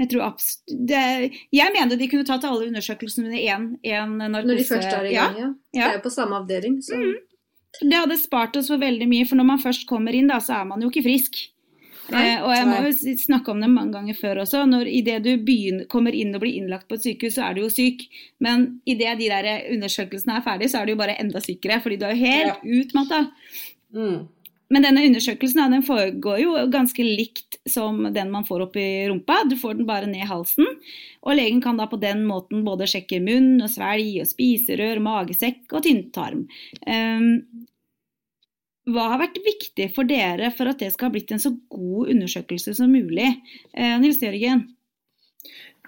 Jeg 0.00 0.08
tror 0.08 0.38
det, 0.88 1.02
Jeg 1.52 1.72
mener 1.74 1.98
de 2.00 2.08
kunne 2.08 2.24
tatt 2.24 2.46
alle 2.48 2.70
undersøkelsene 2.70 3.28
under 3.28 3.42
én 3.42 3.66
narkose. 4.16 4.48
Når 4.48 4.58
de 4.58 4.64
først 4.70 4.88
er 4.88 5.08
i 5.10 5.12
gang, 5.14 5.36
ja. 5.38 5.50
ja. 5.76 5.84
Det 5.84 5.90
er 5.90 5.98
jo 5.98 6.06
på 6.06 6.14
samme 6.14 6.38
avdeling, 6.40 6.80
så 6.82 7.00
det 7.80 7.96
hadde 7.96 8.18
spart 8.20 8.56
oss 8.60 8.68
for 8.68 8.80
veldig 8.80 9.08
mye, 9.08 9.26
for 9.28 9.40
når 9.40 9.48
man 9.48 9.60
først 9.62 9.86
kommer 9.88 10.12
inn, 10.16 10.28
da, 10.28 10.36
så 10.44 10.58
er 10.60 10.66
man 10.68 10.82
jo 10.84 10.90
ikke 10.92 11.06
frisk. 11.06 11.38
Nei, 12.12 12.24
eh, 12.34 12.42
og 12.42 12.50
jeg 12.52 12.66
må 12.68 12.78
jo 12.82 13.14
snakke 13.22 13.52
om 13.52 13.62
det 13.62 13.70
mange 13.72 13.94
ganger 13.94 14.18
før 14.18 14.42
også. 14.42 14.64
når 14.68 14.90
Idet 14.90 15.22
du 15.24 15.30
begynner, 15.40 15.86
kommer 15.88 16.12
inn 16.12 16.34
og 16.34 16.42
blir 16.42 16.58
innlagt 16.58 16.88
på 16.90 16.98
et 16.98 17.06
sykehus, 17.06 17.38
så 17.38 17.46
er 17.46 17.56
du 17.56 17.62
jo 17.62 17.70
syk. 17.72 18.04
Men 18.44 18.82
idet 18.84 19.16
de 19.22 19.30
der 19.30 19.48
undersøkelsene 19.72 20.36
er 20.36 20.44
ferdig, 20.44 20.68
så 20.70 20.82
er 20.82 20.86
du 20.86 20.94
jo 20.94 21.00
bare 21.00 21.16
enda 21.22 21.40
sykere, 21.40 21.80
fordi 21.84 22.00
du 22.00 22.06
er 22.08 22.14
jo 22.16 22.26
helt 22.26 22.66
utmatta. 22.80 23.22
Mm. 23.94 24.18
Men 24.72 24.86
denne 24.86 25.04
undersøkelsen 25.04 25.60
ja, 25.60 25.68
den 25.68 25.84
foregår 25.84 26.38
jo 26.40 26.52
ganske 26.72 27.04
likt 27.04 27.58
som 27.68 28.06
den 28.14 28.30
man 28.32 28.46
får 28.48 28.66
opp 28.66 28.78
i 28.80 29.04
rumpa. 29.10 29.42
Du 29.50 29.56
får 29.60 29.76
den 29.78 29.88
bare 29.88 30.08
ned 30.08 30.24
halsen. 30.30 30.68
Og 31.22 31.36
legen 31.36 31.60
kan 31.64 31.76
da 31.76 31.86
på 31.90 32.00
den 32.00 32.24
måten 32.28 32.64
både 32.64 32.88
sjekke 32.88 33.20
munn 33.24 33.60
og 33.60 33.68
svelg 33.72 34.22
og 34.22 34.30
spiserør, 34.30 35.02
magesekk 35.04 35.76
og 35.76 35.84
tynntarm. 35.84 36.46
Um, 36.88 37.66
hva 38.90 39.12
har 39.12 39.20
vært 39.20 39.42
viktig 39.44 39.92
for 39.94 40.08
dere 40.08 40.48
for 40.56 40.72
at 40.72 40.80
det 40.82 40.90
skal 40.94 41.08
ha 41.10 41.14
blitt 41.14 41.30
en 41.34 41.42
så 41.42 41.52
god 41.70 42.10
undersøkelse 42.16 42.74
som 42.74 42.90
mulig? 42.90 43.28
Eh, 43.76 43.94
Nils 44.02 44.18
Jørgen? 44.24 44.64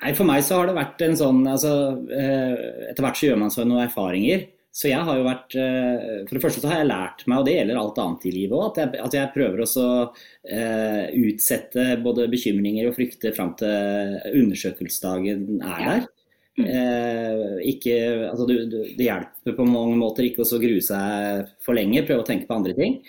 Nei, 0.03 0.13
For 0.15 0.27
meg 0.29 0.45
så 0.47 0.61
har 0.61 0.69
det 0.69 0.77
vært 0.77 1.03
en 1.07 1.17
sånn 1.19 1.41
altså, 1.47 1.73
eh, 2.11 2.91
Etter 2.91 3.05
hvert 3.07 3.19
så 3.19 3.29
gjør 3.29 3.41
man 3.41 3.55
seg 3.55 3.67
noen 3.71 3.87
erfaringer. 3.87 4.47
Så 4.75 4.89
jeg 4.91 5.07
har 5.07 5.19
jo 5.19 5.23
vært 5.23 5.55
eh, 5.55 6.25
For 6.27 6.35
det 6.35 6.43
første 6.43 6.63
så 6.65 6.71
har 6.73 6.81
jeg 6.81 6.89
lært 6.91 7.23
meg, 7.31 7.39
og 7.39 7.47
det 7.47 7.55
gjelder 7.55 7.79
alt 7.79 8.01
annet 8.03 8.27
i 8.27 8.33
livet 8.35 8.57
òg, 8.59 8.81
at, 8.83 8.97
at 9.07 9.15
jeg 9.15 9.33
prøver 9.37 9.63
også 9.63 9.85
å 9.85 10.01
uh, 10.09 11.05
utsette 11.15 11.87
både 12.03 12.27
bekymringer 12.33 12.89
og 12.89 12.97
frykter 12.97 13.37
fram 13.37 13.55
til 13.61 14.19
undersøkelsesdagen 14.43 15.63
er 15.63 15.87
der. 15.87 16.09
Eh, 16.55 17.55
ikke, 17.67 17.95
altså 18.31 18.45
du, 18.47 18.55
du, 18.71 18.77
det 18.95 19.09
hjelper 19.09 19.57
på 19.57 19.67
mange 19.67 19.97
måter 19.99 20.27
ikke 20.29 20.45
å 20.47 20.61
grue 20.63 20.83
seg 20.85 21.49
for 21.65 21.75
lenge, 21.75 22.05
prøve 22.07 22.23
å 22.23 22.29
tenke 22.29 22.47
på 22.47 22.55
andre 22.55 22.75
ting. 22.79 23.01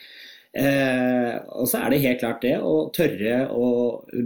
Eh, 0.56 1.36
og 1.52 1.68
så 1.70 1.82
er 1.84 1.92
det 1.92 2.02
helt 2.06 2.22
klart 2.24 2.42
det 2.46 2.56
å 2.64 2.88
tørre 2.96 3.44
å 3.52 3.68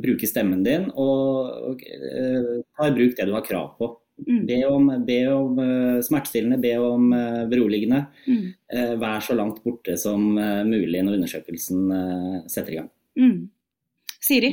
bruke 0.04 0.30
stemmen 0.30 0.62
din 0.64 0.86
og, 0.94 1.72
og 1.72 1.84
eh, 1.90 2.60
ta 2.78 2.88
i 2.88 2.94
bruk 2.96 3.18
det 3.18 3.28
du 3.28 3.34
har 3.36 3.46
krav 3.46 3.74
på. 3.80 3.92
Mm. 4.28 4.42
Be 4.50 4.58
om, 4.68 4.90
be 5.08 5.20
om 5.34 5.60
uh, 5.60 6.00
smertestillende, 6.06 6.60
be 6.62 6.74
om 6.82 7.12
uh, 7.14 7.44
beroligende. 7.52 8.04
Mm. 8.28 8.48
Uh, 8.74 8.96
vær 9.02 9.24
så 9.26 9.38
langt 9.38 9.62
borte 9.64 9.96
som 10.00 10.26
mulig 10.70 11.04
når 11.04 11.20
undersøkelsen 11.20 11.94
setter 12.50 12.74
i 12.74 12.80
gang. 12.82 12.90
Mm. 13.20 13.38
Siri? 14.20 14.52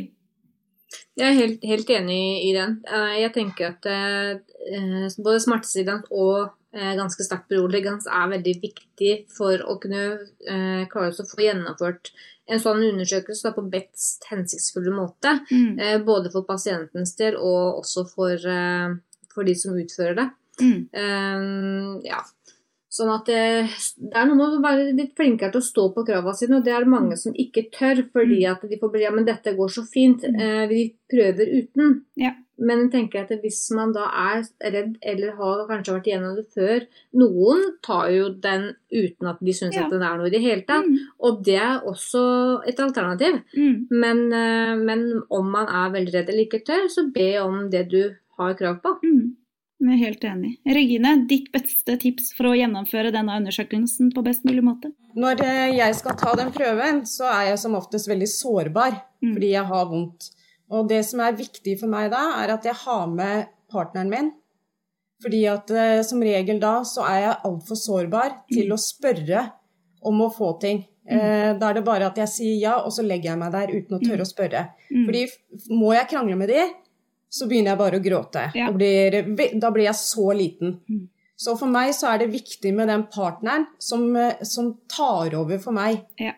Jeg 1.16 1.26
er 1.26 1.40
helt, 1.40 1.64
helt 1.66 1.90
enig 1.90 2.20
i 2.46 2.52
den. 2.54 2.78
Jeg 3.18 3.32
tenker 3.34 3.74
at 3.74 5.16
både 5.18 5.40
smertestillende 5.42 6.14
og 6.14 6.54
ganske 6.76 7.24
sterkt 7.24 7.48
beroligende 7.48 8.10
er 8.12 8.30
veldig 8.34 8.54
viktig 8.62 9.12
for 9.32 9.62
å 9.64 9.78
kunne 9.82 10.02
eh, 10.48 10.82
klare 10.92 11.12
å 11.12 11.28
få 11.28 11.40
gjennomført 11.40 12.12
en 12.46 12.60
sånn 12.62 12.84
undersøkelse 12.86 13.48
da, 13.48 13.54
på 13.56 13.64
best 13.72 14.26
hensiktsfulle 14.30 14.92
måte. 14.94 15.38
Mm. 15.50 15.78
Eh, 15.80 15.96
både 16.04 16.30
for 16.34 16.46
pasientens 16.48 17.16
del 17.18 17.38
og 17.40 17.80
også 17.80 18.06
for, 18.12 18.36
for 19.36 19.44
de 19.48 19.54
som 19.58 19.76
utfører 19.76 20.16
det. 20.22 20.28
Mm. 20.56 20.78
Um, 20.96 22.00
ja. 22.06 22.22
Sånn 22.96 23.10
at 23.12 23.26
det, 23.28 23.40
det 24.00 24.16
er 24.16 24.24
noe 24.30 24.38
med 24.38 24.54
å 24.56 24.62
være 24.64 24.84
litt 24.96 25.10
flinkere 25.18 25.52
til 25.52 25.60
å 25.60 25.66
stå 25.66 25.82
på 25.92 26.04
kravene 26.08 26.32
sine, 26.38 26.56
og 26.56 26.64
det 26.64 26.72
er 26.72 26.86
det 26.86 26.92
mange 26.94 27.18
som 27.20 27.34
ikke 27.36 27.66
tør, 27.74 28.00
fordi 28.14 28.38
Mm. 28.46 28.50
at 28.54 28.62
de 28.70 28.78
får 28.80 28.92
bli 28.94 29.02
ja, 29.04 29.10
men 29.12 29.26
dette 29.28 29.52
går 29.58 29.68
så 29.74 29.84
fint, 29.84 30.24
eh, 30.24 30.64
vi 30.70 30.94
prøver 31.12 31.50
uten. 31.58 31.90
Ja. 32.16 32.32
Men 32.58 32.86
jeg 32.86 32.92
tenker 32.94 33.20
at 33.26 33.42
hvis 33.42 33.58
man 33.76 33.92
da 33.92 34.06
er 34.08 34.46
redd, 34.72 34.96
eller 35.04 35.34
har 35.36 35.66
kanskje 35.68 35.92
vært 35.98 36.06
igjennom 36.08 36.36
det 36.38 36.46
før 36.56 36.86
Noen 37.20 37.66
tar 37.84 38.08
jo 38.14 38.30
den 38.32 38.70
uten 38.90 39.28
at 39.28 39.44
de 39.44 39.52
syns 39.52 39.74
Ja. 39.76 39.84
at 39.84 39.90
den 39.92 40.00
er 40.02 40.16
noe 40.16 40.26
i 40.28 40.30
det 40.30 40.40
hele 40.40 40.62
tatt, 40.64 40.86
Mm. 40.88 40.96
og 41.20 41.44
det 41.44 41.60
er 41.60 41.80
også 41.84 42.62
et 42.66 42.80
alternativ. 42.80 43.42
Mm. 43.54 43.88
Men, 43.90 44.32
eh, 44.32 44.74
men 44.76 45.22
om 45.30 45.50
man 45.52 45.66
er 45.68 45.92
veldig 45.92 46.14
redd 46.14 46.28
eller 46.30 46.46
ikke 46.46 46.64
tør, 46.64 46.88
så 46.88 47.12
be 47.12 47.36
om 47.44 47.68
det 47.68 47.90
du 47.90 48.14
har 48.38 48.54
krav 48.54 48.80
på. 48.82 48.98
Mm. 49.86 49.92
Jeg 49.92 49.96
er 49.96 50.04
helt 50.04 50.24
enig. 50.26 50.52
Regine, 50.66 51.10
ditt 51.30 51.50
beste 51.54 51.94
tips 52.02 52.32
for 52.36 52.50
å 52.50 52.56
gjennomføre 52.58 53.12
denne 53.14 53.36
undersøkelsen 53.38 54.10
på 54.14 54.24
best 54.26 54.42
mulig 54.48 54.64
måte? 54.66 54.90
Når 55.16 55.42
eh, 55.46 55.76
jeg 55.78 55.94
skal 55.98 56.16
ta 56.18 56.32
den 56.38 56.50
prøven, 56.54 57.04
så 57.06 57.28
er 57.30 57.52
jeg 57.52 57.60
som 57.62 57.76
oftest 57.78 58.10
veldig 58.10 58.28
sårbar 58.30 59.02
Mm. 59.22 59.30
fordi 59.32 59.48
jeg 59.54 59.64
har 59.64 59.86
vondt. 59.88 60.26
Og 60.76 60.88
det 60.90 60.98
som 61.08 61.20
er 61.24 61.32
viktig 61.38 61.78
for 61.80 61.88
meg 61.88 62.10
da, 62.12 62.42
er 62.42 62.50
at 62.52 62.66
jeg 62.68 62.74
har 62.82 63.06
med 63.08 63.46
partneren 63.72 64.10
min. 64.12 64.32
Fordi 65.24 65.40
at 65.48 65.70
eh, 65.72 66.02
som 66.04 66.20
regel 66.20 66.60
da 66.60 66.82
så 66.84 67.06
er 67.08 67.20
jeg 67.22 67.38
altfor 67.48 67.78
sårbar 67.80 68.34
til 68.52 68.74
å 68.74 68.76
spørre 68.76 69.46
om 70.02 70.20
å 70.20 70.28
få 70.34 70.58
ting. 70.60 70.84
Mm. 71.06 71.60
da 71.60 71.68
er 71.70 71.74
det 71.78 71.84
bare 71.86 72.08
at 72.10 72.16
jeg 72.18 72.28
sier 72.32 72.56
ja, 72.58 72.72
og 72.82 72.90
så 72.90 73.04
legger 73.06 73.30
jeg 73.30 73.38
meg 73.38 73.52
der 73.54 73.70
uten 73.70 73.94
å 73.94 74.00
tørre 74.02 74.24
å 74.24 74.26
spørre. 74.26 74.62
Mm. 74.90 75.04
Fordi 75.06 75.20
må 75.70 75.92
jeg 75.94 76.08
krangle 76.10 76.36
med 76.36 76.50
de, 76.50 76.64
så 77.36 77.48
begynner 77.50 77.72
jeg 77.74 77.80
bare 77.82 77.98
å 78.00 78.04
gråte. 78.04 78.44
Ja. 78.56 78.70
Blir, 78.72 79.18
da 79.60 79.70
blir 79.74 79.84
jeg 79.88 79.98
så 80.00 80.30
liten. 80.36 80.78
Mm. 80.88 81.04
Så 81.36 81.52
for 81.60 81.68
meg 81.68 81.90
så 81.92 82.08
er 82.14 82.22
det 82.22 82.30
viktig 82.32 82.72
med 82.74 82.88
den 82.88 83.02
partneren 83.12 83.66
som, 83.78 84.06
eh, 84.16 84.38
som 84.48 84.70
tar 84.88 85.34
over 85.36 85.58
for 85.60 85.76
meg 85.76 86.00
Ja. 86.18 86.32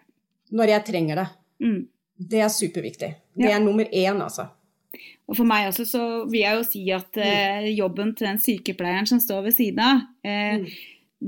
når 0.50 0.66
jeg 0.74 0.84
trenger 0.88 1.14
det. 1.22 1.28
Mm. 1.62 1.80
Det 2.18 2.40
er 2.42 2.48
superviktig. 2.50 3.14
Det 3.38 3.50
er 3.52 3.60
nummer 3.62 3.84
én, 3.94 4.18
altså. 4.24 4.48
Og 5.28 5.36
for 5.36 5.44
meg 5.44 5.68
også 5.68 5.84
så 5.86 6.02
vil 6.30 6.40
jeg 6.40 6.56
jo 6.56 6.62
si 6.66 6.90
at 6.90 7.16
eh, 7.20 7.68
jobben 7.76 8.14
til 8.16 8.26
den 8.26 8.38
sykepleieren 8.42 9.06
som 9.06 9.20
står 9.20 9.42
ved 9.44 9.54
siden 9.54 9.78
av, 9.78 10.00
eh, 10.24 10.56
Mm. 10.58 10.66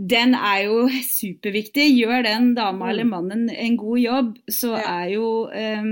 den 0.09 0.35
er 0.35 0.65
jo 0.65 0.89
superviktig. 0.89 1.87
Gjør 2.01 2.23
den 2.25 2.55
dama 2.55 2.87
Mm. 2.87 2.91
eller 2.91 3.05
mannen 3.05 3.51
en 3.51 3.77
god 3.77 3.99
jobb, 4.01 4.39
så 4.51 4.77
Ja. 4.79 5.05
er 5.05 5.11
jo 5.15 5.49
eh, 5.53 5.85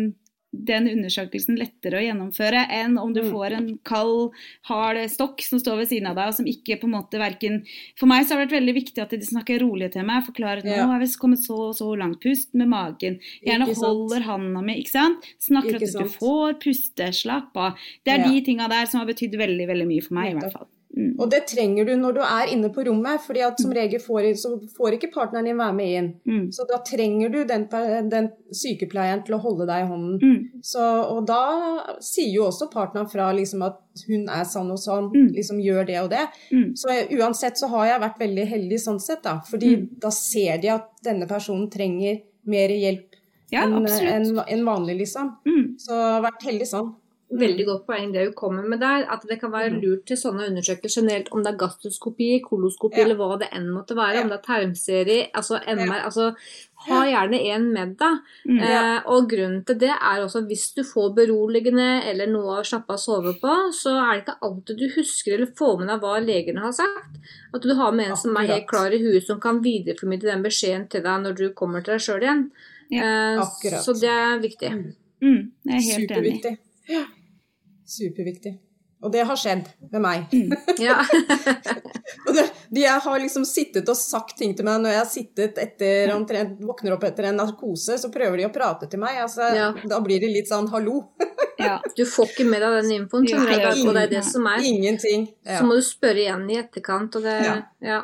den 0.64 0.88
undersøkelsen 0.88 1.56
lettere 1.59 1.98
å 2.00 2.04
gjennomføre 2.04 2.66
enn 2.70 2.98
om 2.98 3.12
du 3.12 3.22
Mm. 3.22 3.30
får 3.32 3.52
en 3.56 3.78
kald, 3.84 4.32
hard 4.68 4.96
stokk 5.11 5.40
som 5.42 5.59
står 5.59 5.76
ved 5.78 5.88
siden 5.88 6.06
av 6.09 6.16
deg, 6.16 6.28
og 6.28 6.34
som 6.34 6.46
ikke 6.46 6.80
på 6.80 6.84
en 6.84 6.94
måte 6.96 7.18
verken 7.18 7.64
For 7.96 8.06
meg 8.06 8.24
så 8.26 8.34
har 8.34 8.44
det 8.46 8.50
vært 8.50 8.61
veldig 8.62 8.74
viktig 8.74 9.02
at 9.02 9.11
de 9.11 9.18
snakker 9.18 9.61
rolig 9.61 9.92
til 9.92 10.04
meg, 10.04 10.24
forklarer 10.24 10.59
at 10.59 10.64
nå 10.64 10.86
har 10.90 10.98
vi 11.00 11.06
kommet 11.18 11.38
så 11.44 11.59
og 11.70 11.74
så 11.76 11.96
langt, 11.98 12.20
pust 12.20 12.54
med 12.54 12.68
magen. 12.68 13.18
Gjerne 13.44 13.66
holder 13.74 14.20
handa 14.22 14.61
mi, 14.62 14.78
ikke 14.82 14.90
sant. 14.90 15.22
Snakker 15.40 15.74
Ikke 15.74 15.88
at 15.88 15.92
du 15.92 16.09
sant? 16.09 16.18
får 16.20 16.54
puste, 16.61 17.09
slapp 17.12 17.56
av. 17.56 17.76
Det 18.04 18.12
er 18.14 18.18
Ja. 18.24 18.28
de 18.30 18.40
tinga 18.42 18.68
der 18.68 18.86
som 18.86 19.00
har 19.00 19.06
betydd 19.06 19.34
veldig, 19.36 19.66
veldig 19.68 19.86
mye 19.86 20.02
for 20.02 20.14
meg, 20.14 20.32
i 20.34 20.38
hvert 20.38 20.52
fall. 20.52 20.66
Mm. 20.97 21.20
Og 21.20 21.30
det 21.30 21.43
trenger 21.47 21.84
du 21.86 21.93
når 22.01 22.14
du 22.16 22.20
er 22.24 22.51
inne 22.51 22.70
på 22.74 22.82
rommet, 22.86 23.20
fordi 23.20 23.43
at 23.45 23.61
som 23.61 23.70
regel 23.76 24.01
får, 24.01 24.30
så 24.41 24.55
får 24.76 24.97
ikke 24.97 25.11
partneren 25.14 25.45
din 25.45 25.59
være 25.61 25.74
med 25.76 25.91
inn. 25.99 26.09
Mm. 26.26 26.47
Så 26.53 26.64
da 26.66 26.78
trenger 26.82 27.28
du 27.30 27.45
den, 27.45 27.66
den 28.11 28.30
sykepleieren 28.51 29.22
til 29.26 29.36
å 29.36 29.41
holde 29.43 29.66
deg 29.68 29.84
i 29.84 29.89
hånden. 29.91 30.18
Mm. 30.22 30.62
Så, 30.64 30.80
og 31.12 31.26
da 31.28 31.43
sier 32.01 32.32
jo 32.32 32.47
også 32.49 32.70
partneren 32.72 33.09
fra 33.12 33.28
liksom 33.36 33.62
at 33.68 33.78
hun 34.09 34.28
er 34.32 34.45
sånn 34.49 34.70
og 34.72 34.78
sånn, 34.80 35.11
Mm. 35.12 35.28
liksom 35.36 35.61
gjør 35.62 35.86
det 35.86 35.99
og 36.03 36.11
det. 36.11 36.24
Mm. 36.53 36.72
Så 36.76 36.89
uansett 37.18 37.59
så 37.61 37.68
har 37.68 37.86
jeg 37.86 38.01
vært 38.01 38.18
veldig 38.24 38.47
heldig 38.49 38.78
sånn 38.80 39.01
sett, 39.01 39.22
da. 39.22 39.41
Fordi 39.51 39.76
Mm. 39.76 39.89
da 40.01 40.11
ser 40.11 40.59
de 40.59 40.68
at 40.68 40.89
denne 41.05 41.28
personen 41.28 41.68
trenger 41.70 42.22
mer 42.47 42.68
hjelp 42.68 43.05
Ja, 43.51 43.62
enn 43.64 43.86
en, 43.86 44.39
enn 44.47 44.64
vanlig, 44.64 44.99
liksom. 44.99 45.36
Mm. 45.47 45.78
Så 45.78 45.93
vært 46.22 46.43
heldig 46.45 46.66
sånn. 46.68 46.95
Veldig 47.31 47.64
godt 47.66 47.83
poeng 47.87 48.12
det 48.14 48.22
hun 48.24 48.33
kommer 48.33 48.62
med 48.66 48.81
der. 48.81 49.03
At 49.12 49.20
det 49.29 49.39
kan 49.41 49.51
være 49.53 49.70
Mm. 49.74 49.81
lurt 49.83 50.07
til 50.07 50.16
sånne 50.16 50.47
undersøkelser 50.49 51.03
generelt, 51.03 51.29
om 51.31 51.43
det 51.45 51.53
er 51.53 51.59
gastroskopi, 51.59 52.41
koloskopi 52.41 52.97
Ja. 52.97 53.05
eller 53.05 53.16
hva 53.16 53.39
det 53.39 53.49
enn 53.53 53.68
måtte 53.68 53.95
være. 53.95 54.14
Ja. 54.14 54.22
Om 54.22 54.29
det 54.31 54.39
er 54.39 54.47
tarmserie, 54.47 55.29
altså 55.35 55.61
MR. 55.66 55.97
Ja. 55.99 56.05
altså 56.05 56.35
Ha 56.87 57.03
gjerne 57.05 57.41
en 57.55 57.72
med 57.72 57.97
deg. 57.99 58.18
Mm. 58.47 58.59
Eh, 58.62 59.03
og 59.07 59.29
grunnen 59.29 59.64
til 59.66 59.74
det 59.79 59.91
er 59.91 60.22
også 60.22 60.47
hvis 60.47 60.74
du 60.76 60.83
får 60.85 61.12
beroligende 61.16 62.05
eller 62.07 62.26
noe 62.29 62.61
å 62.61 62.64
slappe 62.64 62.91
av 62.91 62.95
og 62.95 62.99
sove 63.01 63.33
på, 63.41 63.72
så 63.74 63.91
er 63.99 64.14
det 64.14 64.24
ikke 64.26 64.39
alltid 64.43 64.79
du 64.79 64.89
husker 64.95 65.35
eller 65.35 65.47
får 65.59 65.79
med 65.81 65.89
deg 65.89 66.01
hva 66.01 66.20
legene 66.24 66.61
har 66.61 66.70
sagt. 66.72 67.18
At 67.53 67.61
du 67.62 67.74
har 67.74 67.91
med 67.93 68.07
en 68.11 68.16
som 68.16 68.37
er 68.37 68.47
helt 68.47 68.68
klar 68.68 68.91
i 68.95 68.99
huet, 69.03 69.26
som 69.26 69.41
kan 69.41 69.61
videreformidle 69.61 70.31
den 70.31 70.43
beskjeden 70.45 70.89
til 70.89 71.03
deg 71.03 71.20
når 71.24 71.35
du 71.37 71.51
kommer 71.51 71.83
til 71.85 71.95
deg 71.95 72.01
sjøl 72.01 72.22
igjen. 72.22 72.51
Ja, 72.91 73.03
Eh, 73.35 73.81
så 73.83 73.93
det 74.01 74.09
er 74.09 74.39
viktig. 74.39 74.70
Mm. 74.70 74.95
Mm. 75.20 75.53
Jeg 75.66 75.76
er 75.76 75.99
helt 75.99 76.11
enig. 76.11 76.41
Superviktig. 76.41 76.59
Ja. 76.89 77.05
Superviktig. 77.89 78.59
Og 78.99 79.12
det 79.14 79.22
har 79.28 79.39
skjedd 79.39 79.68
med 79.93 80.03
meg. 80.03 80.32
Ja. 80.82 81.01
Det, 82.28 82.43
de 82.72 82.82
jeg 82.82 83.01
har 83.05 83.20
liksom 83.20 83.45
sittet 83.47 83.89
og 83.89 83.97
sagt 83.97 84.34
ting 84.41 84.55
til 84.57 84.66
meg 84.66 84.80
når 84.82 84.93
jeg 84.93 85.01
har 85.01 85.09
sittet 85.09 85.59
etter 85.61 86.11
omtrent, 86.12 86.59
våkner 86.64 86.95
opp 86.97 87.05
etter 87.09 87.28
en 87.28 87.39
narkose, 87.41 87.97
så 88.01 88.11
prøver 88.12 88.41
de 88.41 88.47
å 88.49 88.53
prate 88.53 88.89
til 88.91 89.01
meg. 89.01 89.20
Altså, 89.22 89.47
Ja. 89.57 89.68
Da 89.89 90.01
blir 90.05 90.20
det 90.20 90.30
litt 90.34 90.51
sånn 90.51 90.68
hallo. 90.72 91.03
Ja. 91.59 91.80
Du 91.97 92.05
får 92.07 92.28
ikke 92.30 92.45
med 92.47 92.62
deg 92.62 92.74
den 92.76 92.93
infoen, 92.95 93.24
Ja, 93.26 93.41
skjønner 93.43 93.72
du, 93.74 93.80
og 93.91 93.97
det 93.97 94.03
er 94.05 94.11
det 94.12 94.20
som 94.28 94.45
er. 94.47 94.61
Ingenting. 94.62 95.24
Ja. 95.43 95.57
Så 95.59 95.64
må 95.66 95.74
du 95.74 95.82
spørre 95.82 96.20
igjen 96.22 96.45
i 96.55 96.59
etterkant, 96.61 97.16
og 97.18 97.24
det 97.26 97.34
Ja. 97.43 97.57
Ja. 97.82 97.97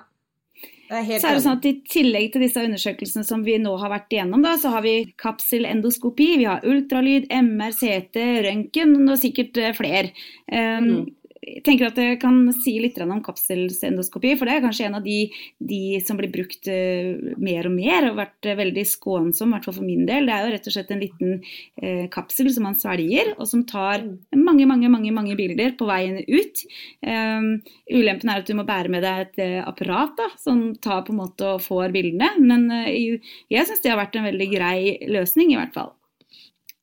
Det 0.58 0.66
er 0.66 0.83
helt 0.83 0.83
Så 1.20 1.30
er 1.30 1.38
det 1.38 1.42
sånn 1.44 1.58
at 1.58 1.66
I 1.68 1.74
tillegg 1.90 2.30
til 2.34 2.44
disse 2.44 2.62
undersøkelsene 2.62 3.26
som 3.26 3.42
vi 3.46 3.56
nå 3.62 3.74
har 3.80 3.92
vært 3.92 4.14
igjennom, 4.14 4.44
da, 4.44 4.54
så 4.60 4.72
har 4.74 4.84
vi 4.86 4.94
kapselendoskopi, 5.20 6.28
vi 6.40 6.48
har 6.48 6.64
ultralyd, 6.68 7.26
MR, 7.32 7.74
CT, 7.74 8.20
røntgen 8.46 8.96
og 9.02 9.20
sikkert 9.20 9.60
eh, 9.62 9.76
flere. 9.76 10.14
Um, 10.50 10.90
Mm. 10.94 11.04
Jeg 11.44 11.62
tenker 11.66 11.90
at 11.90 11.98
jeg 12.00 12.18
kan 12.22 12.36
si 12.64 12.74
litt 12.80 12.96
om 13.02 13.12
kapselendoskopi, 13.24 14.34
for 14.38 14.48
det 14.48 14.56
er 14.56 14.64
kanskje 14.64 14.86
en 14.88 14.98
av 14.98 15.04
de, 15.04 15.18
de 15.60 15.80
som 16.04 16.18
blir 16.18 16.32
brukt 16.32 16.68
eh, 16.70 17.34
mer 17.40 17.68
og 17.68 17.74
mer, 17.74 18.08
og 18.08 18.20
vært 18.20 18.48
eh, 18.48 18.56
veldig 18.58 18.84
skånsom, 18.88 19.50
i 19.50 19.56
hvert 19.56 19.68
fall 19.68 19.76
for 19.78 19.86
min 19.86 20.06
del. 20.08 20.28
Det 20.28 20.34
er 20.34 20.46
jo 20.46 20.52
rett 20.54 20.68
og 20.70 20.76
slett 20.76 20.92
en 20.94 21.02
liten 21.02 21.34
eh, 21.82 22.06
kapsel 22.14 22.48
som 22.54 22.68
man 22.68 22.78
svelger, 22.78 23.34
og 23.36 23.48
som 23.50 23.64
tar 23.68 24.06
mange, 24.36 24.68
mange, 24.70 24.90
mange, 24.92 25.12
mange 25.14 25.36
bilder 25.38 25.74
på 25.78 25.88
veien 25.90 26.22
ut. 26.22 26.64
Um, 27.04 27.50
ulempen 27.92 28.32
er 28.32 28.40
at 28.40 28.48
du 28.48 28.56
må 28.56 28.64
bære 28.68 28.92
med 28.92 29.04
deg 29.04 29.26
et 29.26 29.64
apparat 29.64 30.14
da, 30.18 30.30
som 30.40 30.70
tar 30.80 31.04
på 31.04 31.12
en 31.12 31.20
måte 31.24 31.54
og 31.56 31.64
får 31.64 31.92
bildene, 31.94 32.30
men 32.40 32.70
jeg 32.84 33.68
syns 33.68 33.84
det 33.84 33.92
har 33.92 34.00
vært 34.00 34.16
en 34.18 34.28
veldig 34.30 34.48
grei 34.54 34.78
løsning, 35.10 35.52
i 35.52 35.60
hvert 35.60 35.76
fall. 35.76 35.92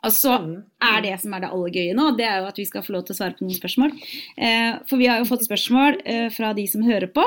Og 0.01 0.13
så 0.15 0.33
er 0.81 1.03
det 1.05 1.17
som 1.21 1.33
er 1.37 1.43
det 1.43 1.51
aller 1.53 1.75
gøye 1.75 1.97
nå, 1.97 2.07
det 2.17 2.25
er 2.25 2.39
jo 2.41 2.47
at 2.49 2.57
vi 2.57 2.65
skal 2.65 2.81
få 2.85 2.95
lov 2.95 3.03
til 3.05 3.13
å 3.13 3.19
svare 3.19 3.35
på 3.37 3.45
noen 3.45 3.57
spørsmål. 3.57 3.91
Eh, 4.37 4.79
for 4.89 5.01
vi 5.01 5.09
har 5.11 5.21
jo 5.21 5.29
fått 5.29 5.45
spørsmål 5.45 5.99
eh, 6.09 6.27
fra 6.33 6.55
de 6.57 6.65
som 6.69 6.81
hører 6.87 7.11
på. 7.13 7.25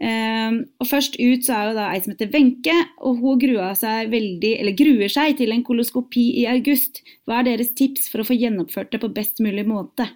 Eh, 0.00 0.54
og 0.80 0.88
først 0.88 1.18
ut 1.20 1.44
så 1.44 1.58
er 1.58 1.68
jo 1.68 1.74
da 1.76 1.90
ei 1.92 2.00
som 2.00 2.14
heter 2.14 2.30
Wenche, 2.32 2.76
og 3.04 3.20
hun 3.20 3.40
grua 3.42 3.74
seg 3.76 4.08
veldig, 4.14 4.52
eller 4.62 4.78
gruer 4.78 5.12
seg 5.12 5.36
til 5.40 5.52
en 5.52 5.64
koloskopi 5.66 6.24
i 6.40 6.46
august. 6.48 7.02
Hva 7.28 7.42
er 7.42 7.50
deres 7.50 7.74
tips 7.76 8.08
for 8.12 8.22
å 8.22 8.28
få 8.30 8.38
gjennomført 8.38 8.94
det 8.94 9.02
på 9.02 9.12
best 9.12 9.42
mulig 9.44 9.66
måte? 9.68 10.08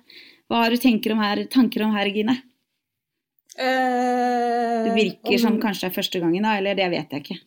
Hva 0.49 0.65
har 0.65 0.73
du 0.73 1.13
om 1.13 1.21
her, 1.25 1.45
tanker 1.53 1.85
om 1.85 1.93
her, 1.97 2.09
Gine? 2.13 2.39
Eh, 3.59 4.85
Det 4.89 4.95
virker 4.97 5.37
om, 5.37 5.43
som 5.45 5.61
kanskje 5.61 5.87
det 5.87 5.93
er 5.93 5.99
første 6.01 6.21
gangen, 6.21 6.43
da, 6.43 6.57
eller 6.59 6.75
det 6.75 6.89
vet 6.91 7.13
jeg 7.13 7.25
ikke. 7.25 7.39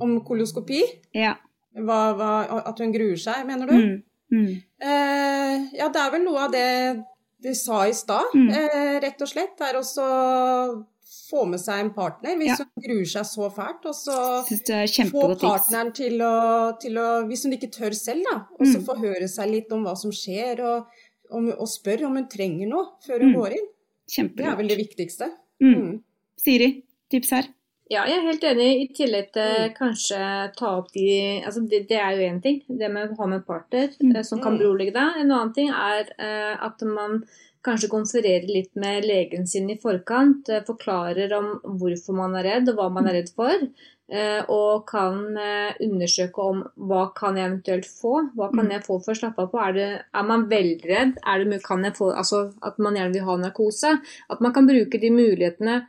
Om 0.00 0.20
koloskopi? 0.24 0.82
Ja. 1.16 1.36
Hva, 1.74 2.00
hva, 2.16 2.62
at 2.68 2.78
hun 2.78 2.92
gruer 2.92 3.16
seg, 3.16 3.46
mener 3.46 3.66
du? 3.66 3.72
Mm. 3.72 4.02
Mm. 4.32 4.62
Eh, 4.80 5.68
ja, 5.78 5.88
det 5.92 6.00
er 6.00 6.10
vel 6.10 6.24
noe 6.24 6.38
av 6.46 6.52
det 6.52 7.04
du 7.42 7.54
sa 7.54 7.82
i 7.88 7.92
stad, 7.92 8.28
Mm. 8.34 8.50
eh, 8.50 9.00
rett 9.00 9.20
og 9.22 9.28
slett. 9.28 9.56
Det 9.58 9.66
er 9.68 9.78
også 9.80 10.84
få 11.30 11.46
med 11.48 11.60
seg 11.60 11.80
en 11.80 11.90
partner 11.94 12.36
hvis 12.36 12.48
Ja. 12.58 12.64
hun 12.64 12.82
gruer 12.84 13.06
seg 13.08 13.24
så 13.24 13.48
fælt. 13.52 13.84
Og 13.88 13.94
så 13.94 14.16
få 15.10 15.34
partneren 15.40 15.92
til 15.94 16.18
å, 16.20 16.78
til 16.80 16.92
å 16.98 17.26
Hvis 17.26 17.44
hun 17.44 17.52
ikke 17.52 17.70
tør 17.72 17.94
selv, 17.94 18.22
da. 18.30 18.46
Og 18.60 18.66
så 18.66 18.78
Mm. 18.78 18.84
få 18.84 18.96
høre 19.00 19.28
seg 19.28 19.50
litt 19.50 19.72
om 19.72 19.84
hva 19.84 19.96
som 19.96 20.10
skjer, 20.10 20.60
og, 20.60 20.86
om, 21.30 21.48
og 21.48 21.66
spør 21.68 22.04
om 22.06 22.14
hun 22.16 22.28
trenger 22.28 22.68
noe 22.68 22.86
før 23.06 23.20
hun 23.20 23.32
Mm. 23.32 23.36
går 23.40 23.52
inn. 23.52 23.68
Det 24.36 24.44
er 24.46 24.56
vel 24.56 24.68
det 24.68 24.78
viktigste. 24.78 25.30
Mm. 25.60 25.74
Mm. 25.74 26.02
Siri, 26.36 26.82
tips 27.10 27.30
her? 27.30 27.48
Ja, 27.92 28.06
jeg 28.08 28.22
er 28.22 28.26
helt 28.30 28.44
enig. 28.48 28.68
I 28.80 28.88
tillegg 28.96 29.30
til 29.36 29.72
kanskje 29.76 30.18
ta 30.56 30.72
opp 30.78 30.92
de 30.94 31.06
altså 31.44 31.64
det, 31.68 31.84
det 31.90 31.98
er 32.00 32.16
jo 32.16 32.28
én 32.30 32.40
ting, 32.44 32.62
det 32.68 32.88
med 32.92 33.12
å 33.12 33.18
ha 33.20 33.30
med 33.34 33.46
partner 33.48 33.90
Mm. 34.00 34.16
eh, 34.16 34.22
som 34.24 34.40
kan 34.40 34.56
berolige 34.58 34.94
deg. 34.96 35.20
En 35.20 35.32
annen 35.32 35.52
ting 35.52 35.68
er 35.68 36.08
eh, 36.18 36.54
at 36.56 36.80
man 36.88 37.22
kanskje 37.62 37.90
konfererer 37.92 38.48
litt 38.48 38.72
med 38.74 39.04
legen 39.06 39.46
sin 39.46 39.68
i 39.70 39.78
forkant. 39.82 40.48
Eh, 40.48 40.64
forklarer 40.66 41.34
om 41.36 41.52
hvorfor 41.78 42.16
man 42.16 42.34
er 42.40 42.48
redd, 42.48 42.70
og 42.72 42.80
hva 42.80 42.88
man 42.92 43.08
er 43.10 43.20
redd 43.20 43.34
for. 43.36 43.68
Eh, 44.12 44.42
og 44.52 44.86
kan 44.88 45.36
eh, 45.40 45.76
undersøke 45.84 46.42
om 46.42 46.64
hva 46.88 47.06
kan 47.16 47.36
jeg 47.36 47.48
eventuelt 47.50 47.86
få. 47.88 48.16
Hva 48.36 48.50
kan 48.54 48.72
jeg 48.72 48.84
få 48.88 48.98
for 49.04 49.12
å 49.14 49.20
slappe 49.20 49.44
av 49.44 49.52
på? 49.52 49.60
Er, 49.62 49.72
det, 49.76 49.88
er 50.12 50.26
man 50.32 50.48
veldig 50.50 50.90
redd? 50.90 51.14
Er 51.24 51.44
det, 51.44 51.62
kan 51.64 51.84
jeg 51.84 51.96
få, 51.96 52.10
altså 52.12 52.46
at 52.62 52.80
man 52.82 52.98
gjerne 52.98 53.16
vil 53.16 53.28
ha 53.28 53.38
narkose? 53.44 53.98
At 54.32 54.40
man 54.44 54.52
kan 54.56 54.68
bruke 54.68 55.00
de 55.00 55.12
mulighetene 55.12 55.82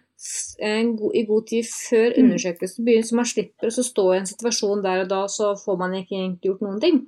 i 1.14 1.24
god 1.28 1.48
tid 1.48 1.66
før 1.68 2.14
Mm. 2.14 2.24
undersøkelsen 2.24 2.86
begynner, 2.86 3.08
så 3.10 3.16
man 3.16 3.26
slipper 3.26 3.68
å 3.68 3.84
stå 3.84 4.06
i 4.14 4.18
en 4.20 4.26
situasjon 4.30 4.84
der 4.84 5.02
og 5.04 5.10
da, 5.10 5.22
så 5.28 5.54
får 5.60 5.78
man 5.78 5.92
ikke 6.00 6.40
gjort 6.42 6.62
noen 6.62 6.80
ting. 6.80 7.02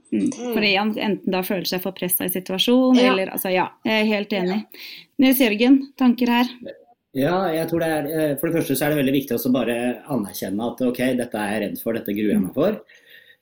for 0.53 0.61
igjen, 0.61 0.91
enten 0.97 1.31
da 1.31 1.41
føler 1.41 1.65
seg 1.65 1.81
for 1.81 1.91
pressa 1.93 2.25
i 2.25 2.29
situasjonen, 2.29 2.97
Ja. 2.99 3.13
eller 3.13 3.27
altså 3.31 3.51
ja. 3.53 3.69
Jeg 3.85 4.01
er 4.01 4.15
helt 4.15 4.29
enig. 4.33 4.65
Nils 5.19 5.39
Jørgen, 5.39 5.79
tanker 5.97 6.27
her? 6.27 6.45
Ja, 7.13 7.47
jeg 7.47 7.69
tror 7.69 7.79
det 7.79 7.87
er, 7.87 8.05
eh, 8.31 8.35
For 8.35 8.49
det 8.49 8.57
første 8.57 8.75
så 8.75 8.85
er 8.85 8.89
det 8.95 9.05
veldig 9.05 9.13
viktig 9.21 9.37
å 9.39 9.51
bare 9.53 10.03
anerkjenne 10.09 10.71
at 10.73 10.81
ok, 10.81 10.97
dette 11.15 11.35
er 11.35 11.51
jeg 11.53 11.61
redd 11.69 11.79
for, 11.81 11.93
dette 11.93 12.11
gruer 12.13 12.33
jeg 12.33 12.41
meg 12.41 12.53
for. 12.53 12.81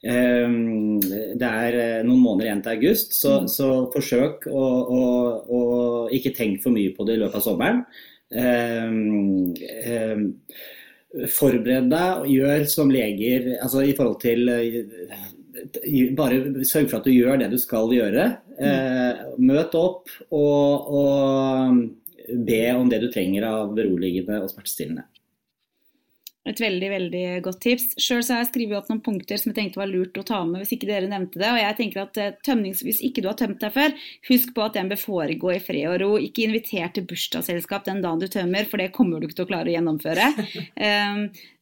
Um, 0.06 1.00
Det 1.00 1.42
er 1.42 1.74
eh, 1.74 2.04
noen 2.04 2.20
måneder 2.22 2.46
igjen 2.52 2.62
til 2.64 2.76
august, 2.78 3.14
så, 3.14 3.48
så 3.48 3.90
forsøk 3.92 4.46
å, 4.52 4.64
å, 4.92 5.02
å 5.50 6.10
ikke 6.12 6.36
tenke 6.36 6.62
for 6.62 6.72
mye 6.76 6.94
på 6.96 7.06
det 7.08 7.16
i 7.16 7.22
løpet 7.24 7.36
av 7.40 7.42
sommeren. 7.42 7.86
Ehm, 8.34 9.54
ehm, 9.84 10.24
Forbered 11.30 11.92
deg 11.92 12.24
gjør 12.32 12.64
som 12.72 12.90
leger 12.90 13.52
altså 13.62 13.84
i 13.86 13.94
forhold 13.94 14.18
til 14.24 14.50
eh, 14.50 15.28
Bare 16.18 16.64
sørg 16.66 16.88
for 16.90 16.98
at 16.98 17.06
du 17.06 17.14
gjør 17.14 17.38
det 17.38 17.52
du 17.52 17.60
skal 17.62 17.92
gjøre. 17.94 18.26
Eh, 18.58 19.20
møt 19.38 19.76
opp 19.78 20.10
og, 20.34 20.90
og 20.90 22.42
be 22.48 22.64
om 22.74 22.90
det 22.90 23.04
du 23.04 23.12
trenger 23.14 23.46
av 23.48 23.76
beroligende 23.78 24.42
og 24.42 24.50
smertestillende. 24.50 25.06
Et 26.44 26.60
veldig 26.60 26.90
veldig 26.92 27.24
godt 27.46 27.62
tips. 27.64 27.86
Sjøl 28.04 28.20
har 28.28 28.42
jeg 28.42 28.50
skrevet 28.50 28.76
opp 28.76 28.90
noen 28.92 29.00
punkter 29.06 29.40
som 29.40 29.52
jeg 29.52 29.58
tenkte 29.62 29.80
var 29.80 29.88
lurt 29.88 30.18
å 30.20 30.26
ta 30.28 30.42
med 30.44 30.60
hvis 30.60 30.74
ikke 30.76 30.90
dere 30.90 31.08
nevnte 31.08 31.40
det. 31.40 31.48
Og 31.48 31.60
jeg 31.62 31.78
tenker 31.78 32.02
at 32.04 32.12
tømning 32.18 32.42
tømnings, 32.44 32.84
Hvis 32.84 33.00
ikke 33.08 33.24
du 33.24 33.30
har 33.30 33.38
tømt 33.40 33.64
deg 33.64 33.72
før, 33.72 33.96
husk 34.28 34.52
på 34.56 34.66
at 34.66 34.76
den 34.76 34.92
bør 34.92 35.00
foregå 35.00 35.54
i 35.54 35.62
fred 35.64 35.88
og 35.94 35.98
ro. 36.04 36.12
Ikke 36.20 36.44
inviter 36.44 36.92
til 36.92 37.08
bursdagsselskap 37.08 37.88
den 37.88 38.04
dagen 38.04 38.20
du 38.20 38.28
tømmer, 38.28 38.68
for 38.68 38.84
det 38.84 38.92
kommer 38.92 39.20
du 39.20 39.30
ikke 39.30 39.40
til 39.40 39.48
å 39.48 39.52
klare 39.54 39.72
å 39.72 39.76
gjennomføre. 39.78 40.30
Um, 40.84 41.26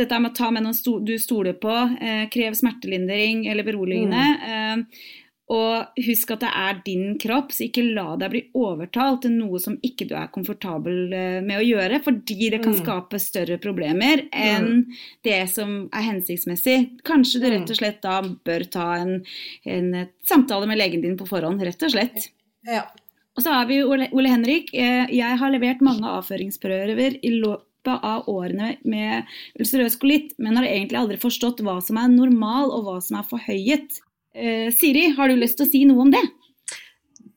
dette 0.00 0.20
med 0.22 0.30
å 0.30 0.36
ta 0.36 0.50
med 0.54 0.64
noen 0.64 1.04
du 1.04 1.16
stoler 1.20 1.56
på, 1.60 1.74
eh, 2.00 2.28
krev 2.32 2.54
smertelindring 2.56 3.46
eller 3.50 3.66
beroligende. 3.66 4.22
Eh, 4.46 5.02
og 5.50 5.98
husk 6.06 6.30
at 6.30 6.44
det 6.44 6.50
er 6.54 6.76
din 6.86 7.16
kropp, 7.18 7.50
så 7.50 7.64
ikke 7.66 7.82
la 7.94 8.12
deg 8.20 8.30
bli 8.30 8.42
overtalt 8.54 9.22
til 9.24 9.32
noe 9.34 9.58
som 9.58 9.74
ikke 9.82 10.06
du 10.06 10.14
er 10.14 10.28
komfortabel 10.30 11.12
eh, 11.12 11.40
med 11.42 11.58
å 11.58 11.64
gjøre, 11.66 11.98
fordi 12.04 12.50
det 12.54 12.60
kan 12.62 12.72
Mm. 12.76 12.78
skape 12.84 13.18
større 13.18 13.58
problemer 13.58 14.22
enn 14.32 14.84
det 15.26 15.40
som 15.50 15.88
er 15.92 16.06
hensiktsmessig. 16.06 17.02
Kanskje 17.02 17.40
du 17.42 17.48
rett 17.50 17.70
og 17.74 17.76
slett 17.80 17.98
da 18.04 18.20
bør 18.22 18.64
ta 18.70 18.86
en, 19.00 19.24
en 19.66 20.06
samtale 20.24 20.68
med 20.70 20.78
legen 20.78 21.02
din 21.02 21.16
på 21.18 21.26
forhånd, 21.26 21.60
rett 21.66 21.82
og 21.82 21.90
slett. 21.96 22.30
Ja. 22.68 22.84
Og 23.36 23.42
så 23.42 23.50
har 23.54 23.66
vi 23.66 23.80
Ole, 23.82 24.06
Ole 24.12 24.28
Henrik. 24.28 24.70
Eh, 24.74 25.06
Jeg 25.10 25.38
har 25.38 25.50
levert 25.50 25.80
mange 25.82 26.06
avføringsprøver 26.06 27.18
i 27.24 27.30
løpet 27.40 27.66
av 28.04 28.26
årene 28.28 28.76
med 28.84 29.24
ulcerøs 29.58 29.98
kolitt, 29.98 30.34
men 30.38 30.56
har 30.58 30.66
egentlig 30.68 30.98
aldri 31.00 31.16
forstått 31.18 31.62
hva 31.64 31.80
som 31.82 31.96
er 31.96 32.08
normal 32.12 32.70
og 32.70 32.84
hva 32.86 32.96
som 33.02 33.18
er 33.18 33.26
forhøyet. 33.26 34.00
Eh, 34.34 34.70
Siri, 34.72 35.10
har 35.16 35.28
du 35.28 35.38
lyst 35.38 35.58
til 35.58 35.66
å 35.66 35.70
si 35.70 35.82
noe 35.88 36.06
om 36.06 36.12
det? 36.14 36.22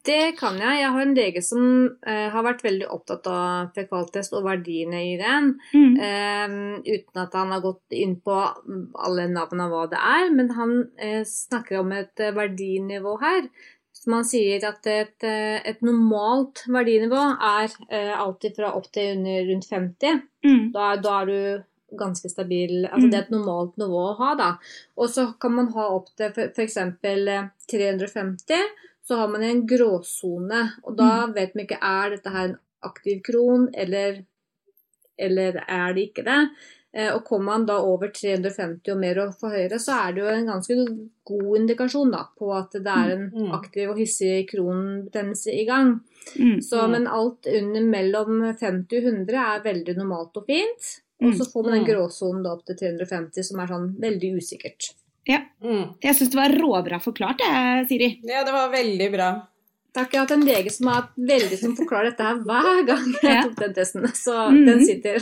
Det 0.03 0.33
kan 0.35 0.57
jeg. 0.59 0.81
Jeg 0.81 0.91
har 0.91 1.05
en 1.05 1.13
lege 1.15 1.41
som 1.45 1.67
eh, 2.03 2.27
har 2.33 2.43
vært 2.43 2.63
veldig 2.65 2.89
opptatt 2.91 3.27
av 3.31 3.69
fekaltest 3.75 4.33
og 4.35 4.43
verdiene 4.49 4.99
i 4.99 5.13
den. 5.19 5.53
Mm. 5.71 5.93
Eh, 5.95 6.55
uten 6.89 7.21
at 7.23 7.37
han 7.39 7.53
har 7.55 7.63
gått 7.63 7.95
inn 7.95 8.17
på 8.19 8.35
alle 8.35 9.29
navnene 9.31 9.69
av 9.69 9.71
hva 9.71 9.85
det 9.93 10.01
er. 10.01 10.27
Men 10.35 10.51
han 10.57 10.75
eh, 10.99 11.21
snakker 11.27 11.79
om 11.79 11.95
et 11.95 12.19
eh, 12.19 12.35
verdinivå 12.35 13.15
her. 13.23 13.47
Så 13.95 14.11
man 14.11 14.27
sier 14.27 14.65
at 14.67 14.83
et, 14.91 15.23
et 15.23 15.83
normalt 15.85 16.65
verdinivå 16.67 17.21
er 17.37 17.71
eh, 17.87 18.11
alltid 18.11 18.57
fra 18.57 18.73
opp 18.75 18.89
til 18.91 19.13
under 19.13 19.45
rundt 19.47 19.69
50. 19.69 20.23
Mm. 20.43 20.63
Da, 20.73 20.89
da 20.99 21.13
er 21.21 21.29
du 21.29 21.37
ganske 21.99 22.29
stabil. 22.31 22.85
Altså 22.89 23.09
det 23.09 23.17
er 23.19 23.23
et 23.27 23.31
normalt 23.35 23.77
nivå 23.77 24.01
å 24.11 24.17
ha, 24.19 24.33
da. 24.39 24.49
Og 24.97 25.09
så 25.09 25.27
kan 25.39 25.53
man 25.55 25.71
ha 25.75 25.87
opp 25.95 26.09
til 26.17 26.31
f.eks. 26.33 26.77
350. 27.71 28.61
Så 29.07 29.15
har 29.19 29.27
man 29.27 29.43
en 29.43 29.65
gråsone, 29.67 30.61
og 30.87 30.95
da 30.95 31.25
vet 31.35 31.55
man 31.55 31.65
ikke 31.65 31.79
er 31.83 32.13
dette 32.15 32.31
her 32.31 32.45
en 32.53 32.59
aktiv 32.87 33.19
kron, 33.25 33.65
eller, 33.73 34.21
eller 35.19 35.59
er 35.67 35.93
det 35.97 36.05
ikke 36.09 36.23
det. 36.23 36.37
Eh, 36.93 37.09
Og 37.15 37.23
kommer 37.25 37.45
man 37.51 37.65
da 37.65 37.79
over 37.81 38.11
350 38.13 38.91
og 38.93 38.99
mer 39.01 39.19
og 39.23 39.33
for 39.39 39.49
høyere, 39.51 39.79
så 39.81 39.95
er 39.97 40.13
det 40.13 40.21
jo 40.23 40.27
en 40.29 40.45
ganske 40.51 40.75
god 41.25 41.57
indikasjon 41.59 42.11
da, 42.13 42.21
på 42.37 42.51
at 42.55 42.71
det 42.77 42.87
er 42.95 43.11
en 43.17 43.23
Mm. 43.33 43.51
aktiv 43.57 43.89
og 43.89 43.97
hissig 43.97 44.47
kronbetennelse 44.51 45.51
i 45.51 45.65
gang. 45.65 45.99
Mm. 46.39 46.61
Så, 46.61 46.87
men 46.87 47.07
alt 47.07 47.47
under 47.47 47.81
mellom 47.81 48.39
50 48.55 48.97
og 48.99 49.03
100 49.03 49.35
er 49.35 49.63
veldig 49.65 49.97
normalt 49.97 50.37
og 50.37 50.45
fint. 50.45 51.01
Og 51.23 51.33
så 51.39 51.45
får 51.51 51.63
man 51.63 51.73
den 51.73 51.83
Mm. 51.83 51.89
gråsonen 51.91 52.43
da 52.43 52.51
opp 52.53 52.65
til 52.65 52.75
350, 52.75 53.43
som 53.43 53.59
er 53.59 53.67
sånn 53.67 53.95
veldig 53.99 54.35
usikkert. 54.37 54.93
Mm. 55.63 55.95
Jeg 56.03 56.15
syns 56.15 56.29
det 56.31 56.35
var 56.35 56.49
råbra 56.51 56.99
forklart, 57.01 57.39
jeg, 57.39 57.87
Siri. 57.87 58.19
ja, 58.27 58.43
det 58.43 58.51
var 58.51 58.69
veldig 58.69 59.11
bra. 59.13 59.47
Takk, 59.93 60.09
jeg 60.11 60.17
har 60.19 60.25
hatt 60.25 60.31
en 60.33 60.41
lege 60.47 60.71
som 60.73 60.87
har 60.87 61.03
veldig 61.15 61.55
som 61.59 61.75
forklarer 61.77 62.09
dette 62.09 62.23
her 62.25 62.39
hver 62.41 62.83
gang 62.87 63.03
jeg 63.21 63.43
tok 63.45 63.55
den 63.59 63.73
testen, 63.75 64.01
så 64.17 64.49
Mhm. 64.49 64.65
den 64.65 64.85
sitter. 64.85 65.19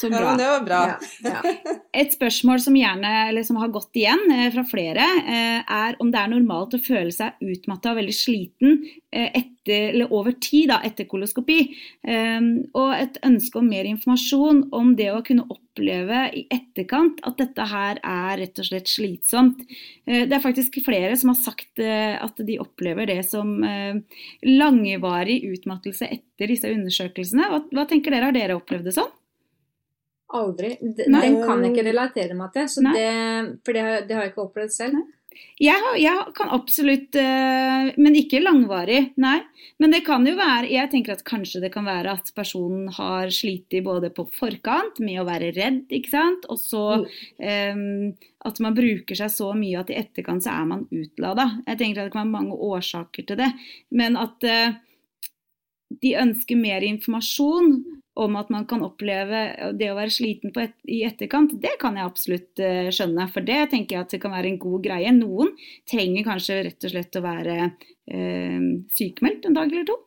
Så 0.00 0.08
Ja, 0.10 0.20
men 0.24 0.38
det 0.38 0.46
var 0.48 0.64
bra. 0.64 0.98
Ja, 1.22 1.42
ja. 1.44 1.54
Et 1.94 2.10
spørsmål 2.12 2.58
som 2.60 2.74
gjerne, 2.74 3.28
eller 3.28 3.42
som 3.44 3.56
har 3.56 3.68
gått 3.68 3.92
igjen 3.94 4.18
eh, 4.32 4.50
fra 4.50 4.64
flere, 4.64 5.04
eh, 5.28 5.62
er 5.68 5.96
om 6.00 6.10
det 6.10 6.18
er 6.18 6.28
normalt 6.32 6.72
å 6.72 6.80
føle 6.82 7.12
seg 7.12 7.32
utmatta 7.44 7.90
og 7.92 7.96
veldig 7.98 8.16
sliten 8.16 8.82
eh, 9.05 9.05
etter, 9.12 9.92
eller 9.92 10.12
over 10.12 10.34
tid 10.42 10.70
da, 10.70 10.80
etter 10.84 11.06
koloskopi. 11.08 11.58
Eh, 12.06 12.48
og 12.76 12.94
et 12.96 13.18
ønske 13.26 13.60
om 13.60 13.68
mer 13.70 13.88
informasjon 13.88 14.64
om 14.76 14.94
det 14.98 15.08
å 15.12 15.22
kunne 15.26 15.46
oppleve 15.52 16.26
i 16.36 16.46
etterkant 16.52 17.20
at 17.26 17.38
dette 17.40 17.68
her 17.70 18.00
er 18.02 18.40
rett 18.42 18.62
og 18.62 18.68
slett 18.68 18.90
slitsomt. 18.90 19.62
Eh, 20.06 20.26
det 20.28 20.38
er 20.38 20.44
faktisk 20.44 20.80
flere 20.86 21.14
som 21.18 21.32
har 21.32 21.40
sagt 21.40 21.82
eh, 21.82 22.16
at 22.18 22.40
de 22.46 22.58
opplever 22.62 23.08
det 23.12 23.22
som 23.28 23.56
eh, 23.64 24.00
langvarig 24.46 25.42
utmattelse 25.52 26.08
etter 26.08 26.52
disse 26.52 26.72
undersøkelsene. 26.72 27.50
Hva, 27.52 27.62
hva 27.72 27.86
tenker 27.88 28.14
dere, 28.14 28.30
har 28.30 28.36
dere 28.36 28.58
opplevd 28.58 28.90
det 28.90 28.96
sånn? 28.98 29.12
Aldri. 30.36 30.72
Nei. 30.82 31.20
Den 31.22 31.36
kan 31.46 31.62
jeg 31.62 31.72
ikke 31.72 31.86
relatere 31.86 32.34
meg 32.34 32.50
til, 32.54 32.66
så 32.70 32.82
det, 32.82 33.10
for 33.64 33.76
det 33.76 33.84
har, 33.86 34.00
det 34.08 34.16
har 34.16 34.26
jeg 34.26 34.34
ikke 34.34 34.48
opplevd 34.48 34.74
selv. 34.74 35.04
Jeg, 35.60 35.76
har, 35.80 35.96
jeg 35.96 36.32
kan 36.36 36.50
absolutt 36.52 37.16
eh, 37.16 37.90
Men 37.96 38.16
ikke 38.18 38.42
langvarig, 38.42 39.12
nei. 39.20 39.38
Men 39.80 39.94
det 39.94 40.02
kan 40.06 40.26
jo 40.28 40.34
være 40.36 40.68
Jeg 40.68 40.90
tenker 40.92 41.16
at 41.16 41.24
kanskje 41.26 41.62
det 41.64 41.72
kan 41.74 41.86
være 41.88 42.12
at 42.18 42.32
personen 42.36 42.90
har 42.96 43.32
slitt 43.34 43.72
både 43.84 44.12
på 44.14 44.26
forkant 44.36 45.00
med 45.04 45.20
å 45.22 45.26
være 45.28 45.52
redd, 45.56 45.84
ikke 45.92 46.12
sant. 46.12 46.48
Og 46.52 46.60
så 46.60 46.86
eh, 47.40 47.84
at 48.46 48.60
man 48.62 48.76
bruker 48.76 49.18
seg 49.18 49.32
så 49.32 49.50
mye 49.58 49.80
at 49.80 49.90
i 49.90 49.98
etterkant 49.98 50.44
så 50.44 50.54
er 50.54 50.66
man 50.70 50.84
utlada. 50.92 51.48
Jeg 51.66 51.80
tenker 51.80 52.02
at 52.02 52.10
det 52.10 52.14
kan 52.14 52.26
være 52.26 52.36
mange 52.36 52.58
årsaker 52.68 53.26
til 53.26 53.40
det. 53.40 53.48
Men 53.96 54.18
at 54.20 54.46
uh, 54.46 54.76
de 56.02 56.12
ønsker 56.20 56.60
mer 56.60 56.86
informasjon 56.86 57.72
om 58.16 58.36
at 58.40 58.48
man 58.50 58.64
kan 58.68 58.82
oppleve 58.86 59.42
det 59.76 59.90
å 59.92 59.96
være 59.98 60.12
sliten 60.14 60.52
på 60.54 60.62
et, 60.64 60.72
i 60.88 61.02
etterkant, 61.04 61.52
det 61.60 61.74
kan 61.82 61.98
jeg 61.98 62.08
absolutt 62.08 62.62
eh, 62.64 62.88
skjønne. 62.94 63.28
For 63.34 63.44
det 63.44 63.58
tenker 63.74 63.96
jeg 63.98 64.06
at 64.06 64.14
det 64.16 64.20
kan 64.22 64.32
være 64.32 64.48
en 64.54 64.58
god 64.62 64.82
greie. 64.88 65.12
Noen 65.12 65.52
trenger 65.90 66.24
kanskje 66.24 66.62
rett 66.70 66.88
og 66.88 66.94
slett 66.94 67.20
å 67.20 67.24
være 67.26 67.56
eh, 68.08 68.66
sykemeldt 68.96 69.46
en 69.50 69.56
dag 69.60 69.68
eller 69.72 69.86
to. 69.92 69.98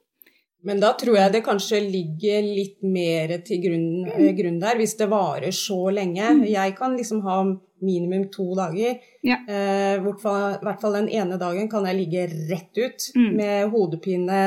Men 0.68 0.82
da 0.82 0.90
tror 1.00 1.16
jeg 1.16 1.32
det 1.38 1.40
kanskje 1.46 1.78
ligger 1.86 2.44
litt 2.44 2.82
mer 2.84 3.32
til 3.48 3.62
grunn, 3.64 3.88
eh, 4.12 4.34
grunn 4.36 4.58
der, 4.60 4.76
hvis 4.82 4.98
det 5.00 5.08
varer 5.08 5.54
så 5.56 5.86
lenge. 5.96 6.34
Jeg 6.50 6.76
kan 6.76 6.98
liksom 7.00 7.22
ha 7.24 7.38
minimum 7.80 8.26
to 8.34 8.50
dager. 8.58 8.98
Ja. 9.24 9.38
Eh, 9.48 9.96
I 9.96 10.02
hvert 10.04 10.82
fall 10.82 10.98
den 10.98 11.08
ene 11.16 11.38
dagen 11.40 11.70
kan 11.72 11.86
jeg 11.88 11.96
ligge 12.02 12.26
rett 12.50 12.76
ut 12.76 13.08
Mm. 13.16 13.30
med 13.38 13.70
hodepine 13.72 14.42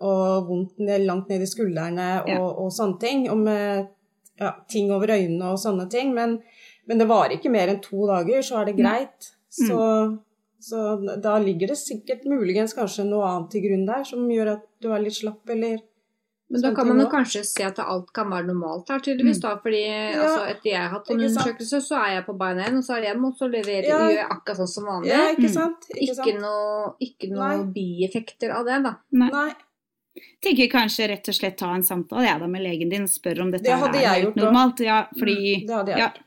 og 0.00 0.46
vondt 0.48 0.78
ned, 0.80 1.04
langt 1.06 1.28
ned 1.28 1.42
i 1.44 1.46
skuldrene 1.50 2.22
og, 2.22 2.28
Ja. 2.28 2.38
og 2.40 2.70
sånne 2.72 2.98
ting. 3.00 3.28
Og 3.30 3.38
med 3.38 3.88
ja, 4.40 4.52
ting 4.68 4.90
over 4.90 5.06
øynene 5.14 5.52
og 5.52 5.58
sånne 5.58 5.88
ting. 5.90 6.14
Men, 6.14 6.38
men 6.86 6.98
det 6.98 7.06
varer 7.08 7.36
ikke 7.38 7.50
mer 7.52 7.68
enn 7.68 7.80
to 7.84 8.06
dager, 8.06 8.40
så 8.42 8.60
er 8.62 8.64
det 8.72 8.76
greit. 8.80 9.30
Så, 9.54 10.18
så 10.58 10.80
da 11.22 11.36
ligger 11.38 11.68
det 11.70 11.76
sikkert 11.78 12.24
muligens 12.26 12.74
kanskje 12.74 13.04
noe 13.06 13.22
annet 13.28 13.50
til 13.52 13.62
grunn 13.68 13.84
der, 13.86 14.02
som 14.08 14.24
gjør 14.28 14.54
at 14.56 14.64
du 14.82 14.88
er 14.90 14.98
litt 15.04 15.14
slapp, 15.20 15.44
eller 15.48 15.78
Men 16.50 16.60
da 16.60 16.72
kan 16.74 16.86
man 16.88 16.98
jo 17.00 17.06
kanskje 17.08 17.40
se 17.46 17.62
at 17.64 17.78
alt 17.80 18.10
kan 18.12 18.28
være 18.30 18.46
normalt 18.50 18.88
her, 18.92 18.98
tydeligvis. 19.00 19.40
da, 19.40 19.54
fordi 19.62 19.84
altså, 20.12 20.42
etter 20.50 20.70
jeg 20.70 20.80
har 20.82 20.90
hatt 20.92 21.08
en 21.10 21.20
undersøkelse, 21.22 21.80
så 21.86 21.96
er 22.02 22.10
jeg 22.16 22.26
på 22.26 22.34
beina 22.38 22.62
igjen, 22.66 22.76
og 22.78 22.84
så 22.84 22.96
er 22.96 23.00
det 23.00 23.08
hjem, 23.12 23.24
og 23.24 23.36
så 23.38 23.48
leverer, 23.48 23.86
Ja. 23.88 23.98
gjør 24.02 24.16
jeg 24.18 24.26
akkurat 24.30 24.58
sånn 24.58 24.68
som 24.74 24.84
vanlig. 24.84 25.08
Ja, 25.08 25.22
ikke 25.32 25.48
Mm. 25.48 25.54
sant? 25.54 25.86
Ikke 25.94 26.12
Ikke 26.18 26.40
noe, 26.40 26.94
ikke 27.00 27.30
noe 27.32 27.64
bieffekter 27.72 28.50
av 28.58 28.64
det, 28.66 28.82
da. 28.84 28.94
Nei. 29.12 29.30
Nei. 29.30 29.52
Tenker 30.44 30.70
kanskje 30.72 31.08
rett 31.10 31.30
og 31.30 31.36
slett 31.36 31.56
ta 31.58 31.72
en 31.74 31.86
samtale 31.86 32.28
jeg, 32.28 32.42
da, 32.42 32.50
med 32.50 32.64
legen 32.64 32.92
din. 32.92 33.08
Spør 33.10 33.44
om 33.46 33.54
dette 33.54 33.66
Det 33.66 33.74
er 33.74 33.98
jeg 33.98 34.10
helt 34.10 34.28
gjort 34.28 34.40
normalt. 34.42 34.84
Ja, 34.84 35.00
fordi, 35.18 35.64
Det 35.66 35.74
hadde 35.74 35.94
jeg 35.94 36.04
ja. 36.04 36.10
gjort. 36.10 36.22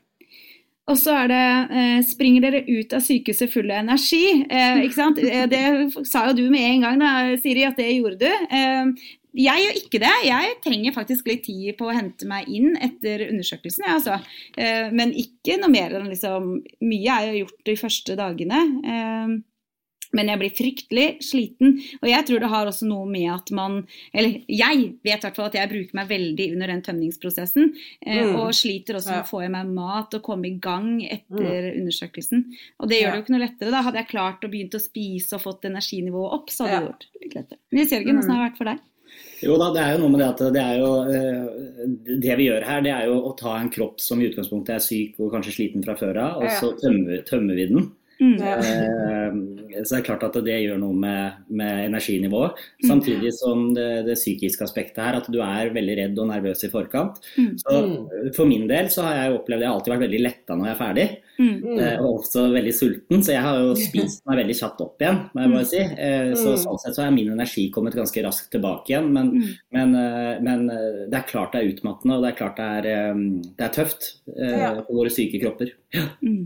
Og 0.88 0.96
så 0.96 1.14
er 1.20 1.28
det 1.28 1.44
eh, 1.76 1.98
Springer 2.08 2.46
dere 2.46 2.62
ut 2.64 2.94
av 2.96 3.04
sykehuset 3.04 3.52
full 3.52 3.68
av 3.68 3.82
energi? 3.82 4.24
Eh, 4.48 4.82
ikke 4.86 4.96
sant? 4.96 5.20
Eh, 5.20 5.44
det 5.50 5.62
sa 6.08 6.26
jo 6.30 6.36
du 6.38 6.44
med 6.52 6.64
en 6.64 6.86
gang, 6.86 7.02
da, 7.02 7.14
Siri, 7.42 7.66
at 7.68 7.76
det 7.80 7.90
gjorde 7.92 8.22
du. 8.22 8.46
Eh, 8.56 9.08
jeg 9.38 9.64
gjør 9.64 9.76
ikke 9.82 10.00
det. 10.02 10.14
Jeg 10.26 10.54
trenger 10.64 10.94
faktisk 10.96 11.28
litt 11.28 11.44
tid 11.46 11.76
på 11.78 11.90
å 11.90 11.94
hente 11.94 12.26
meg 12.26 12.48
inn 12.48 12.72
etter 12.80 13.26
undersøkelsen. 13.28 13.84
Ja, 13.84 13.98
altså. 13.98 14.16
eh, 14.56 14.88
men 14.96 15.12
ikke 15.12 15.58
noe 15.60 15.70
mer 15.70 15.92
enn 15.98 16.08
liksom 16.08 16.56
Mye 16.88 17.18
er 17.20 17.28
jo 17.28 17.44
gjort 17.44 17.68
de 17.68 17.76
første 17.78 18.16
dagene. 18.18 18.64
Men 20.12 20.28
jeg 20.28 20.38
blir 20.40 20.54
fryktelig 20.56 21.06
sliten. 21.22 21.74
Og 22.02 22.08
jeg 22.08 22.24
tror 22.26 22.40
det 22.40 22.48
har 22.48 22.66
også 22.66 22.86
noe 22.88 23.06
med 23.06 23.28
at 23.34 23.50
man 23.50 23.86
Eller 24.14 24.40
jeg 24.48 24.94
vet 25.04 25.18
i 25.18 25.26
hvert 25.26 25.36
fall 25.36 25.46
at 25.50 25.54
jeg 25.58 25.68
bruker 25.68 25.94
meg 25.94 26.08
veldig 26.08 26.52
under 26.54 26.66
den 26.66 26.82
tømningsprosessen. 26.82 27.72
Eh, 28.06 28.24
Mm. 28.28 28.34
Og 28.40 28.52
sliter 28.54 28.96
også 28.96 29.10
med 29.10 29.24
å 29.24 29.28
få 29.28 29.44
i 29.44 29.48
meg 29.48 29.66
mat 29.66 30.14
og 30.14 30.22
komme 30.22 30.46
i 30.48 30.58
gang 30.58 31.02
etter 31.04 31.72
undersøkelsen. 31.78 32.44
Og 32.80 32.88
det 32.88 33.00
gjør 33.00 33.06
Ja. 33.08 33.10
det 33.12 33.18
jo 33.18 33.22
ikke 33.24 33.36
noe 33.38 33.46
lettere. 33.46 33.70
Da 33.70 33.82
hadde 33.82 33.98
jeg 33.98 34.08
klart 34.08 34.40
å 34.44 34.50
begynne 34.50 34.74
å 34.74 34.80
spise 34.80 35.32
og 35.34 35.42
fått 35.42 35.62
energinivået 35.64 36.32
opp, 36.32 36.48
så 36.50 36.64
hadde 36.66 36.72
Ja. 36.72 36.80
det 36.80 36.88
gjort 36.88 37.06
litt 37.22 37.34
lettere. 37.34 37.58
Nils 37.72 37.90
Jørgen, 37.92 38.14
Mm. 38.14 38.18
åssen 38.18 38.30
har 38.30 38.44
det 38.44 38.52
vært 38.52 38.56
for 38.58 38.64
deg? 38.64 38.78
Jo 39.42 39.56
da, 39.56 39.72
det 39.72 39.82
er 39.82 39.92
jo 39.96 39.98
noe 40.02 40.10
med 40.10 40.20
det 40.20 40.28
at 40.28 40.52
det 40.52 40.62
er 40.62 40.78
jo 40.78 40.90
eh, 41.08 42.18
Det 42.20 42.36
vi 42.36 42.46
gjør 42.48 42.64
her, 42.64 42.80
det 42.82 42.92
er 42.92 43.06
jo 43.06 43.20
å 43.22 43.36
ta 43.36 43.56
en 43.60 43.70
kropp 43.70 44.00
som 44.00 44.20
i 44.20 44.28
utgangspunktet 44.28 44.74
er 44.74 44.78
syk 44.80 45.14
og 45.20 45.32
kanskje 45.32 45.52
sliten 45.54 45.84
fra 45.84 45.94
før 45.94 46.16
av, 46.18 46.42
og 46.42 46.50
så 46.50 46.72
tømmer, 46.80 47.22
tømmer 47.24 47.54
vi 47.54 47.66
den. 47.66 47.92
Mm. 48.20 48.34
Eh, 48.42 49.82
Så 49.84 49.94
det 49.94 49.98
er 50.00 50.06
klart 50.08 50.24
at 50.26 50.34
det 50.42 50.54
gjør 50.64 50.78
noe 50.80 50.94
med, 50.96 51.36
med 51.54 51.84
energinivået. 51.86 52.56
Mm. 52.82 52.86
Samtidig 52.88 53.30
som 53.36 53.68
det, 53.76 53.84
det 54.08 54.16
psykiske 54.18 54.64
aspektet 54.64 54.98
her, 55.04 55.18
at 55.20 55.28
du 55.30 55.38
er 55.44 55.70
veldig 55.74 55.94
redd 56.00 56.18
og 56.18 56.30
nervøs 56.32 56.64
i 56.66 56.70
forkant. 56.72 57.20
Mm. 57.38 57.52
Så 57.62 57.74
For 58.34 58.48
min 58.48 58.66
del 58.70 58.88
så 58.90 59.04
har 59.06 59.14
jeg 59.20 59.36
opplevd 59.38 59.62
Jeg 59.62 59.68
har 59.70 59.76
alltid 59.78 59.92
vært 59.94 60.04
veldig 60.06 60.22
letta 60.24 60.56
når 60.58 60.66
jeg 60.66 60.74
er 60.74 60.80
ferdig. 60.80 61.06
Mm. 61.38 61.78
Eh, 61.78 61.98
Og 62.02 62.08
også 62.24 62.46
veldig 62.54 62.72
sulten, 62.74 63.22
så 63.22 63.34
jeg 63.36 63.44
har 63.44 63.60
jo 63.62 63.74
spist 63.78 64.24
meg 64.26 64.40
veldig 64.42 64.56
kjapt 64.62 64.80
opp 64.82 65.04
igjen. 65.04 65.20
må 65.34 65.44
jeg 65.44 65.52
bare 65.54 65.68
si. 65.74 65.82
Eh, 66.08 66.32
Så 66.34 66.56
sånn 66.64 66.80
sett 66.82 66.96
så 66.98 67.04
er 67.06 67.14
min 67.14 67.30
energi 67.36 67.68
kommet 67.70 67.94
ganske 67.94 68.24
raskt 68.24 68.50
tilbake 68.56 68.90
igjen. 68.96 69.12
Men, 69.14 69.30
men, 69.70 69.92
men 70.42 70.66
det 71.10 71.20
er 71.20 71.28
klart 71.28 71.52
det 71.54 71.62
er 71.62 71.70
utmattende, 71.76 72.16
og 72.18 72.24
det 72.26 72.32
er 72.32 72.40
klart 72.40 72.58
det 72.58 72.66
er, 72.88 73.14
det 73.58 73.68
er 73.68 73.76
tøft 73.78 74.10
eh, 74.34 74.82
for 74.88 74.98
våre 75.04 75.12
syke 75.14 75.38
kropper. 75.44 75.70
Mm. 76.24 76.42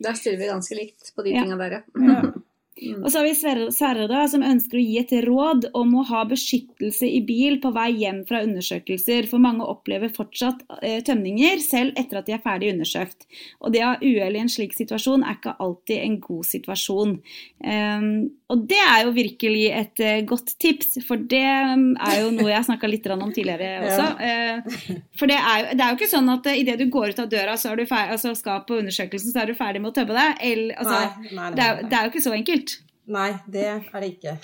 Der 0.00 0.14
styrer 0.16 0.36
vi 0.40 0.46
ganske 0.48 0.74
likt 0.78 1.12
på 1.16 1.22
de 1.22 1.30
Ja. 1.34 1.42
tinga 1.42 1.56
der, 1.60 1.82
ja. 1.94 2.32
Mm. 2.80 3.04
Og 3.04 3.12
så 3.12 3.20
har 3.20 3.26
vi 3.28 3.34
Sverre, 3.36 3.68
Sverre 3.74 4.06
da, 4.10 4.24
som 4.30 4.44
ønsker 4.46 4.78
å 4.80 4.82
gi 4.82 4.98
et 5.00 5.12
råd 5.26 5.68
om 5.76 5.92
å 6.00 6.04
ha 6.08 6.22
beskyttelse 6.28 7.08
i 7.08 7.20
bil 7.26 7.58
på 7.62 7.72
vei 7.76 7.90
hjem 8.00 8.22
fra 8.28 8.42
undersøkelser, 8.46 9.28
for 9.30 9.42
mange 9.42 9.66
opplever 9.68 10.12
fortsatt 10.14 10.62
eh, 10.80 11.00
tømninger 11.06 11.60
selv 11.64 11.98
etter 12.00 12.20
at 12.20 12.28
de 12.28 12.36
er 12.36 12.44
ferdig 12.44 12.72
undersøkt. 12.74 13.28
Og 13.60 13.74
det 13.74 13.84
å 13.84 13.92
ha 13.92 13.98
uhell 14.00 14.38
i 14.38 14.42
en 14.44 14.52
slik 14.52 14.76
situasjon 14.76 15.26
er 15.26 15.38
ikke 15.38 15.56
alltid 15.60 16.04
en 16.04 16.18
god 16.24 16.48
situasjon. 16.48 17.16
Um, 17.60 18.10
og 18.50 18.64
det 18.70 18.80
er 18.80 19.04
jo 19.04 19.12
virkelig 19.14 19.66
et 19.76 20.02
uh, 20.02 20.22
godt 20.26 20.54
tips, 20.62 20.96
for 21.06 21.20
det 21.30 21.44
mm, 21.44 21.92
er 22.00 22.16
jo 22.22 22.32
noe 22.34 22.50
jeg 22.50 22.66
snakka 22.66 22.88
litt 22.90 23.06
om 23.10 23.28
tidligere 23.34 23.80
også. 23.86 24.08
Uh, 24.16 25.04
for 25.18 25.30
det 25.30 25.36
er, 25.38 25.60
jo, 25.60 25.76
det 25.76 25.84
er 25.84 25.92
jo 25.92 26.00
ikke 26.00 26.12
sånn 26.14 26.32
at 26.32 26.48
uh, 26.48 26.56
idet 26.56 26.78
du 26.80 26.86
går 26.92 27.12
ut 27.12 27.22
av 27.22 27.30
døra 27.30 27.56
så 27.60 27.72
er 27.72 27.80
du 27.82 27.86
ferdig, 27.90 28.16
altså 28.16 28.34
skal 28.38 28.64
på 28.66 28.80
undersøkelsen, 28.80 29.34
så 29.34 29.44
er 29.44 29.52
du 29.52 29.58
ferdig 29.58 29.84
med 29.84 29.92
å 29.92 29.96
tømme 30.00 30.16
deg. 30.16 30.44
Eller, 30.50 30.74
altså, 30.80 30.98
Nei, 31.00 31.34
nei, 31.36 31.50
det, 31.56 31.66
er, 31.66 31.84
det 31.84 31.98
er 31.98 32.06
jo 32.06 32.14
ikke 32.14 32.24
så 32.24 32.34
enkelt. 32.36 32.69
Nei, 33.12 33.32
det 33.50 33.66
er 33.68 33.82
det 34.00 34.12
ikke. 34.14 34.36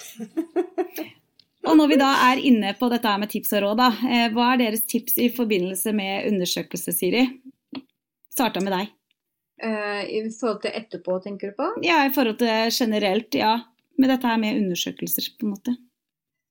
Og 1.67 1.75
når 1.75 1.91
vi 1.91 1.99
da 1.99 2.13
er 2.29 2.43
inne 2.47 2.75
på 2.79 2.89
dette 2.93 3.13
med 3.19 3.31
tips 3.33 3.55
og 3.57 3.65
råd, 3.65 3.81
da, 3.81 3.89
eh, 4.07 4.27
hva 4.35 4.53
er 4.53 4.61
deres 4.61 4.85
tips 4.87 5.17
i 5.19 5.31
forbindelse 5.35 5.95
med 5.97 6.29
undersøkelse, 6.31 6.95
Siri? 6.95 7.25
Starta 8.31 8.63
med 8.63 8.75
deg. 8.77 8.93
Eh, 9.67 10.03
I 10.19 10.21
forhold 10.31 10.61
til 10.63 10.77
etterpå, 10.79 11.17
tenker 11.25 11.51
du 11.51 11.59
på? 11.59 11.71
Ja, 11.87 12.05
i 12.07 12.13
forhold 12.15 12.39
til 12.43 12.71
generelt, 12.71 13.35
ja. 13.35 13.57
Med 13.99 14.13
dette 14.13 14.29
her 14.29 14.39
med 14.39 14.61
undersøkelser, 14.61 15.33
på 15.41 15.49
en 15.49 15.55
måte. 15.57 15.77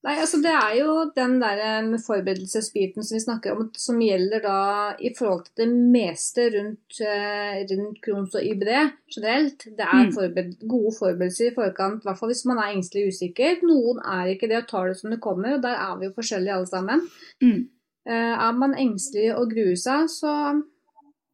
Nei, 0.06 0.16
altså 0.22 0.38
Det 0.44 0.52
er 0.54 0.74
jo 0.78 0.92
den 1.16 1.40
der 1.42 1.58
eh, 1.66 1.88
forberedelsesbiten 2.06 3.02
som 3.04 3.16
vi 3.16 3.22
snakker 3.24 3.56
om, 3.56 3.72
som 3.74 3.98
gjelder 4.04 4.44
da 4.44 4.58
i 5.02 5.10
forhold 5.18 5.48
til 5.48 5.64
det 5.64 5.70
meste 5.74 6.46
rundt, 6.54 7.00
eh, 7.02 7.64
rundt 7.72 8.02
Crohns 8.06 8.36
og 8.38 8.46
IBD 8.46 8.70
generelt. 9.16 9.66
Det 9.66 9.82
er 9.88 10.04
Mm. 10.06 10.12
forbered 10.14 10.54
gode 10.70 10.94
forberedelser 11.00 11.50
i 11.50 11.56
forkant, 11.56 12.04
i 12.04 12.06
hvert 12.06 12.20
fall 12.20 12.30
hvis 12.30 12.46
man 12.46 12.58
er 12.62 12.76
engstelig 12.76 13.08
og 13.08 13.16
usikker. 13.16 13.64
Noen 13.66 14.04
er 14.06 14.30
ikke 14.36 14.48
det 14.52 14.58
og 14.64 14.68
tar 14.70 14.88
det 14.92 14.98
som 15.00 15.10
det 15.10 15.20
kommer, 15.22 15.56
og 15.56 15.62
der 15.66 15.74
er 15.76 15.98
vi 16.00 16.06
jo 16.06 16.14
forskjellige 16.20 16.54
alle 16.54 16.68
sammen. 16.70 17.02
Mm. 17.42 17.68
Eh, 18.08 18.34
er 18.46 18.52
man 18.54 18.76
engstelig 18.78 19.34
og 19.36 19.50
gruer 19.50 19.76
seg, 19.76 20.06
så 20.14 20.62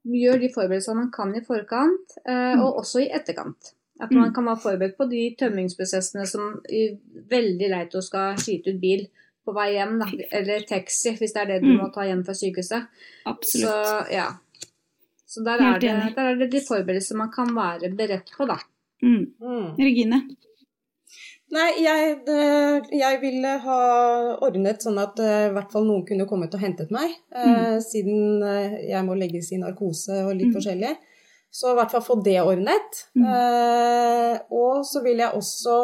gjør 0.07 0.39
de 0.39 0.49
forberedelsene 0.55 0.95
man 0.95 1.11
kan 1.11 1.35
i 1.35 1.43
forkant, 1.45 2.15
Mm. 2.27 2.61
og 2.63 2.77
også 2.85 3.03
i 3.03 3.09
etterkant. 3.11 3.73
At 4.01 4.09
man 4.11 4.29
Mm. 4.29 4.33
kan 4.33 4.45
være 4.49 4.61
forberedt 4.63 4.97
på 4.97 5.05
de 5.09 5.23
tømmingsprosessene 5.37 6.25
som 6.27 6.61
er 6.69 6.97
veldig 7.29 7.67
leit 7.69 7.93
å 7.95 8.01
skal 8.01 8.35
skyte 8.41 8.73
ut 8.73 8.79
bil 8.81 9.03
på 9.45 9.53
vei 9.53 9.67
hjem, 9.75 9.99
da. 9.99 10.07
eller 10.37 10.59
taxi, 10.69 11.11
hvis 11.17 11.33
det 11.33 11.41
er 11.43 11.45
det 11.51 11.61
du 11.61 11.67
Mm. 11.69 11.77
må 11.81 11.93
ta 11.93 12.01
hjem 12.09 12.23
fra 12.25 12.33
sykehuset. 12.33 12.87
Absolutt. 13.25 13.69
Så 13.69 14.11
ja. 14.11 14.27
Så 15.27 15.43
der 15.45 15.61
er, 15.63 15.79
det, 15.79 16.15
der 16.15 16.25
er 16.31 16.35
det 16.35 16.49
de 16.51 16.59
forberedelser 16.59 17.15
man 17.15 17.29
kan 17.31 17.47
være 17.55 17.89
beredt 17.95 18.31
på, 18.37 18.47
da. 18.47 18.57
Mm. 19.03 19.31
Mm. 19.41 19.75
Regine? 19.79 20.21
Nei, 21.51 21.69
jeg, 21.83 22.19
jeg 22.95 23.17
ville 23.21 23.57
ha 23.59 23.79
ordnet 24.41 24.83
sånn 24.85 24.97
at 25.01 25.19
eh, 25.19 25.49
i 25.49 25.53
hvert 25.55 25.71
fall 25.73 25.83
noen 25.83 26.05
kunne 26.07 26.25
kommet 26.29 26.53
og 26.55 26.61
hentet 26.63 26.91
meg, 26.95 27.11
eh, 27.35 27.75
siden 27.83 28.41
eh, 28.47 28.77
jeg 28.89 29.03
må 29.03 29.17
legges 29.19 29.51
i 29.51 29.57
narkose 29.59 30.21
og 30.25 30.35
litt 30.37 30.47
Mm. 30.47 30.53
forskjellig. 30.55 30.93
Så 31.51 31.73
i 31.73 31.75
hvert 31.75 31.91
fall 31.91 32.03
få 32.05 32.15
det 32.23 32.37
ordnet. 32.41 33.01
Mm. 33.17 33.25
Eh, 33.27 34.37
og 34.55 34.85
så 34.87 35.01
vil 35.03 35.19
jeg 35.19 35.33
også 35.35 35.77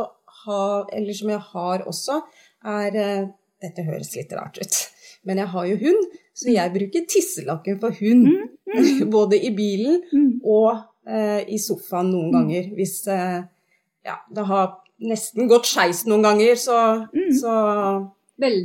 ha, 0.45 0.61
eller 0.95 1.13
som 1.17 1.29
jeg 1.33 1.41
har 1.53 1.83
også, 1.89 2.21
er 2.77 2.95
eh, 2.95 3.25
Dette 3.57 3.81
høres 3.87 4.11
litt 4.13 4.29
rart 4.37 4.59
ut, 4.61 4.75
men 5.25 5.39
jeg 5.41 5.49
har 5.49 5.65
jo 5.65 5.77
hund, 5.81 6.03
så 6.37 6.51
jeg 6.53 6.69
bruker 6.75 7.07
tisselakken 7.09 7.79
for 7.81 7.95
hund. 7.99 8.27
Mm. 8.69 9.09
Både 9.15 9.39
i 9.41 9.49
bilen 9.57 10.03
Mm. 10.13 10.27
og 10.45 10.83
eh, 11.09 11.41
i 11.49 11.57
sofaen 11.57 12.11
noen 12.13 12.29
Mm. 12.29 12.35
ganger. 12.35 12.67
Hvis 12.77 12.99
eh, 13.09 13.39
ja, 14.05 14.19
det 14.29 14.45
har 14.45 14.75
nesten 15.01 15.49
gått 15.49 15.65
skeis 15.65 16.05
noen 16.05 16.21
ganger, 16.27 16.53
så, 16.55 16.77
Mm. 17.11 17.33
så, 17.33 17.55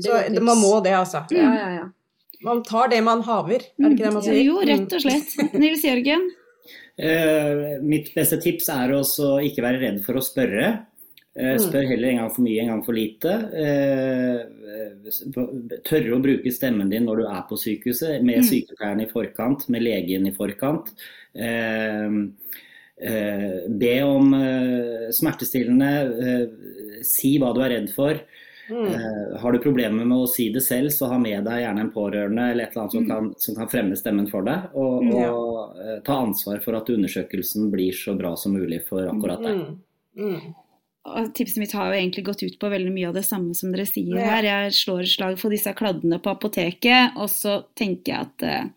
så 0.05 0.20
man 0.44 0.61
må 0.61 0.74
det, 0.84 0.92
altså. 0.92 1.24
Ja, 1.32 1.48
ja, 1.57 1.70
ja. 1.80 1.88
Man 2.44 2.62
tar 2.66 2.88
det 2.92 3.00
man 3.07 3.22
haver, 3.22 3.62
er 3.62 3.88
det 3.88 3.92
ikke 3.96 4.05
det 4.11 4.12
man 4.14 4.22
sier? 4.28 4.38
Jo, 4.44 4.61
rett 4.66 4.92
og 4.92 5.00
slett. 5.07 5.34
Nils 5.62 5.84
Jørgen? 5.88 6.28
Eh, 6.99 7.78
mitt 7.82 8.12
beste 8.14 8.36
tips 8.43 8.68
er 8.72 8.93
å 8.93 9.03
ikke 9.43 9.62
være 9.64 9.80
redd 9.80 10.01
for 10.05 10.14
å 10.18 10.24
spørre. 10.24 10.86
Eh, 11.34 11.57
spør 11.57 11.86
heller 11.88 12.11
en 12.11 12.18
gang 12.20 12.30
for 12.34 12.43
mye, 12.45 12.61
en 12.61 12.68
gang 12.74 12.82
for 12.84 12.93
lite. 12.93 13.32
Eh, 13.57 14.38
tørre 15.88 16.12
å 16.12 16.20
bruke 16.22 16.53
stemmen 16.53 16.90
din 16.93 17.07
når 17.09 17.16
du 17.22 17.24
er 17.26 17.43
på 17.49 17.57
sykehuset, 17.57 18.22
med 18.22 18.43
Mm. 18.43 18.49
sykepleieren 18.51 19.01
i 19.01 19.07
forkant, 19.11 19.68
med 19.70 19.82
legen 19.82 20.26
i 20.26 20.32
forkant. 20.36 20.93
Be 23.78 24.03
om 24.05 24.32
smertestillende. 25.11 27.03
Si 27.03 27.38
hva 27.38 27.55
du 27.55 27.61
er 27.62 27.70
redd 27.70 27.90
for. 27.90 28.20
Mm. 28.72 28.86
Eh, 28.94 29.38
har 29.42 29.52
du 29.52 29.58
problemer 29.60 30.06
med 30.06 30.16
å 30.16 30.28
si 30.30 30.48
det 30.54 30.62
selv, 30.64 30.88
så 30.94 31.10
ha 31.12 31.18
med 31.20 31.44
deg 31.44 31.60
gjerne 31.66 31.80
en 31.84 31.90
pårørende 31.92 32.46
eller 32.52 32.64
et 32.64 32.72
eller 32.72 32.82
annet 32.86 32.92
som, 32.96 33.04
Mm. 33.04 33.10
kan, 33.12 33.34
som 33.38 33.54
kan 33.60 33.68
fremme 33.68 33.96
stemmen 34.00 34.30
for 34.30 34.42
deg. 34.48 34.70
Og, 34.74 35.04
Ja. 35.04 35.28
og 35.30 35.76
eh, 35.78 36.00
ta 36.06 36.22
ansvar 36.24 36.62
for 36.64 36.74
at 36.80 36.86
undersøkelsen 36.88 37.70
blir 37.70 37.92
så 37.92 38.16
bra 38.16 38.34
som 38.36 38.54
mulig 38.56 38.82
for 38.88 39.04
akkurat 39.12 39.42
deg. 39.42 39.60
Mm. 39.60 39.78
Mm. 40.32 40.54
Og 41.04 41.32
tipset 41.34 41.58
mitt 41.58 41.72
har 41.74 41.88
jo 41.90 41.98
egentlig 41.98 42.22
gått 42.24 42.42
ut 42.46 42.58
på 42.62 42.68
veldig 42.70 42.92
mye 42.94 43.08
av 43.08 43.14
det 43.14 43.24
samme 43.26 43.56
som 43.58 43.72
dere 43.72 43.84
sier 43.90 44.16
Ja. 44.16 44.36
her. 44.36 44.42
Jeg 44.44 44.70
slår 44.72 45.02
slag 45.04 45.36
for 45.36 45.50
disse 45.50 45.72
kladdene 45.74 46.20
på 46.22 46.30
apoteket, 46.30 47.16
og 47.16 47.26
så 47.28 47.64
tenker 47.74 48.04
jeg 48.06 48.20
at 48.20 48.42
uh, 48.46 48.70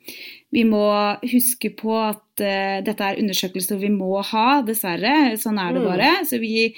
vi 0.52 0.64
må 0.64 1.20
huske 1.22 1.70
på 1.78 1.94
at 1.94 2.42
uh, 2.42 2.82
dette 2.82 3.00
er 3.00 3.22
undersøkelser 3.22 3.78
vi 3.80 3.90
må 3.90 4.24
ha, 4.26 4.64
dessverre. 4.64 5.38
Sånn 5.38 5.60
er 5.62 5.74
det 5.74 5.82
Mm. 5.84 5.88
bare. 5.92 6.26
Så 6.26 6.40
vi 6.42 6.74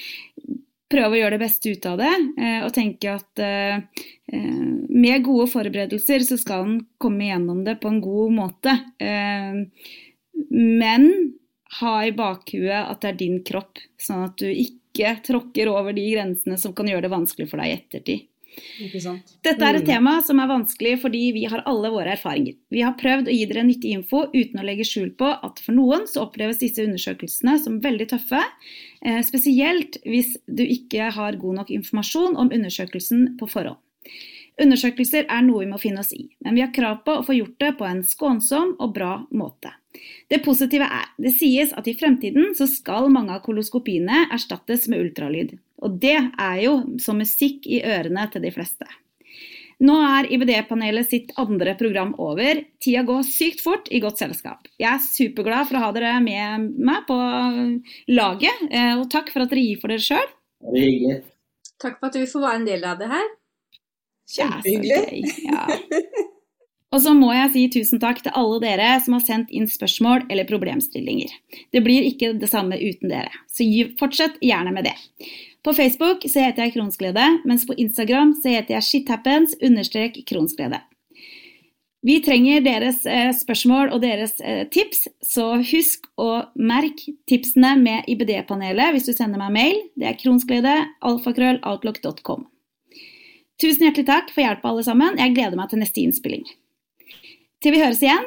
prøver 0.92 1.16
å 1.16 1.20
gjøre 1.22 1.36
det 1.36 1.44
beste 1.44 1.74
ut 1.74 1.88
av 1.90 1.98
det, 2.00 2.14
eh, 2.40 2.60
og 2.66 2.74
tenke 2.76 3.16
at 3.18 3.42
eh, 3.44 3.82
eh, 4.32 4.62
med 4.88 5.26
gode 5.26 5.50
forberedelser 5.52 6.26
så 6.28 6.38
skal 6.40 6.66
en 6.66 6.78
komme 7.02 7.28
gjennom 7.30 7.64
det 7.68 7.78
på 7.82 7.92
en 7.92 8.00
god 8.04 8.38
måte. 8.38 8.78
Men 10.48 11.10
ha 11.82 11.94
i 12.06 12.14
bakhuet 12.16 12.80
at 12.80 13.02
det 13.04 13.12
er 13.12 13.20
din 13.20 13.42
kropp, 13.46 13.82
sånn 14.00 14.26
at 14.30 14.40
du 14.40 14.48
ikke 14.48 15.18
tråkker 15.26 15.70
over 15.70 15.94
de 15.94 16.06
grensene 16.14 16.58
som 16.62 16.74
kan 16.78 16.88
gjøre 16.90 17.06
det 17.06 17.14
vanskelig 17.14 17.50
for 17.52 17.62
deg 17.62 17.70
i 17.70 17.78
ettertid. 17.78 18.26
Dette 19.45 19.66
er 19.68 19.78
et 19.78 19.86
tema 19.86 20.18
som 20.26 20.39
er 20.41 20.50
vanskelig 20.50 20.95
fordi 21.04 21.24
vi 21.36 21.43
har 21.50 21.64
alle 21.70 21.91
våre 21.93 22.14
erfaringer. 22.16 22.56
Vi 22.74 22.84
har 22.86 22.95
prøvd 23.00 23.30
å 23.30 23.36
gi 23.36 23.43
dere 23.50 23.66
nyttig 23.68 23.91
info 23.93 24.24
uten 24.34 24.62
å 24.62 24.66
legge 24.66 24.88
skjul 24.88 25.12
på 25.20 25.30
at 25.30 25.62
for 25.64 25.78
noen 25.78 26.08
så 26.10 26.24
oppleves 26.26 26.62
disse 26.62 26.86
undersøkelsene 26.86 27.58
som 27.64 27.82
veldig 27.84 28.10
tøffe. 28.14 28.41
Eh, 29.06 29.22
spesielt 29.28 30.00
hvis 30.06 30.36
du 30.48 30.64
ikke 30.66 31.12
har 31.18 31.38
god 31.41 31.62
nok 31.62 31.76
informasjon 31.76 32.38
om 32.39 32.54
undersøkelsen 32.54 33.36
på 33.38 33.50
forhånd. 33.52 33.82
Undersøkelser 34.58 35.28
er 35.30 35.43
noe 35.45 35.62
vi 35.62 35.70
må 35.70 35.78
finne 35.78 36.02
oss 36.02 36.16
i, 36.16 36.24
men 36.41 36.56
vi 36.58 36.64
har 36.64 36.74
krav 36.74 37.04
på 37.06 37.20
å 37.20 37.26
få 37.26 37.36
gjort 37.38 37.60
det 37.62 37.76
på 37.78 37.86
en 37.86 38.02
skånsom 38.02 38.74
og 38.82 38.95
bra 38.95 39.12
måte. 39.30 39.70
Det 40.30 40.41
positive 40.45 40.88
er, 40.89 41.12
det 41.22 41.36
sies 41.38 41.74
at 41.78 41.88
i 41.89 41.93
fremtiden 41.98 42.56
så 42.58 42.66
skal 42.70 43.12
mange 43.14 43.36
av 43.36 43.43
koloskopiene 43.45 44.26
erstattes 44.34 44.88
med 44.89 45.06
ultralyd. 45.06 45.54
Og 45.86 46.00
det 46.02 46.18
er 46.18 46.62
jo 46.64 46.80
som 47.02 47.20
musikk 47.22 47.68
i 47.70 47.84
ørene 47.86 48.26
til 48.34 48.44
de 48.46 48.54
fleste. 48.54 48.88
Nå 49.78 49.94
er 50.02 50.26
IBD-panelet 50.34 51.06
sitt 51.12 51.34
andre 51.38 51.76
program 51.78 52.16
over. 52.18 52.64
Tida 52.82 53.04
går 53.06 53.26
sykt 53.28 53.62
fort 53.62 53.92
i 53.94 54.02
godt 54.02 54.18
selskap. 54.24 54.66
Jeg 54.82 54.90
er 54.90 55.04
superglad 55.04 55.70
for 55.70 55.78
å 55.78 55.84
ha 55.84 55.92
dere 55.94 56.16
med 56.24 56.72
meg 56.82 57.06
på 57.10 57.18
laget, 58.10 58.64
eh, 58.72 58.96
og 58.98 59.06
takk 59.14 59.30
for 59.34 59.46
at 59.46 59.54
dere 59.54 59.66
gir 59.68 59.82
for 59.82 59.94
dere 59.94 60.02
sjøl. 60.02 60.32
Det 60.66 60.82
hyggelig. 60.82 61.20
Takk 61.78 62.00
for 62.00 62.10
at 62.10 62.18
vi 62.18 62.26
får 62.32 62.48
være 62.48 62.62
en 62.64 62.66
del 62.72 62.88
av 62.90 62.98
det 63.04 63.12
her. 63.12 63.30
Kjempehyggelig. 64.34 65.22
Ja. 65.46 65.68
Og 66.96 67.02
så 67.04 67.12
må 67.14 67.34
jeg 67.36 67.52
si 67.54 67.64
tusen 67.76 68.00
takk 68.02 68.22
til 68.24 68.34
alle 68.40 68.62
dere 68.64 68.94
som 69.04 69.18
har 69.18 69.24
sendt 69.28 69.52
inn 69.54 69.68
spørsmål 69.70 70.26
eller 70.32 70.48
problemstillinger. 70.48 71.34
Det 71.76 71.82
blir 71.84 72.08
ikke 72.08 72.32
det 72.40 72.50
samme 72.50 72.80
uten 72.80 73.12
dere, 73.12 73.34
så 73.52 73.68
fortsett 74.00 74.40
gjerne 74.42 74.72
med 74.74 74.88
det. 74.88 74.96
På 75.68 75.74
Facebook 75.74 76.24
så 76.32 76.39
heter 76.45 76.63
jeg 76.63 76.78
Kronsglede, 76.78 77.24
mens 77.43 77.65
på 77.68 77.76
Instagram 77.76 78.30
så 78.39 78.53
heter 78.53 78.78
jeg 78.78 78.86
shithappens 78.88 79.57
understrek 79.59 80.22
kronsglede. 80.30 80.80
Vi 82.07 82.22
trenger 82.24 82.61
deres 82.63 83.01
eh, 83.03 83.34
spørsmål 83.36 83.91
og 83.91 83.99
deres 84.05 84.38
eh, 84.39 84.61
tips, 84.72 85.09
så 85.28 85.57
husk 85.59 86.07
å 86.15 86.45
merke 86.55 87.18
tipsene 87.28 87.74
med 87.82 88.07
IBD-panelet 88.07 88.95
hvis 88.95 89.09
du 89.09 89.11
sender 89.18 89.41
meg 89.41 89.51
mail. 89.57 89.82
Det 89.99 90.07
er 90.07 90.15
kronsglede, 90.22 90.78
alfakrølloutlook.com. 91.03 92.47
Tusen 93.59 93.89
hjertelig 93.89 94.07
takk 94.07 94.32
for 94.32 94.45
hjelpa, 94.45 94.72
alle 94.72 94.88
sammen. 94.88 95.20
Jeg 95.20 95.36
gleder 95.36 95.59
meg 95.59 95.74
til 95.74 95.84
neste 95.84 95.99
innspilling. 96.05 96.47
Til 97.59 97.76
vi 97.76 97.84
høres 97.84 98.05
igjen. 98.07 98.24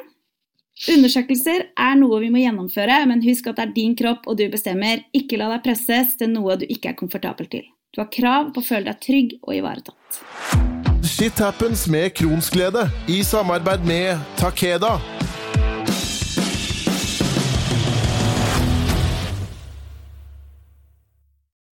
Undersøkelser 0.89 1.67
er 1.77 1.97
noe 2.01 2.23
vi 2.23 2.31
må 2.33 2.41
gjennomføre, 2.41 3.03
men 3.11 3.21
husk 3.21 3.51
at 3.51 3.59
det 3.59 3.67
er 3.67 3.75
din 3.77 3.97
kropp 3.99 4.25
og 4.31 4.39
du 4.41 4.47
bestemmer. 4.49 5.03
Ikke 5.13 5.37
la 5.37 5.51
deg 5.53 5.65
presses 5.67 6.17
til 6.17 6.33
noe 6.33 6.57
du 6.57 6.65
ikke 6.65 6.95
er 6.95 6.97
komfortabel 6.97 7.51
til. 7.53 7.67
Du 7.93 8.01
har 8.01 8.09
krav 8.09 8.53
på 8.55 8.63
å 8.63 8.65
føle 8.65 8.89
deg 8.89 9.03
trygg 9.05 9.37
og 9.43 9.59
ivaretatt. 9.59 10.21
Shit 11.05 11.43
happens 11.43 11.85
med 11.91 12.15
Kronsglede 12.17 12.87
i 13.13 13.21
samarbeid 13.27 13.85
med 13.85 14.25
Takeda. 14.41 14.97